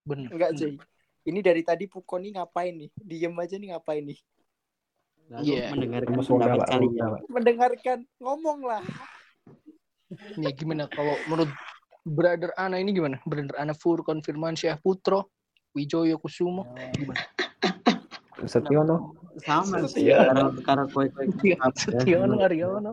Bener. 0.03 0.29
Enggak, 0.33 0.51
cuy. 0.59 0.75
Ini 1.23 1.39
dari 1.39 1.63
tadi 1.63 1.87
Puko 1.87 2.19
nih 2.19 2.35
ngapain 2.35 2.75
nih? 2.75 2.91
Diem 2.99 3.35
aja 3.39 3.55
nih 3.55 3.69
ngapain 3.77 4.03
nih? 4.03 4.19
Lalu 5.31 5.45
Iya. 5.47 5.65
mendengarkan 5.71 6.13
pendapat 6.19 6.59
Pak, 6.59 6.69
kalian. 6.69 7.11
Mendengarkan 7.31 7.99
ngomong 8.19 8.59
lah. 8.67 8.83
Ya 10.37 10.51
gimana 10.53 10.91
kalau 10.93 11.15
menurut 11.31 11.49
Brother 12.03 12.51
Ana 12.59 12.83
ini 12.83 12.91
gimana? 12.93 13.23
Brother 13.23 13.55
Ana 13.57 13.73
Fur 13.73 14.03
Konfirmansyah 14.03 14.83
Putro 14.83 15.31
Wijoyo 15.73 16.19
Kusumo 16.19 16.69
gimana? 16.99 17.23
Setiono 18.45 19.15
Sama 19.41 19.89
sih. 19.89 20.13
Karo 20.13 20.53
karo 20.61 20.83
kowe 20.93 21.07
kowe 21.09 21.25
Setiono 21.73 22.37
Aryono. 22.43 22.93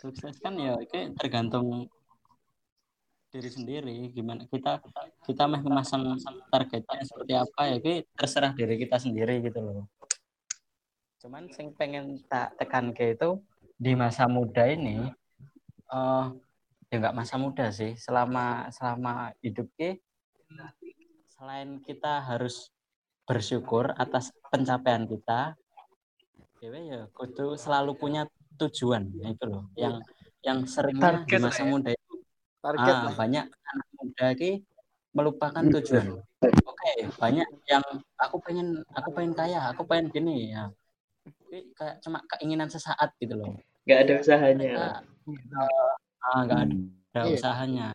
sukses 0.00 0.36
kan 0.40 0.56
ya 0.56 0.80
itu 0.80 1.12
tergantung 1.16 1.88
diri 3.34 3.50
sendiri 3.50 3.96
gimana 4.14 4.46
kita 4.46 4.78
kita 5.26 5.42
mah 5.50 5.60
memasang 5.60 6.14
targetnya 6.48 7.02
seperti 7.02 7.34
apa 7.34 7.60
ya 7.66 7.74
itu 7.82 7.92
terserah 8.14 8.52
diri 8.54 8.78
kita 8.78 8.96
sendiri 9.00 9.42
gitu 9.42 9.58
loh 9.58 9.86
cuman 11.18 11.50
sing 11.50 11.72
pengen 11.74 12.20
tak 12.28 12.54
tekan 12.60 12.94
ke 12.94 13.16
itu 13.16 13.40
di 13.74 13.96
masa 13.96 14.28
muda 14.30 14.68
ini 14.70 15.08
eh 15.90 16.26
ya 16.92 16.94
nggak 17.00 17.16
masa 17.16 17.34
muda 17.40 17.74
sih 17.74 17.98
selama 17.98 18.70
selama 18.70 19.34
hidup 19.42 19.66
ke 19.74 19.98
selain 21.34 21.82
kita 21.82 22.22
harus 22.22 22.70
bersyukur 23.24 23.92
atas 23.96 24.30
pencapaian 24.52 25.08
kita. 25.08 25.56
Dewe 26.60 26.80
ya 26.88 27.00
kudu 27.12 27.56
selalu 27.60 27.92
punya 27.96 28.24
tujuan 28.56 29.08
ya 29.20 29.32
itu 29.32 29.44
loh. 29.48 29.68
Yang 29.76 29.94
yang 30.44 30.58
seringnya 30.68 31.24
di 31.24 31.32
Target 31.32 31.40
lah 31.40 31.50
masa 31.52 31.62
ya. 31.64 31.68
muda 31.68 31.90
itu. 31.92 32.14
Target 32.60 32.94
ah, 32.94 33.02
lah. 33.08 33.14
banyak 33.16 33.44
anak 33.48 33.88
muda 34.00 34.26
ki 34.36 34.52
melupakan 35.12 35.64
tujuan. 35.80 36.06
Oke 36.44 36.92
banyak 37.20 37.48
yang 37.68 37.84
aku 38.20 38.36
pengen 38.44 38.80
aku 38.92 39.08
pengen 39.12 39.32
kaya 39.32 39.60
aku 39.72 39.82
pengen 39.84 40.12
gini 40.12 40.52
ya. 40.52 40.68
Tapi 41.24 41.72
kayak 41.72 41.96
cuma 42.04 42.20
keinginan 42.36 42.68
sesaat 42.68 43.16
gitu 43.20 43.36
loh. 43.36 43.56
Nggak 43.84 43.98
ada 44.04 44.12
usahanya. 44.20 44.68
mereka 45.24 45.60
eh, 45.64 46.24
ah 46.24 46.40
nggak 46.44 46.60
ada 46.60 46.76
Iya. 47.14 47.36
usahanya. 47.40 47.86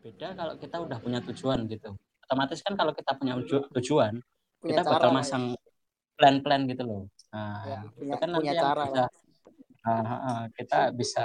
Beda 0.00 0.28
kalau 0.38 0.54
kita 0.58 0.76
udah 0.82 0.98
punya 1.02 1.18
tujuan 1.22 1.66
gitu 1.66 1.94
otomatis 2.30 2.62
kan 2.62 2.78
kalau 2.78 2.94
kita 2.94 3.10
punya 3.18 3.34
uju- 3.34 3.66
tujuan 3.74 4.22
Punya 4.62 4.70
kita 4.78 4.82
cara 4.86 4.92
bakal 4.94 5.10
ya. 5.10 5.16
masang 5.18 5.44
plan-plan 6.14 6.62
gitu 6.70 6.82
loh 6.86 7.02
nah 7.34 7.62
Ya, 7.66 7.78
itu 7.82 7.90
punya, 7.98 8.14
kan 8.22 8.28
nanti 8.30 8.38
punya 8.46 8.54
yang 8.54 8.62
cara 8.70 8.82
bisa 8.86 9.02
ah, 9.82 9.90
ah, 9.90 10.14
ah, 10.14 10.42
kita 10.54 10.78
bisa 10.94 11.24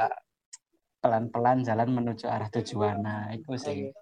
pelan-pelan 0.97 1.61
jalan 1.61 1.89
menuju 1.93 2.25
arah 2.25 2.49
tujuan. 2.49 2.97
Nah, 3.05 3.29
itu 3.29 3.45
sih. 3.61 3.93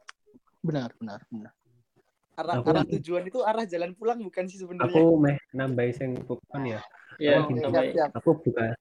Benar, 0.64 0.96
benar, 0.96 1.20
benar. 1.28 1.52
Arah, 2.40 2.54
Aku- 2.64 2.72
arah 2.72 2.86
tujuan 2.88 3.24
itu 3.28 3.40
arah 3.44 3.66
jalan 3.68 3.92
pulang 3.92 4.24
bukan 4.24 4.48
sih 4.48 4.56
sebenarnya. 4.64 4.88
Aku 4.88 5.20
meh 5.20 5.36
nambahi 5.52 5.92
sing 5.92 6.16
bukan 6.24 6.64
ya. 6.64 6.80
Ya, 7.20 7.44
Oh, 7.44 7.52
siap, 7.52 7.84
siap. 7.92 8.10
Aku 8.16 8.40
bukan 8.40 8.72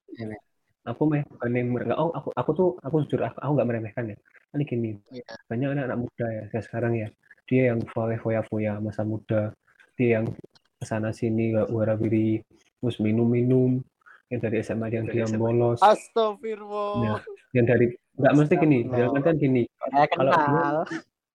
aku 0.87 1.03
meh 1.11 1.23
bukan 1.27 1.51
yang 1.51 1.69
mere- 1.75 1.99
oh 1.99 2.15
aku 2.15 2.31
aku 2.35 2.51
tuh 2.55 2.69
aku 2.83 3.03
jujur 3.07 3.27
aku, 3.27 3.39
aku 3.43 3.51
nggak 3.59 3.69
meremehkan 3.69 4.05
ya. 4.15 4.17
Ini 4.55 4.65
gini, 4.69 4.91
Iya. 5.11 5.25
banyak 5.51 5.69
anak-anak 5.75 5.99
muda 5.99 6.27
ya 6.31 6.61
sekarang 6.63 6.93
ya. 6.95 7.09
Dia 7.53 7.77
yang 7.77 7.85
foya-foya 7.93 8.81
masa 8.81 9.05
muda, 9.05 9.53
dia 10.01 10.17
yang 10.17 10.33
ke 10.81 10.85
sana 10.89 11.13
sini 11.13 11.53
nggak 11.53 11.69
warawiri, 11.69 12.41
terus 12.81 12.97
minum-minum, 12.97 13.85
yang 14.33 14.41
dari 14.41 14.65
SMA 14.65 14.89
yang 14.89 15.05
dia 15.13 15.29
bolos, 15.37 15.85
Astagfirullah. 15.85 16.97
Ya. 17.05 17.15
yang 17.61 17.67
dari 17.69 17.93
nggak 18.17 18.33
mesti 18.33 18.55
gini, 18.57 18.89
dalam 18.89 19.21
artian 19.21 19.37
gini. 19.37 19.63
Saya 19.69 20.09
Kalau 20.09 20.33
kenal. 20.33 20.77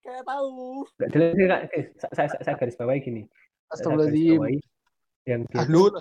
Kayak 0.02 0.24
tahu. 0.26 0.50
Nggak 0.98 1.10
jelas 1.14 1.30
sih, 1.30 1.46
Kak. 1.46 1.60
Eh, 1.70 1.84
saya, 2.02 2.12
saya, 2.18 2.28
saya 2.42 2.54
garis 2.58 2.74
bawahi 2.74 2.98
gini. 2.98 3.22
Astagfirullahaladzim. 3.70 4.58
yang 5.28 5.44
dia 5.46 5.60
halus. 5.62 5.94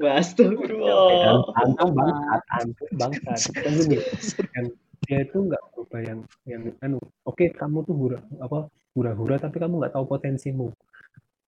Wah, 0.00 0.14
Astagfirullah. 0.16 1.44
antum 1.60 1.90
bangsat, 1.92 2.42
antum 2.56 2.88
bangsat. 2.96 3.52
Kan 3.60 3.74
yang 4.56 4.66
dia 5.04 5.18
itu 5.20 5.36
nggak 5.36 5.62
berubah 5.76 6.00
yang 6.00 6.20
yang 6.48 6.62
anu. 6.80 6.96
Oke, 7.28 7.52
kamu 7.52 7.84
tuh 7.84 7.92
hura 7.92 8.24
apa 8.40 8.72
hura-hura 8.94 9.36
tapi 9.42 9.58
kamu 9.58 9.82
nggak 9.82 9.94
tahu 9.94 10.04
potensimu. 10.06 10.70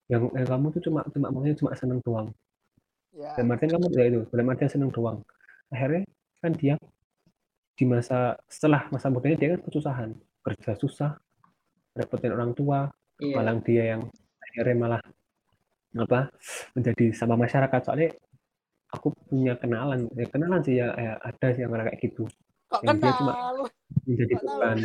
Yang, 0.07 0.31
yang 0.35 0.47
kamu 0.47 0.67
tuh 0.75 0.83
cuma 0.87 1.01
cuma 1.11 1.27
maunya 1.35 1.55
cuma 1.59 1.75
seneng 1.75 1.99
doang. 2.03 2.31
Ya. 3.17 3.33
Dalam 3.39 3.55
artian 3.55 3.71
kamu 3.75 3.87
ya 3.97 4.05
itu, 4.07 4.21
dalam 4.31 4.47
artian 4.53 4.71
seneng 4.71 4.91
doang. 4.93 5.19
Akhirnya 5.73 6.03
kan 6.43 6.53
dia 6.55 6.75
di 7.77 7.85
masa 7.89 8.37
setelah 8.47 8.87
masa 8.93 9.11
mudanya 9.11 9.37
dia 9.39 9.49
kan 9.57 9.61
kesusahan, 9.67 10.11
kerja 10.45 10.73
susah, 10.79 11.11
repotin 11.97 12.33
orang 12.35 12.53
tua, 12.55 12.91
Iya. 13.17 13.35
malah 13.41 13.57
dia 13.65 13.85
yang 13.97 14.03
akhirnya 14.45 14.77
malah 14.77 15.03
apa 15.97 16.29
menjadi 16.77 17.17
sama 17.17 17.41
masyarakat 17.41 17.81
soalnya 17.81 18.13
aku 18.93 19.09
punya 19.33 19.57
kenalan 19.57 20.05
ya 20.13 20.29
kenalan 20.29 20.61
sih 20.61 20.77
ya, 20.77 20.93
ya 20.93 21.13
ada 21.25 21.47
sih 21.57 21.65
yang 21.65 21.73
kayak 21.73 21.97
gitu 22.05 22.29
Kok 22.69 22.85
yang 22.85 23.01
dia 23.01 23.13
cuma 23.17 23.33
kenal? 23.33 23.57
menjadi 24.05 24.35
beban 24.37 24.77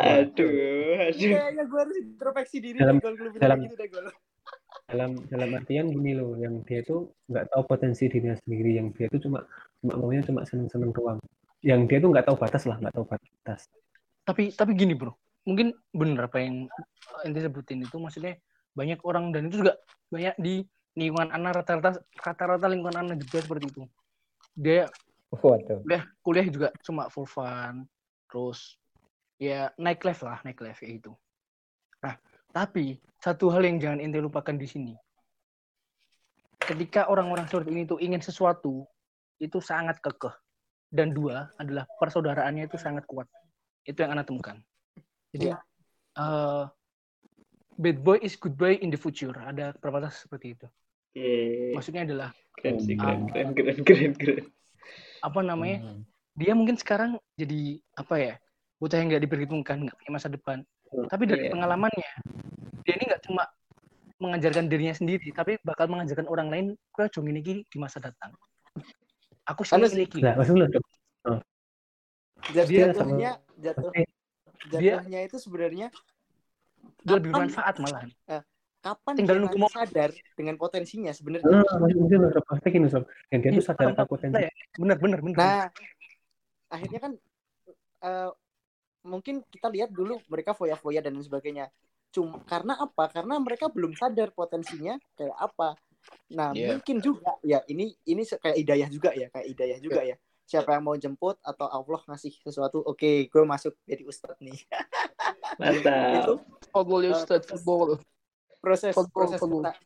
Aduh, 0.00 0.50
aduh. 1.00 1.14
Kayaknya 1.14 1.64
gue 1.64 1.80
harus 1.80 1.96
introspeksi 1.98 2.56
diri 2.60 2.78
Dalam- 2.78 2.98
bilang 3.00 3.16
dalam- 3.38 3.60
gitu 3.62 3.76
deh 3.76 3.88
gue. 3.88 4.02
dalam 4.84 5.16
dalam 5.32 5.48
artian 5.56 5.88
gini 5.88 6.12
loh 6.12 6.36
yang 6.36 6.60
dia 6.68 6.84
itu 6.84 7.08
nggak 7.32 7.48
tahu 7.48 7.62
potensi 7.64 8.04
dirinya 8.04 8.36
sendiri 8.44 8.76
yang 8.76 8.92
dia 8.92 9.08
itu 9.08 9.16
cuma 9.16 9.40
cuma 9.80 9.96
maunya 9.96 10.20
cuma 10.20 10.44
seneng 10.44 10.68
seneng 10.68 10.92
doang 10.92 11.16
yang 11.64 11.88
dia 11.88 11.96
tuh 11.96 12.12
nggak 12.12 12.28
tahu 12.28 12.36
batas 12.36 12.68
lah 12.68 12.76
nggak 12.76 12.92
tahu 12.92 13.08
batas 13.08 13.64
Tapi 14.24 14.52
tapi 14.52 14.72
gini 14.76 14.92
bro, 14.92 15.16
mungkin 15.44 15.72
bener 15.88 16.28
apa 16.28 16.36
yang 16.36 16.68
ente 17.24 17.40
sebutin 17.40 17.80
itu 17.80 17.96
maksudnya 17.96 18.36
banyak 18.72 19.00
orang 19.04 19.32
dan 19.32 19.48
itu 19.48 19.64
juga 19.64 19.80
banyak 20.08 20.36
di 20.36 20.64
lingkungan 20.94 21.32
anak 21.32 21.64
rata-rata 21.64 21.90
rata-rata 22.20 22.66
lingkungan 22.68 23.08
anak 23.08 23.16
juga 23.24 23.40
seperti 23.40 23.64
itu. 23.72 23.82
Dia 24.52 24.92
Waduh. 25.32 25.80
kuliah 25.82 26.04
kuliah 26.20 26.46
juga 26.46 26.68
cuma 26.84 27.08
for 27.08 27.24
fun, 27.24 27.88
terus 28.28 28.76
ya 29.38 29.70
naik 29.78 30.02
life 30.06 30.22
lah 30.22 30.38
naik 30.46 30.60
life 30.62 30.80
ya 30.82 30.90
itu. 30.90 31.12
Nah 32.02 32.14
tapi 32.54 32.98
satu 33.18 33.50
hal 33.50 33.66
yang 33.66 33.82
jangan 33.82 33.98
ente 33.98 34.20
lupakan 34.22 34.54
di 34.54 34.68
sini, 34.68 34.94
ketika 36.60 37.10
orang-orang 37.10 37.48
seperti 37.50 37.70
ini 37.74 37.82
tuh 37.88 37.98
ingin 37.98 38.22
sesuatu 38.22 38.86
itu 39.42 39.58
sangat 39.58 39.98
kekeh 39.98 40.32
dan 40.94 41.10
dua 41.10 41.50
adalah 41.58 41.88
persaudaraannya 41.98 42.70
itu 42.70 42.78
sangat 42.78 43.02
kuat. 43.10 43.26
Itu 43.82 44.00
yang 44.06 44.14
anak 44.14 44.30
temukan. 44.30 44.62
Jadi 45.34 45.50
Iya. 45.50 45.58
eh, 46.14 46.64
bad 47.74 47.98
boy 48.06 48.22
is 48.22 48.38
good 48.38 48.54
boy 48.54 48.78
in 48.78 48.94
the 48.94 49.00
future. 49.00 49.34
Ada 49.34 49.74
perbatas 49.74 50.22
seperti 50.22 50.54
itu. 50.54 50.66
Oke. 51.10 51.74
Maksudnya 51.74 52.06
adalah 52.06 52.30
Keren 52.54 52.78
sih, 52.78 52.94
keren, 52.94 53.26
keren, 53.26 53.50
keren, 53.50 53.78
keren, 53.82 54.12
keren. 54.14 54.44
apa 55.26 55.40
namanya? 55.42 55.82
Hmm. 55.82 56.06
Dia 56.38 56.54
mungkin 56.54 56.78
sekarang 56.78 57.18
jadi 57.34 57.82
apa 57.98 58.14
ya? 58.18 58.34
Bocah 58.78 58.98
yang 58.98 59.08
nggak 59.10 59.22
diperhitungkan, 59.24 59.76
nggak 59.86 59.96
punya 59.96 60.12
masa 60.12 60.28
depan. 60.28 60.58
Tapi 61.08 61.22
dari 61.26 61.48
Iya. 61.48 61.52
pengalamannya, 61.54 62.10
dia 62.82 62.94
ini 62.94 63.04
nggak 63.10 63.22
cuma 63.26 63.42
mengajarkan 64.18 64.70
dirinya 64.70 64.94
sendiri, 64.94 65.30
tapi 65.30 65.58
bakal 65.62 65.90
mengajarkan 65.90 66.26
orang 66.26 66.48
lain 66.50 66.66
ke 66.90 67.10
ini 67.20 67.40
gini 67.42 67.60
di 67.66 67.76
masa 67.78 67.98
datang. 67.98 68.30
Aku 69.44 69.62
sih 69.66 69.74
Harus- 69.76 69.92
miliki. 69.92 70.22
nah 70.22 70.38
maksudnya 70.38 70.68
Jat- 72.52 72.68
Dia 72.68 72.92
Jatuhnya, 72.92 73.30
jatuh. 73.56 73.88
Dia- 74.68 75.00
jatuhnya 75.00 75.20
itu 75.24 75.36
sebenarnya 75.40 75.88
Dia 77.04 77.16
lebih 77.16 77.32
bermanfaat 77.32 77.80
malahan. 77.80 78.08
kapan 78.84 79.12
Tinggal 79.16 79.36
dia 79.40 79.42
nunggu 79.48 79.58
momen. 79.64 79.72
sadar 79.72 80.10
dengan 80.36 80.54
potensinya 80.60 81.08
sebenarnya. 81.08 81.48
nah, 81.48 81.64
maksudnya 81.80 82.28
Sob, 82.36 82.44
pasti 82.44 82.68
gini 82.68 82.88
sob 82.92 83.04
yang 83.32 83.40
dia 83.40 83.50
tuh 83.50 83.64
Iya, 83.64 83.68
sadar 83.72 83.86
akan 83.96 84.04
potensi. 84.04 84.44
Bener, 84.76 84.96
bener, 85.00 85.18
bener. 85.24 85.36
Nah, 85.40 85.64
akhirnya 86.68 87.00
kan 87.00 87.12
eh, 88.04 88.30
mungkin 89.04 89.44
kita 89.46 89.68
lihat 89.68 89.92
dulu 89.92 90.18
mereka 90.26 90.56
foya-foya 90.56 91.04
dan 91.04 91.14
lain 91.14 91.22
sebagainya. 91.22 91.68
Cuma 92.10 92.40
karena 92.42 92.74
apa? 92.74 93.12
Karena 93.12 93.36
mereka 93.36 93.68
belum 93.68 93.92
sadar 93.92 94.32
potensinya 94.32 94.96
kayak 95.14 95.36
apa. 95.36 95.76
Nah, 96.32 96.52
Iya. 96.52 96.76
mungkin 96.76 97.00
juga 97.00 97.36
ya 97.40 97.60
ini 97.66 97.92
ini 98.04 98.22
kayak 98.24 98.56
hidayah 98.56 98.88
juga 98.88 99.10
ya, 99.12 99.28
kayak 99.28 99.46
hidayah 99.46 99.78
juga 99.78 100.00
ya. 100.02 100.16
Siapa 100.44 100.76
yang 100.76 100.84
mau 100.84 100.96
jemput 100.96 101.40
atau 101.40 101.64
Allah 101.64 102.00
ngasih 102.04 102.36
sesuatu, 102.44 102.84
oke, 102.84 103.28
gue 103.28 103.42
masuk 103.44 103.72
jadi 103.88 104.04
ustadz 104.04 104.40
nih. 104.40 104.56
Mantap. 105.60 106.20
Itu 106.20 106.32
Football 106.68 107.02
Eh, 107.06 107.12
Ustaz, 107.14 107.42
football. 107.46 107.88
proses 108.58 108.92
Football, 108.96 109.12
proses 109.14 109.38
football. 109.40 109.62
kesa- 109.64 109.80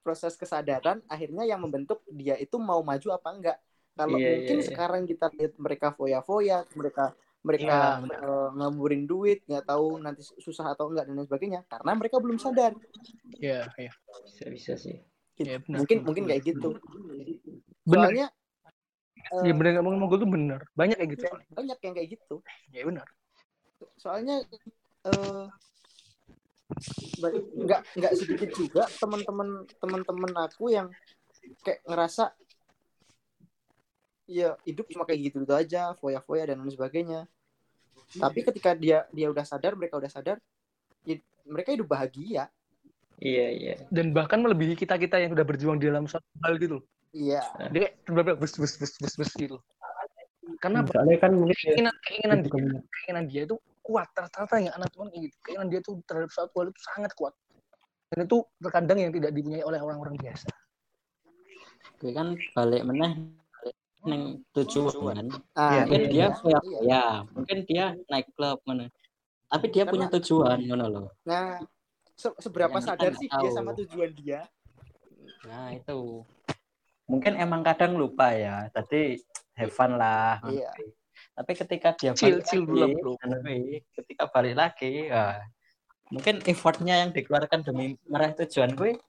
proses 0.00 0.34
kesadaran 0.34 0.98
akhirnya 1.06 1.44
yang 1.44 1.60
membentuk 1.60 2.00
dia 2.08 2.32
itu 2.36 2.56
mau 2.56 2.80
maju 2.80 3.08
apa 3.12 3.28
enggak. 3.30 3.58
Kalau 3.92 4.16
Iya, 4.16 4.26
mungkin 4.32 4.56
iya, 4.56 4.62
iya. 4.64 4.68
sekarang 4.72 5.02
kita 5.04 5.26
lihat 5.36 5.52
mereka 5.60 5.92
foya-foya, 5.92 6.64
mereka 6.72 7.12
mereka 7.40 8.04
benar. 8.04 8.20
eh, 8.20 8.48
ngaburin 8.60 9.02
duit, 9.08 9.40
nggak 9.48 9.64
tahu 9.64 9.96
nanti 10.04 10.20
susah 10.20 10.76
atau 10.76 10.92
enggak 10.92 11.08
dan 11.08 11.16
lain 11.16 11.26
sebagainya 11.28 11.60
karena 11.64 11.90
mereka 11.96 12.16
belum 12.20 12.36
sadar. 12.36 12.76
Iya, 13.40 13.64
iya. 13.80 13.92
Bisa, 14.28 14.44
bisa 14.52 14.72
sih. 14.76 15.00
Gitu. 15.40 15.48
Iya, 15.48 15.56
benar. 15.64 15.78
mungkin 15.80 15.98
mungkin 16.04 16.24
kayak 16.28 16.42
gitu. 16.44 16.76
Bener. 17.88 18.12
Soalnya 18.12 18.26
eh, 19.32 19.42
Iya 19.48 19.54
bener 19.56 19.72
ngomong 19.80 20.08
gue 20.12 20.18
tuh 20.20 20.30
bener. 20.30 20.60
Banyak 20.76 20.96
kayak 21.00 21.10
gitu. 21.16 21.24
banyak 21.56 21.78
yang 21.80 21.94
kayak 21.96 22.08
gitu. 22.12 22.36
Ya 22.76 22.82
benar. 22.84 23.06
Soalnya 23.96 24.44
eh 25.08 25.44
ba- 27.24 27.44
nggak 27.56 27.80
nggak 27.98 28.12
sedikit 28.14 28.50
juga 28.52 28.84
teman-teman 29.00 29.64
teman-teman 29.80 30.32
aku 30.44 30.70
yang 30.70 30.92
kayak 31.64 31.80
ngerasa 31.88 32.36
ya 34.30 34.54
hidup 34.62 34.86
cuma 34.94 35.02
kayak 35.02 35.20
gitu 35.26 35.42
gitu 35.42 35.54
aja 35.54 35.90
foya-foya 35.98 36.54
dan 36.54 36.62
lain 36.62 36.70
sebagainya 36.70 37.26
tapi 38.14 38.46
ketika 38.46 38.78
dia 38.78 39.06
dia 39.10 39.26
udah 39.26 39.42
sadar 39.42 39.74
mereka 39.74 39.98
udah 39.98 40.10
sadar 40.10 40.38
ya, 41.02 41.18
mereka 41.46 41.74
hidup 41.74 41.90
bahagia 41.90 42.46
Iya, 43.20 43.46
iya. 43.52 43.74
Dan 43.92 44.16
bahkan 44.16 44.40
melebihi 44.40 44.72
kita 44.80 44.96
kita 44.96 45.20
yang 45.20 45.36
sudah 45.36 45.44
berjuang 45.44 45.76
di 45.76 45.92
dalam 45.92 46.08
suatu 46.08 46.24
hal 46.40 46.56
gitu. 46.56 46.80
loh. 46.80 46.84
iya 47.12 47.44
Dia 47.68 47.84
kayak 47.84 47.94
bener-bener 48.08 48.36
bus 48.40 48.56
bus 48.56 48.80
bus 48.80 48.92
bus 48.96 49.14
bus 49.20 49.30
gitu. 49.36 49.60
Karena 50.56 50.80
apa? 50.80 50.88
soalnya 50.96 51.18
kan 51.20 51.36
mungkin 51.36 51.52
keinginan 51.52 51.94
keinginan 52.00 52.38
dia, 52.40 52.52
keinginan 52.88 53.24
dia 53.28 53.42
itu 53.44 53.56
kuat 53.84 54.08
rata-rata 54.16 54.56
yang 54.56 54.72
anak 54.72 54.88
tuan 54.88 55.12
kayak 55.12 55.28
gitu. 55.28 55.36
Keinginan 55.44 55.68
dia 55.68 55.80
tuh 55.84 56.00
terhadap 56.08 56.32
suatu 56.32 56.54
hal 56.64 56.72
itu 56.72 56.80
sangat 56.80 57.12
kuat. 57.12 57.36
Dan 58.08 58.24
itu 58.24 58.40
terkadang 58.56 58.98
yang 59.04 59.12
tidak 59.12 59.30
dipunyai 59.36 59.62
oleh 59.68 59.80
orang-orang 59.84 60.16
biasa. 60.16 60.48
Gue 62.00 62.16
kan 62.16 62.32
balik 62.56 62.82
meneh 62.88 63.12
neng 64.02 64.22
tujuan. 64.52 65.28
ah, 65.52 65.84
Mungkin 65.84 66.00
iya, 66.00 66.08
dia 66.08 66.26
iya. 66.26 66.28
ya, 66.40 66.60
ya, 66.82 67.04
mungkin 67.30 67.58
dia 67.64 67.84
naik 68.06 68.32
klub 68.32 68.58
mana. 68.64 68.88
Tapi 69.46 69.66
dia 69.68 69.82
Karena- 69.82 69.92
punya 69.92 70.06
tujuan 70.14 70.58
ngono 70.62 70.86
loh. 70.86 71.08
nah 71.22 71.58
se- 72.14 72.36
seberapa 72.38 72.70
Yang 72.72 72.84
kita 72.86 72.90
sadar 72.94 73.12
sih 73.16 73.28
dia 73.28 73.40
tahu. 73.42 73.52
sama 73.52 73.70
tujuan 73.74 74.10
dia 74.14 74.40
Nah, 75.40 75.72
itu. 75.72 76.20
Mungkin 77.08 77.32
emang 77.34 77.64
kadang 77.64 77.96
lupa 77.96 78.28
ya. 78.30 78.68
Tadi 78.68 79.16
have 79.56 79.72
fun 79.72 79.96
lah. 79.96 80.36
Iya. 80.44 80.68
Tapi 81.32 81.52
ketika 81.56 81.96
dia 81.96 82.12
Chill, 82.12 82.38
balik 82.38 82.44
chill 82.44 82.62
dulu, 82.68 82.84
lagi, 82.84 82.94
kuwi, 83.00 83.58
ketika 83.96 84.28
balik 84.28 84.54
lagi, 84.54 85.08
ya, 85.08 85.40
mungkin 86.12 86.44
effortnya 86.44 87.00
yang 87.00 87.10
dikeluarkan 87.10 87.64
demi 87.64 87.96
meraih 88.04 88.36
tujuan 88.36 88.76
gue 88.76 89.00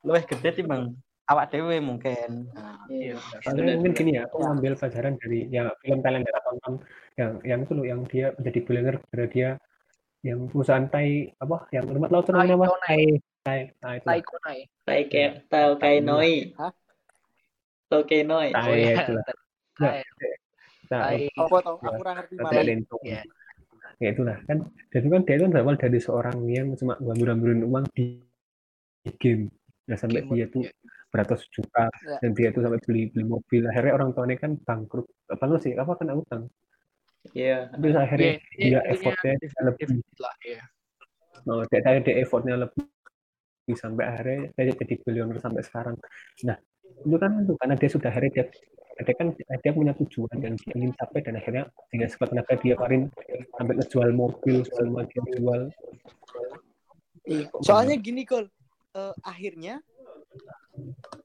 luwih 0.00 0.22
gede 0.22 0.62
timbang 0.62 0.94
awak 1.24 1.46
dewe 1.52 1.80
mungkin. 1.80 2.48
Nah, 2.52 2.84
Iya. 2.86 3.16
Soalnya 3.40 3.80
mungkin 3.80 3.92
gini 3.96 4.10
ya, 4.16 4.24
Ya. 4.24 4.28
aku 4.28 4.36
ngambil 4.44 4.72
pelajaran 4.76 5.14
dari 5.16 5.40
yang 5.48 5.68
film 5.80 5.98
Thailand 6.04 6.24
yang 6.24 6.42
tonton 6.44 6.74
yang 7.14 7.30
yang 7.42 7.58
itu 7.64 7.72
loh 7.72 7.86
yang 7.86 8.00
dia 8.04 8.26
menjadi 8.36 8.58
billionaire 8.66 8.98
gara 9.08 9.26
dia 9.30 9.50
yang 10.24 10.38
perusahaan 10.48 10.84
Thai 10.88 11.32
apa 11.36 11.56
yang 11.72 11.84
rumput 11.88 12.10
laut 12.12 12.24
itu 12.24 12.32
namanya. 12.32 12.76
Thai. 13.44 14.20
Tai 14.84 15.00
kayak 15.08 15.32
tau 15.52 15.76
kai 15.76 16.00
noi. 16.00 16.52
Hah? 16.56 16.72
Tau 17.92 18.02
kai 18.08 18.24
noi. 18.24 18.48
Thai 18.52 18.68
Oh, 18.68 18.76
iya. 18.76 18.94
itu 19.04 19.12
lah. 19.12 19.24
Nah, 19.74 19.92
Ayo. 19.92 20.04
nah, 20.88 21.00
Ayo. 21.12 21.28
Apa 21.36 21.56
tau? 21.60 21.76
Ya, 21.76 21.88
Aku 21.88 21.98
kurang 22.00 22.14
ngerti 22.20 22.34
ada 22.36 22.44
malah. 22.44 22.64
Lento. 22.64 22.96
Ya. 23.04 23.20
Ya 24.02 24.08
itulah 24.10 24.36
kan. 24.48 24.58
Jadi 24.90 25.06
kan 25.12 25.20
dia 25.28 25.34
itu 25.38 25.44
berawal 25.48 25.76
dari 25.76 25.98
seorang 26.00 26.36
yang 26.50 26.66
cuma 26.74 26.96
ngambil-ngambilin 26.98 27.60
uang 27.68 27.84
di, 27.92 28.20
di 29.04 29.10
game. 29.20 29.52
Nah 29.86 29.96
sampai 30.00 30.24
Game, 30.24 30.32
dia 30.34 30.46
tuh 30.48 30.64
ya. 30.64 30.72
Beratus 31.14 31.46
juta 31.54 31.86
Ya. 32.02 32.18
dan 32.18 32.30
dia 32.34 32.50
tuh 32.50 32.66
sampai 32.66 32.82
beli 32.82 33.06
beli 33.14 33.24
mobil. 33.30 33.62
Akhirnya 33.70 33.94
orang 33.94 34.10
tuanya 34.10 34.34
kan 34.34 34.58
bangkrut. 34.58 35.06
Bangkrut 35.30 35.62
sih 35.62 35.78
apa 35.78 35.94
kena 35.94 36.18
utang. 36.18 36.50
Iya. 37.30 37.70
Tapi 37.70 37.86
akhirnya 37.94 38.26
Ya, 38.26 38.34
dia 38.34 38.58
intinya 38.58 38.80
effortnya 38.90 39.32
lebih 39.62 39.84
defisit 39.94 40.18
lah 40.18 40.34
ya. 40.42 40.62
oh, 41.46 41.62
dia, 41.70 41.78
dia, 42.02 42.14
effortnya 42.18 42.54
lebih 42.58 43.74
sampai 43.78 44.04
akhirnya 44.10 44.38
dia 44.58 44.74
jadi 44.74 44.94
bilioner 45.06 45.38
sampai 45.38 45.62
sekarang. 45.62 45.94
Nah 46.42 46.58
itu 47.06 47.16
kan 47.16 47.30
itu 47.46 47.54
karena 47.62 47.74
dia 47.78 47.90
sudah 47.94 48.10
akhirnya 48.10 48.32
dia 48.34 48.44
dia 48.94 49.14
kan 49.18 49.26
dia 49.34 49.72
punya 49.74 49.92
tujuan 49.98 50.36
yang 50.38 50.54
dia 50.54 50.72
ingin 50.78 50.90
capai 50.94 51.20
dan 51.22 51.34
akhirnya 51.38 51.64
dengan 51.90 52.06
sekuat 52.10 52.30
tenaga 52.30 52.54
dia 52.62 52.74
kemarin 52.78 53.02
sampai 53.58 53.74
ngejual 53.78 54.10
mobil 54.14 54.56
semua 54.66 55.02
dia 55.06 55.22
jual 55.38 55.62
Iya. 57.24 57.48
Soalnya 57.64 57.96
gini 58.04 58.28
kol, 58.28 58.44
Eh, 58.94 59.14
akhirnya 59.26 59.82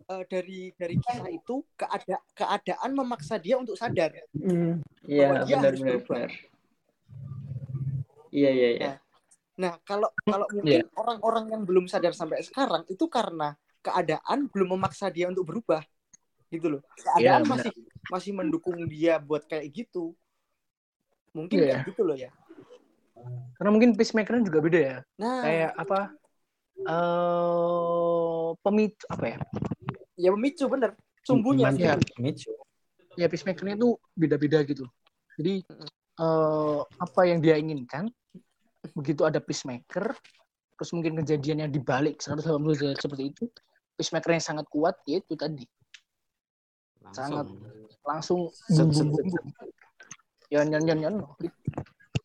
eh, 0.09 0.23
dari 0.25 0.73
dari 0.73 0.95
kisah 0.97 1.29
itu 1.29 1.61
keada 1.73 2.17
keadaan 2.33 2.91
memaksa 2.93 3.37
dia 3.37 3.55
untuk 3.57 3.75
sadar. 3.77 4.13
Hmm, 4.33 4.81
Iya, 5.05 5.25
Bahwa 5.29 5.35
dia 5.45 5.55
benar 5.57 5.65
harus 5.73 5.81
benar 5.81 5.93
berubah. 5.97 6.15
benar. 6.17 6.31
Iya, 8.29 8.49
iya, 8.53 8.69
iya. 8.77 8.91
Nah, 9.59 9.75
kalau 9.83 10.07
kalau 10.23 10.47
mungkin 10.55 10.87
orang-orang 10.95 11.45
yang 11.51 11.61
belum 11.67 11.85
sadar 11.89 12.13
sampai 12.15 12.39
sekarang 12.45 12.85
itu 12.87 13.05
karena 13.11 13.57
keadaan 13.83 14.47
belum 14.47 14.79
memaksa 14.79 15.09
dia 15.11 15.27
untuk 15.27 15.49
berubah. 15.49 15.83
Gitu 16.49 16.77
loh. 16.77 16.81
Iya, 16.95 17.03
Keadaan 17.03 17.41
benar. 17.45 17.51
masih 17.59 17.71
masih 18.09 18.31
mendukung 18.33 18.77
dia 18.87 19.19
buat 19.19 19.43
kayak 19.45 19.67
gitu. 19.73 20.15
Mungkin 21.35 21.57
Iya. 21.61 21.83
kayak 21.83 21.89
gitu 21.93 22.01
loh 22.05 22.17
ya. 22.17 22.31
Karena 23.59 23.69
mungkin 23.75 23.91
pacemaker 23.99 24.39
juga 24.41 24.59
beda 24.63 24.79
ya. 24.79 24.97
Nah, 25.19 25.43
Kayak 25.43 25.71
apa? 25.75 25.99
Eh 26.87 28.47
pemicu 28.63 29.05
apa 29.11 29.25
ya? 29.25 29.39
ya 30.19 30.29
memicu 30.35 30.65
bener. 30.67 30.95
Sumbunya. 31.23 31.71
Ya, 31.75 31.95
Micu. 32.17 32.51
ya 33.19 33.27
pacemaker 33.27 33.75
itu 33.75 33.99
beda-beda 34.15 34.63
gitu. 34.63 34.87
Jadi 35.39 35.63
eh 36.19 36.79
apa 36.83 37.21
yang 37.27 37.39
dia 37.39 37.55
inginkan 37.55 38.11
begitu 38.95 39.23
ada 39.27 39.39
pacemaker 39.43 40.15
terus 40.79 40.91
mungkin 40.95 41.19
kejadian 41.19 41.67
yang 41.67 41.71
dibalik 41.71 42.23
180 42.23 42.55
derajat 42.79 42.99
seperti 43.03 43.23
itu 43.35 43.43
pacemaker 43.99 44.31
yang 44.39 44.43
sangat 44.43 44.65
kuat 44.71 44.95
ya 45.03 45.19
itu 45.19 45.35
tadi 45.35 45.67
Sangat. 47.11 47.47
langsung 48.07 48.47
bum 48.71 48.89
bum. 48.91 49.27
ya 50.47 50.63
nyan 50.63 50.83
nyan 50.87 50.99
nyan 51.03 51.15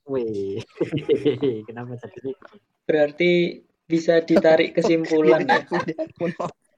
Wih. 0.05 0.61
Kenapa 1.69 1.97
jadi 1.97 2.37
Berarti 2.85 3.57
bisa 3.85 4.21
ditarik 4.25 4.73
kesimpulan 4.73 5.45
ya. 5.45 5.61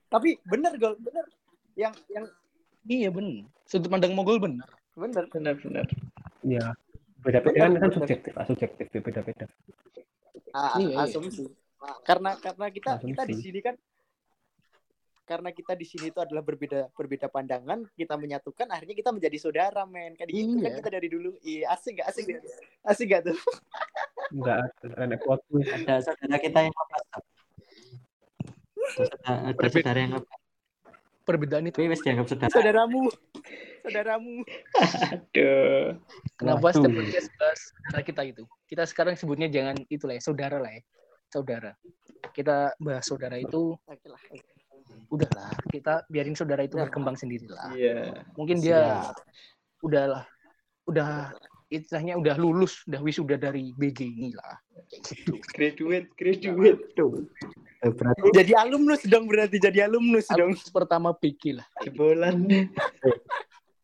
Tapi 0.06 0.38
bener 0.46 0.72
gol, 0.78 0.94
bener. 0.98 1.26
Yang 1.76 1.94
yang 2.08 2.24
iya 2.86 3.08
bener 3.10 3.44
sudut 3.66 3.90
pandang 3.90 4.14
mogol 4.14 4.38
bener 4.38 4.66
bener. 4.94 5.24
Benar 5.28 5.54
benar. 5.60 5.86
ya 6.46 6.72
beda-beda 7.20 7.66
kan, 7.66 7.74
kan 7.82 7.90
subjektif 7.90 8.32
ah, 8.38 8.46
subjektif 8.46 8.86
ya, 8.86 9.00
beda-beda 9.02 9.46
Ah, 10.54 10.78
Iya, 10.80 10.88
iya. 10.88 10.96
asumsi. 11.04 11.44
Karena 12.06 12.32
karena 12.40 12.66
kita 12.72 12.96
kita 13.02 13.22
di 13.28 13.34
Asumsi. 13.36 13.44
sini 13.52 13.60
kan 13.60 13.74
karena 15.26 15.50
kita 15.50 15.74
di 15.74 15.82
sini 15.84 16.14
itu 16.14 16.22
adalah 16.22 16.40
berbeda 16.40 16.88
berbeda 16.94 17.26
pandangan, 17.28 17.82
kita 17.98 18.14
menyatukan 18.14 18.70
akhirnya 18.70 18.94
kita 18.94 19.10
menjadi 19.10 19.36
saudara, 19.42 19.82
men. 19.84 20.14
Kan 20.14 20.30
gitu 20.30 20.56
kan 20.62 20.70
Iya. 20.70 20.78
kita 20.80 20.90
dari 20.96 21.08
dulu. 21.10 21.30
Iya, 21.42 21.74
asik 21.74 21.98
gak 22.00 22.08
asik 22.14 22.24
gak? 22.30 22.42
Asik 22.86 23.06
gak 23.10 23.22
tuh? 23.26 23.36
enggak 24.34 24.58
ada 24.96 25.16
kuat 25.22 25.40
tuh 25.46 25.62
ada 25.62 25.94
saudara 26.02 26.36
kita 26.40 26.58
yang 26.66 26.74
lepas? 26.74 27.02
Sob? 27.06 27.24
Ada 29.26 29.68
saudara, 29.70 29.98
yang 29.98 30.12
lepas. 30.18 30.38
perbedaan 31.26 31.64
itu 31.66 31.78
wis 31.90 32.00
dianggap 32.06 32.26
saudara. 32.30 32.50
Saudaramu. 32.54 33.10
Saudaramu. 33.82 34.34
Aduh. 35.14 35.98
kenapa 36.38 36.66
setiap 36.74 36.90
podcast 36.94 37.28
bahas 37.38 37.60
saudara 37.70 38.00
kita 38.02 38.22
itu 38.26 38.42
kita 38.66 38.82
sekarang 38.86 39.14
sebutnya 39.14 39.46
jangan 39.50 39.78
itu 39.90 40.04
lah 40.06 40.14
ya 40.18 40.22
saudara 40.22 40.56
lah 40.58 40.70
ya 40.74 40.82
saudara 41.30 41.72
kita 42.34 42.74
bahas 42.78 43.04
saudara 43.06 43.36
itu 43.38 43.74
Oke 43.86 44.42
udahlah 45.10 45.50
kita 45.70 46.02
biarin 46.10 46.34
saudara 46.34 46.62
itu 46.66 46.78
berkembang 46.78 47.14
sendiri 47.18 47.46
lah 47.50 47.70
Iya. 47.74 48.26
mungkin 48.34 48.58
dia 48.58 49.06
udahlah 49.82 50.26
udah 50.86 51.34
istilahnya 51.66 52.14
udah 52.18 52.34
lulus 52.38 52.86
udah 52.86 53.00
wisuda 53.02 53.34
dari 53.36 53.74
BG 53.74 54.06
ini 54.06 54.30
lah 54.34 54.54
gitu 54.92 55.38
Graduate, 55.50 56.08
graduate. 56.14 56.94
Tuh. 56.94 57.26
Eh, 57.82 57.90
Berarti 57.90 58.28
Jadi 58.32 58.52
alumnus 58.54 59.02
dong 59.08 59.26
berarti 59.26 59.58
jadi 59.58 59.90
alumnus 59.90 60.30
dong. 60.30 60.54
Alumnus 60.54 60.70
pertama 60.70 61.10
BG 61.16 61.58
lah 61.58 61.66
Jebolan. 61.82 62.46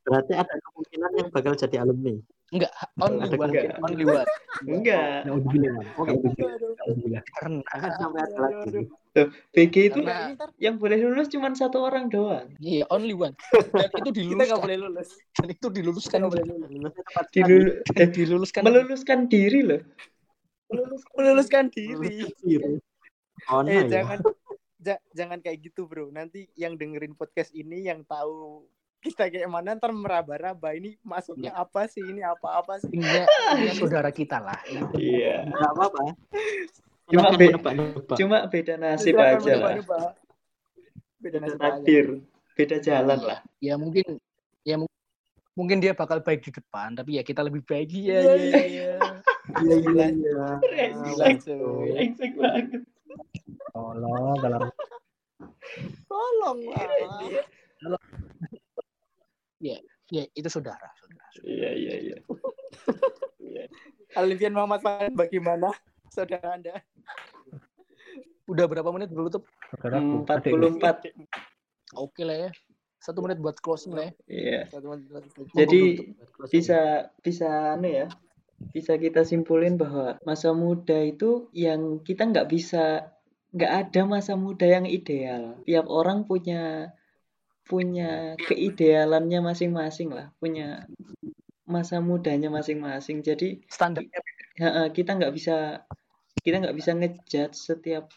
berarti 0.02 0.32
ada 0.34 0.54
kemungkinan 0.58 1.10
yang 1.18 1.28
bakal 1.30 1.54
jadi 1.54 1.76
alumni. 1.82 2.14
Enggak 2.52 2.72
only 2.96 3.32
one 3.32 3.48
enggak. 3.48 3.76
only 3.80 4.04
one 4.04 4.28
Enggak. 4.62 5.24
bilang 5.48 5.76
Oke. 5.96 6.12
bilang 7.00 7.24
karena 7.34 7.58
Akan 7.66 7.90
sampai 7.96 8.20
ada 8.22 8.38
lagi. 8.38 8.80
Itu 9.52 9.98
Karena- 9.98 10.24
Ini 10.24 10.34
ntar 10.36 10.48
yang 10.56 10.76
boleh 10.76 10.96
lulus 10.98 11.28
cuma 11.28 11.48
satu 11.52 11.80
orang 11.80 12.08
doang. 12.08 12.48
iya 12.58 12.84
only 12.88 13.12
one 13.12 13.32
dan 13.72 13.88
itu 13.88 13.96
kita 13.98 14.10
diluluskan 14.12 14.46
nggak 14.46 14.62
boleh 14.62 14.78
lulus. 14.78 15.08
dan 15.34 15.46
itu 15.48 15.66
diluluskan 15.68 16.18
Kita 16.18 16.28
boleh 16.28 16.44
lulus. 16.46 16.94
Dilulu- 17.28 17.76
eh, 17.94 18.08
diluluskan 18.08 18.60
meluluskan 18.62 19.18
diri 19.26 19.60
loh. 19.62 19.80
Melulus- 20.68 21.08
meluluskan 21.12 21.64
diri. 21.68 22.16
Diri. 22.38 22.72
Oh, 23.48 23.60
no, 23.60 23.68
Eh 23.68 23.84
ya. 23.84 24.00
jangan 24.00 24.18
ja- 24.78 25.04
jangan 25.10 25.38
kayak 25.38 25.58
gitu 25.62 25.84
bro. 25.84 26.08
Nanti 26.08 26.48
yang 26.54 26.76
dengerin 26.76 27.12
podcast 27.12 27.52
ini 27.52 27.84
yang 27.84 28.04
tahu 28.04 28.64
kita 29.02 29.26
kayak 29.26 29.50
mana 29.50 29.74
ntar 29.74 29.90
meraba-raba 29.90 30.72
ini 30.72 30.94
maksudnya 31.02 31.50
apa 31.52 31.84
sih 31.84 32.00
ini 32.00 32.22
apa-apa 32.22 32.78
sih. 32.78 32.86
intinya 32.88 33.26
intinya 33.52 33.74
saudara 33.76 34.10
kita 34.10 34.38
lah 34.38 34.58
Iya. 34.94 35.42
Nggak 35.44 35.70
apa-apa. 35.72 36.00
Cuma 37.04 37.28
be-. 37.34 37.52
Cuma 38.14 38.38
beda 38.46 38.74
nasib 38.76 39.18
aja 39.18 39.52
lah. 39.52 39.74
Beda 39.74 40.14
Beda 41.18 41.36
nasib 41.40 41.58
aja. 41.58 41.62
takdir. 41.68 42.06
Beda 42.52 42.76
jalan 42.78 43.18
lah. 43.20 43.38
ya 43.58 43.74
mungkin 43.74 44.22
ya 44.62 44.76
mu- 44.76 44.90
mungkin 45.52 45.78
dia 45.78 45.92
bakal 45.92 46.20
baik 46.20 46.40
di 46.40 46.50
depan 46.50 46.94
tapi 46.94 47.16
ya 47.16 47.22
kita 47.22 47.42
lebih 47.42 47.60
baik 47.62 47.90
Iya 47.90 48.18
ya 48.18 48.34
iya 48.34 48.62
iya. 48.62 48.92
Iya, 49.58 49.76
iya, 49.82 50.06
iya. 50.08 50.44
Brengsek 50.62 52.32
banget. 52.38 52.86
tolong 53.72 54.36
kalau 54.38 54.60
Tolong 56.06 56.58
lah. 59.62 59.80
ya 60.12 60.22
itu 60.34 60.48
saudara, 60.50 60.88
saudara. 60.98 61.26
Iya 61.46 61.70
iya 61.72 61.94
iya. 62.02 62.16
Alfian 64.12 64.52
Muhammad 64.52 64.82
Fan 64.84 65.14
bagaimana 65.16 65.72
saudara 66.10 66.58
Anda? 66.58 66.76
udah 68.50 68.66
berapa 68.66 68.90
menit 68.92 69.08
dulu 69.14 69.30
tuh 69.30 69.42
saudaraku 69.72 70.26
adikku 70.28 70.58
44. 70.76 71.14
oke 71.96 72.20
lah 72.26 72.36
ya 72.36 72.50
satu 72.98 73.22
menit 73.22 73.38
buat 73.38 73.56
closing 73.62 73.94
lah 73.94 74.10
ya 74.10 74.12
Iya. 74.28 74.60
Satu 74.68 74.86
menit, 74.92 75.06
satu 75.10 75.26
menit. 75.42 75.54
Jadi 75.56 75.82
Closing. 76.36 76.50
bisa 76.52 76.78
bisa 77.22 77.48
anu 77.78 77.88
ya 77.88 78.06
bisa 78.74 78.94
kita 78.98 79.22
simpulin 79.26 79.74
bahwa 79.78 80.18
masa 80.22 80.54
muda 80.54 80.98
itu 81.02 81.50
yang 81.54 82.02
kita 82.02 82.28
nggak 82.30 82.46
bisa 82.50 83.10
nggak 83.54 83.72
ada 83.88 84.00
masa 84.06 84.34
muda 84.38 84.66
yang 84.66 84.86
ideal 84.86 85.58
tiap 85.66 85.86
orang 85.90 86.26
punya 86.26 86.94
punya 87.66 88.34
keidealannya 88.42 89.40
masing-masing 89.40 90.10
lah 90.10 90.34
punya 90.42 90.86
masa 91.72 92.02
mudanya 92.02 92.52
masing-masing. 92.52 93.24
Jadi 93.24 93.62
standarnya 93.70 94.20
eh, 94.60 94.88
kita 94.92 95.16
nggak 95.16 95.32
bisa 95.32 95.86
kita 96.42 96.56
nggak 96.58 96.76
bisa 96.76 96.90
ngejudge 96.92 97.56
setiap 97.56 98.10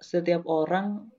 setiap 0.00 0.44
orang 0.46 1.10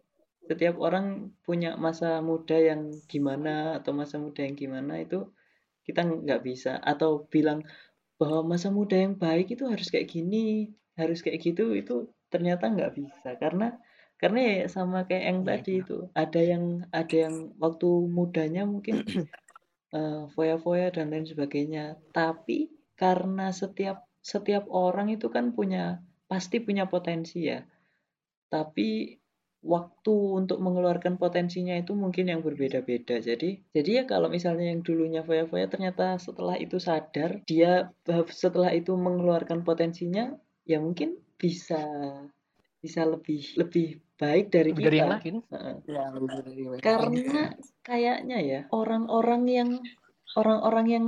setiap 0.46 0.78
orang 0.82 1.36
punya 1.46 1.78
masa 1.78 2.20
muda 2.20 2.58
yang 2.58 2.92
gimana 3.06 3.78
atau 3.78 3.92
masa 3.94 4.18
muda 4.18 4.42
yang 4.46 4.58
gimana 4.58 5.02
itu 5.02 5.30
kita 5.86 6.06
nggak 6.06 6.42
bisa. 6.46 6.78
Atau 6.82 7.28
bilang 7.28 7.66
bahwa 8.16 8.56
masa 8.56 8.70
muda 8.70 8.96
yang 8.96 9.18
baik 9.18 9.58
itu 9.58 9.66
harus 9.66 9.90
kayak 9.90 10.08
gini 10.10 10.72
harus 10.96 11.24
kayak 11.26 11.42
gitu 11.42 11.74
itu 11.74 12.08
ternyata 12.30 12.70
nggak 12.70 12.94
bisa. 12.94 13.36
Karena 13.42 13.74
karena 14.22 14.40
ya 14.46 14.66
sama 14.70 15.10
kayak 15.10 15.26
yang 15.34 15.40
Iya, 15.42 15.50
tadi 15.50 15.72
itu 15.82 15.98
ada 16.14 16.42
yang 16.46 16.66
ada 16.94 17.16
yang 17.26 17.36
waktu 17.58 17.90
mudanya 18.06 18.70
mungkin 18.70 19.02
eh, 19.98 20.24
foya-foya 20.38 20.94
dan 20.94 21.10
lain 21.10 21.26
sebagainya. 21.26 21.98
Tapi 22.14 22.70
karena 22.94 23.50
setiap 23.50 24.06
setiap 24.22 24.70
orang 24.70 25.10
itu 25.10 25.34
kan 25.34 25.58
punya 25.58 26.06
pasti 26.30 26.62
punya 26.62 26.86
potensi 26.86 27.50
ya. 27.50 27.66
Tapi 28.54 29.18
waktu 29.62 30.16
untuk 30.38 30.58
mengeluarkan 30.62 31.18
potensinya 31.18 31.74
itu 31.78 31.98
mungkin 31.98 32.30
yang 32.30 32.42
berbeda-beda. 32.46 33.22
Jadi, 33.22 33.62
jadi 33.74 33.90
ya 34.02 34.04
kalau 34.10 34.30
misalnya 34.30 34.74
yang 34.74 34.82
dulunya 34.82 35.22
foya-foya 35.22 35.70
ternyata 35.70 36.18
setelah 36.18 36.58
itu 36.58 36.82
sadar, 36.82 37.42
dia 37.46 37.90
setelah 38.30 38.74
itu 38.74 38.98
mengeluarkan 38.98 39.62
potensinya, 39.62 40.34
ya 40.66 40.82
mungkin 40.82 41.18
bisa 41.38 41.82
bisa 42.82 43.06
lebih 43.06 43.46
lebih 43.62 44.02
baik 44.22 44.54
dari 44.54 44.72
kita. 44.78 44.94
yang 44.94 45.12
lain. 45.18 45.36
Heeh. 45.50 45.76
Ya, 45.90 46.04
dari 46.14 46.64
WK. 46.70 46.82
Karena 46.86 47.42
kayaknya 47.82 48.38
ya 48.46 48.62
orang-orang 48.70 49.44
yang 49.50 49.70
orang-orang 50.38 50.88
yang 50.88 51.08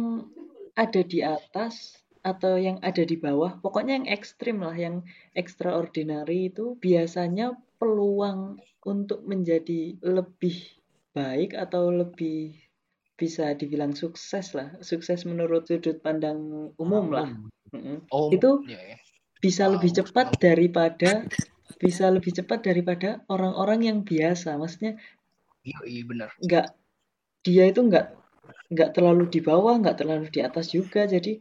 ada 0.74 1.01
di 1.05 1.22
atas 1.22 2.01
atau 2.26 2.57
yang 2.57 2.80
ada 2.82 3.03
di 3.05 3.20
bawah, 3.20 3.59
pokoknya 3.61 3.99
yang 4.01 4.07
ekstrim 4.09 4.64
lah, 4.64 4.74
yang 4.74 5.03
extraordinary 5.38 6.49
itu 6.49 6.80
biasanya 6.80 7.53
peluang 7.78 8.57
untuk 8.88 9.28
menjadi 9.28 9.99
lebih 10.01 10.55
baik 11.14 11.53
atau 11.53 11.91
lebih 11.93 12.55
bisa 13.14 13.53
dibilang 13.53 13.93
sukses 13.93 14.57
lah, 14.57 14.74
sukses 14.82 15.28
menurut 15.28 15.70
sudut 15.70 16.01
pandang 16.01 16.72
umum 16.80 17.11
lah. 17.14 17.30
Oh, 18.09 18.32
Itu 18.34 18.66
iya. 18.66 18.97
bisa 19.43 19.68
Wow, 19.68 19.78
lebih 19.78 19.91
cepat 20.01 20.39
daripada 20.39 21.28
bisa 21.82 22.05
lebih 22.11 22.32
cepat 22.38 22.59
daripada 22.65 23.09
orang-orang 23.30 23.80
yang 23.89 23.99
biasa. 24.05 24.55
Maksudnya 24.61 24.97
Iya, 25.63 25.80
iya 25.88 26.03
benar. 26.03 26.30
nggak 26.43 26.65
dia 27.45 27.63
itu 27.71 27.80
nggak 27.89 28.05
nggak 28.74 28.89
terlalu 28.95 29.24
di 29.32 29.39
bawah, 29.43 29.76
nggak 29.80 29.97
terlalu 29.99 30.26
di 30.32 30.39
atas 30.43 30.71
juga. 30.76 31.07
Jadi 31.07 31.39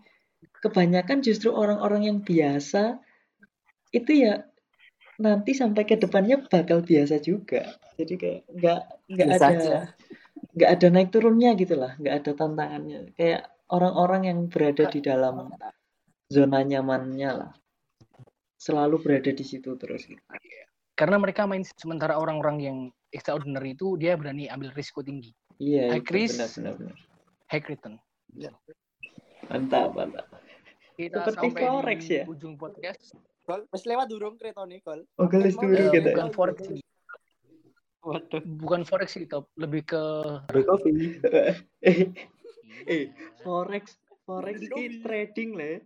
kebanyakan 0.62 1.18
justru 1.26 1.50
orang-orang 1.50 2.02
yang 2.08 2.18
biasa 2.22 3.02
itu 3.92 4.12
ya 4.24 4.34
nanti 5.20 5.52
sampai 5.54 5.82
ke 5.86 5.96
depannya 6.00 6.36
bakal 6.52 6.82
biasa 6.82 7.18
juga. 7.22 7.62
Jadi 7.98 8.14
kayak 8.18 8.40
nggak 8.58 8.80
nggak 9.12 9.28
ada 9.38 9.46
aja. 9.52 9.76
nggak 10.56 10.70
ada 10.74 10.86
naik 10.94 11.08
turunnya 11.14 11.50
gitu 11.58 11.74
lah, 11.78 11.92
nggak 12.00 12.14
ada 12.22 12.30
tantangannya. 12.38 12.98
Kayak 13.18 13.42
orang-orang 13.72 14.22
yang 14.30 14.38
berada 14.52 14.84
di 14.88 15.00
dalam 15.00 15.36
zona 16.32 16.60
nyamannya 16.64 17.30
lah, 17.40 17.52
selalu 18.62 19.02
berada 19.02 19.34
di 19.34 19.42
situ 19.42 19.74
terus. 19.74 20.06
gitu. 20.06 20.22
Karena 20.94 21.18
mereka 21.18 21.50
main 21.50 21.66
sementara 21.74 22.14
orang-orang 22.14 22.56
yang 22.62 22.78
extraordinary 23.10 23.74
itu 23.74 23.98
dia 23.98 24.14
berani 24.14 24.46
ambil 24.46 24.70
risiko 24.70 25.02
tinggi. 25.02 25.34
Iya, 25.58 25.98
High 25.98 26.06
risk. 26.06 26.38
benar-benar 26.38 26.74
benar. 26.78 26.96
High 27.50 27.66
return. 27.66 27.94
Mantap, 29.50 29.90
mantap. 29.92 30.26
Kita 30.94 31.26
Seperti 31.26 31.36
sampai 31.50 31.62
forex 31.66 31.98
di 32.06 32.14
ya? 32.14 32.24
ujung 32.28 32.54
podcast. 32.54 33.02
Gol, 33.42 33.66
wis 33.68 33.82
lewat 33.82 34.06
durung 34.06 34.38
kereta 34.38 34.62
nih, 34.62 34.78
Gol. 34.80 35.02
Oh, 35.18 35.26
gelis 35.26 35.58
dulu 35.58 35.74
Eh, 35.74 35.90
kita. 35.90 36.14
bukan 36.14 36.28
forex. 36.30 36.56
Waduh. 38.02 38.42
Bukan 38.60 38.82
forex 38.82 39.08
sih, 39.14 39.26
Top. 39.26 39.50
Lebih 39.56 39.82
ke 39.84 40.02
Beli 40.46 40.62
kopi. 40.62 40.90
eh, 41.82 42.06
eh, 42.86 43.04
forex, 43.42 43.98
forex 44.22 44.62
ini 44.62 45.02
trading 45.02 45.50
lah. 45.58 45.78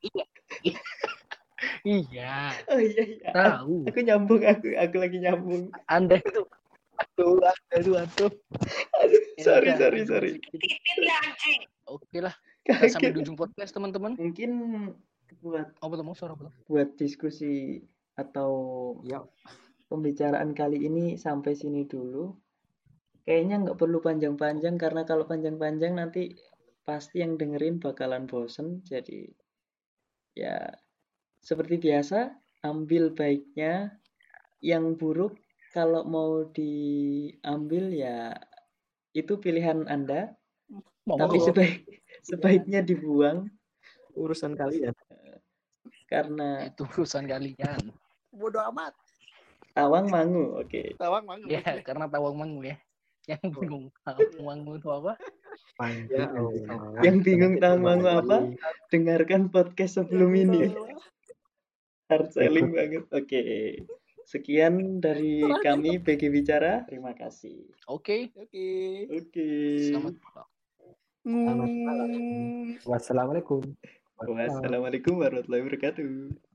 ya. 0.00 0.24
Iya, 1.84 2.52
Oh 2.68 2.78
iya 2.78 3.02
iya. 3.02 3.30
tahu. 3.32 3.86
Aku 3.88 3.98
nyambung, 4.00 4.42
aku 4.42 4.74
aku 4.74 4.96
lagi 4.98 5.18
nyambung. 5.18 5.70
Anda 5.86 6.18
itu 6.18 6.42
aduh, 7.02 7.42
aduh. 7.74 7.96
Aduh, 7.98 9.22
Ya 9.34 9.42
sorry 9.42 9.68
udah, 9.74 9.78
sorry 9.78 10.00
sorry. 10.06 10.30
Oke 11.90 12.18
lah, 12.22 12.34
kita 12.62 12.88
sampai 12.88 13.10
di 13.12 13.20
ujung 13.20 13.34
podcast, 13.34 13.74
teman-teman. 13.74 14.14
Mungkin 14.16 14.50
buat 15.40 15.72
Apa 15.80 15.92
tuh 15.96 16.04
mau 16.04 16.14
suara 16.14 16.36
tuh? 16.36 16.52
buat 16.68 16.94
diskusi 16.94 17.80
atau 18.14 18.52
Ya. 19.02 19.24
pembicaraan 19.88 20.52
kali 20.56 20.88
ini 20.88 21.16
sampai 21.16 21.52
sini 21.52 21.84
dulu. 21.84 22.32
Kayaknya 23.22 23.56
nggak 23.66 23.78
perlu 23.78 23.98
panjang-panjang 24.00 24.76
karena 24.76 25.02
kalau 25.04 25.24
panjang-panjang 25.28 25.94
nanti 25.94 26.32
pasti 26.82 27.22
yang 27.22 27.38
dengerin 27.38 27.78
bakalan 27.78 28.26
bosen. 28.26 28.82
Jadi 28.82 29.30
ya 30.32 30.58
seperti 31.42 31.76
biasa 31.82 32.32
ambil 32.62 33.10
baiknya, 33.10 33.98
yang 34.62 34.94
buruk 34.94 35.34
kalau 35.74 36.06
mau 36.06 36.46
diambil 36.54 37.90
ya 37.90 38.38
itu 39.12 39.36
pilihan 39.36 39.84
Anda. 39.90 40.32
Mau 41.04 41.18
Tapi 41.18 41.36
mau. 41.42 41.46
sebaik 41.50 41.76
sebaiknya 42.30 42.80
dibuang 42.86 43.50
Urusan 44.12 44.52
kalian. 44.54 44.92
karena 46.04 46.68
itu 46.68 46.84
urusan 46.84 47.24
kalian. 47.24 47.80
Bodoh 48.28 48.60
amat. 48.68 48.92
tawang 49.72 50.12
mangu. 50.12 50.60
Oke. 50.60 50.92
Tawang 51.00 51.24
mang. 51.24 51.40
Ya, 51.48 51.64
karena 51.80 52.04
tawang 52.04 52.36
mangu 52.36 52.60
ya. 52.60 52.76
Yang 53.24 53.56
bingung 53.56 53.86
tawang 54.04 54.36
mangu 54.44 54.76
itu 54.76 54.88
apa? 54.92 55.16
Ya. 56.12 56.28
Yang 57.00 57.16
bingung 57.24 57.56
tawang 57.56 57.80
mangu 57.80 58.08
apa? 58.12 58.52
Dengarkan 58.92 59.48
podcast 59.48 59.96
sebelum 59.96 60.36
ini. 60.36 60.76
Hard 62.12 62.28
selling 62.36 62.70
banget. 62.76 63.08
Oke. 63.08 63.42
Sekian 64.28 65.00
dari 65.00 65.40
kami 65.64 65.96
BG 65.96 66.28
Bicara. 66.28 66.84
Terima 66.84 67.16
kasih. 67.16 67.72
Oke, 67.88 68.28
Oke. 68.36 68.68
Oke. 69.08 69.48
selamat 69.88 70.14
malam. 71.24 71.68
Wassalamualaikum. 72.84 73.64
Wassalamualaikum 74.22 75.18
warahmatullahi 75.18 75.62
wabarakatuh. 75.64 76.51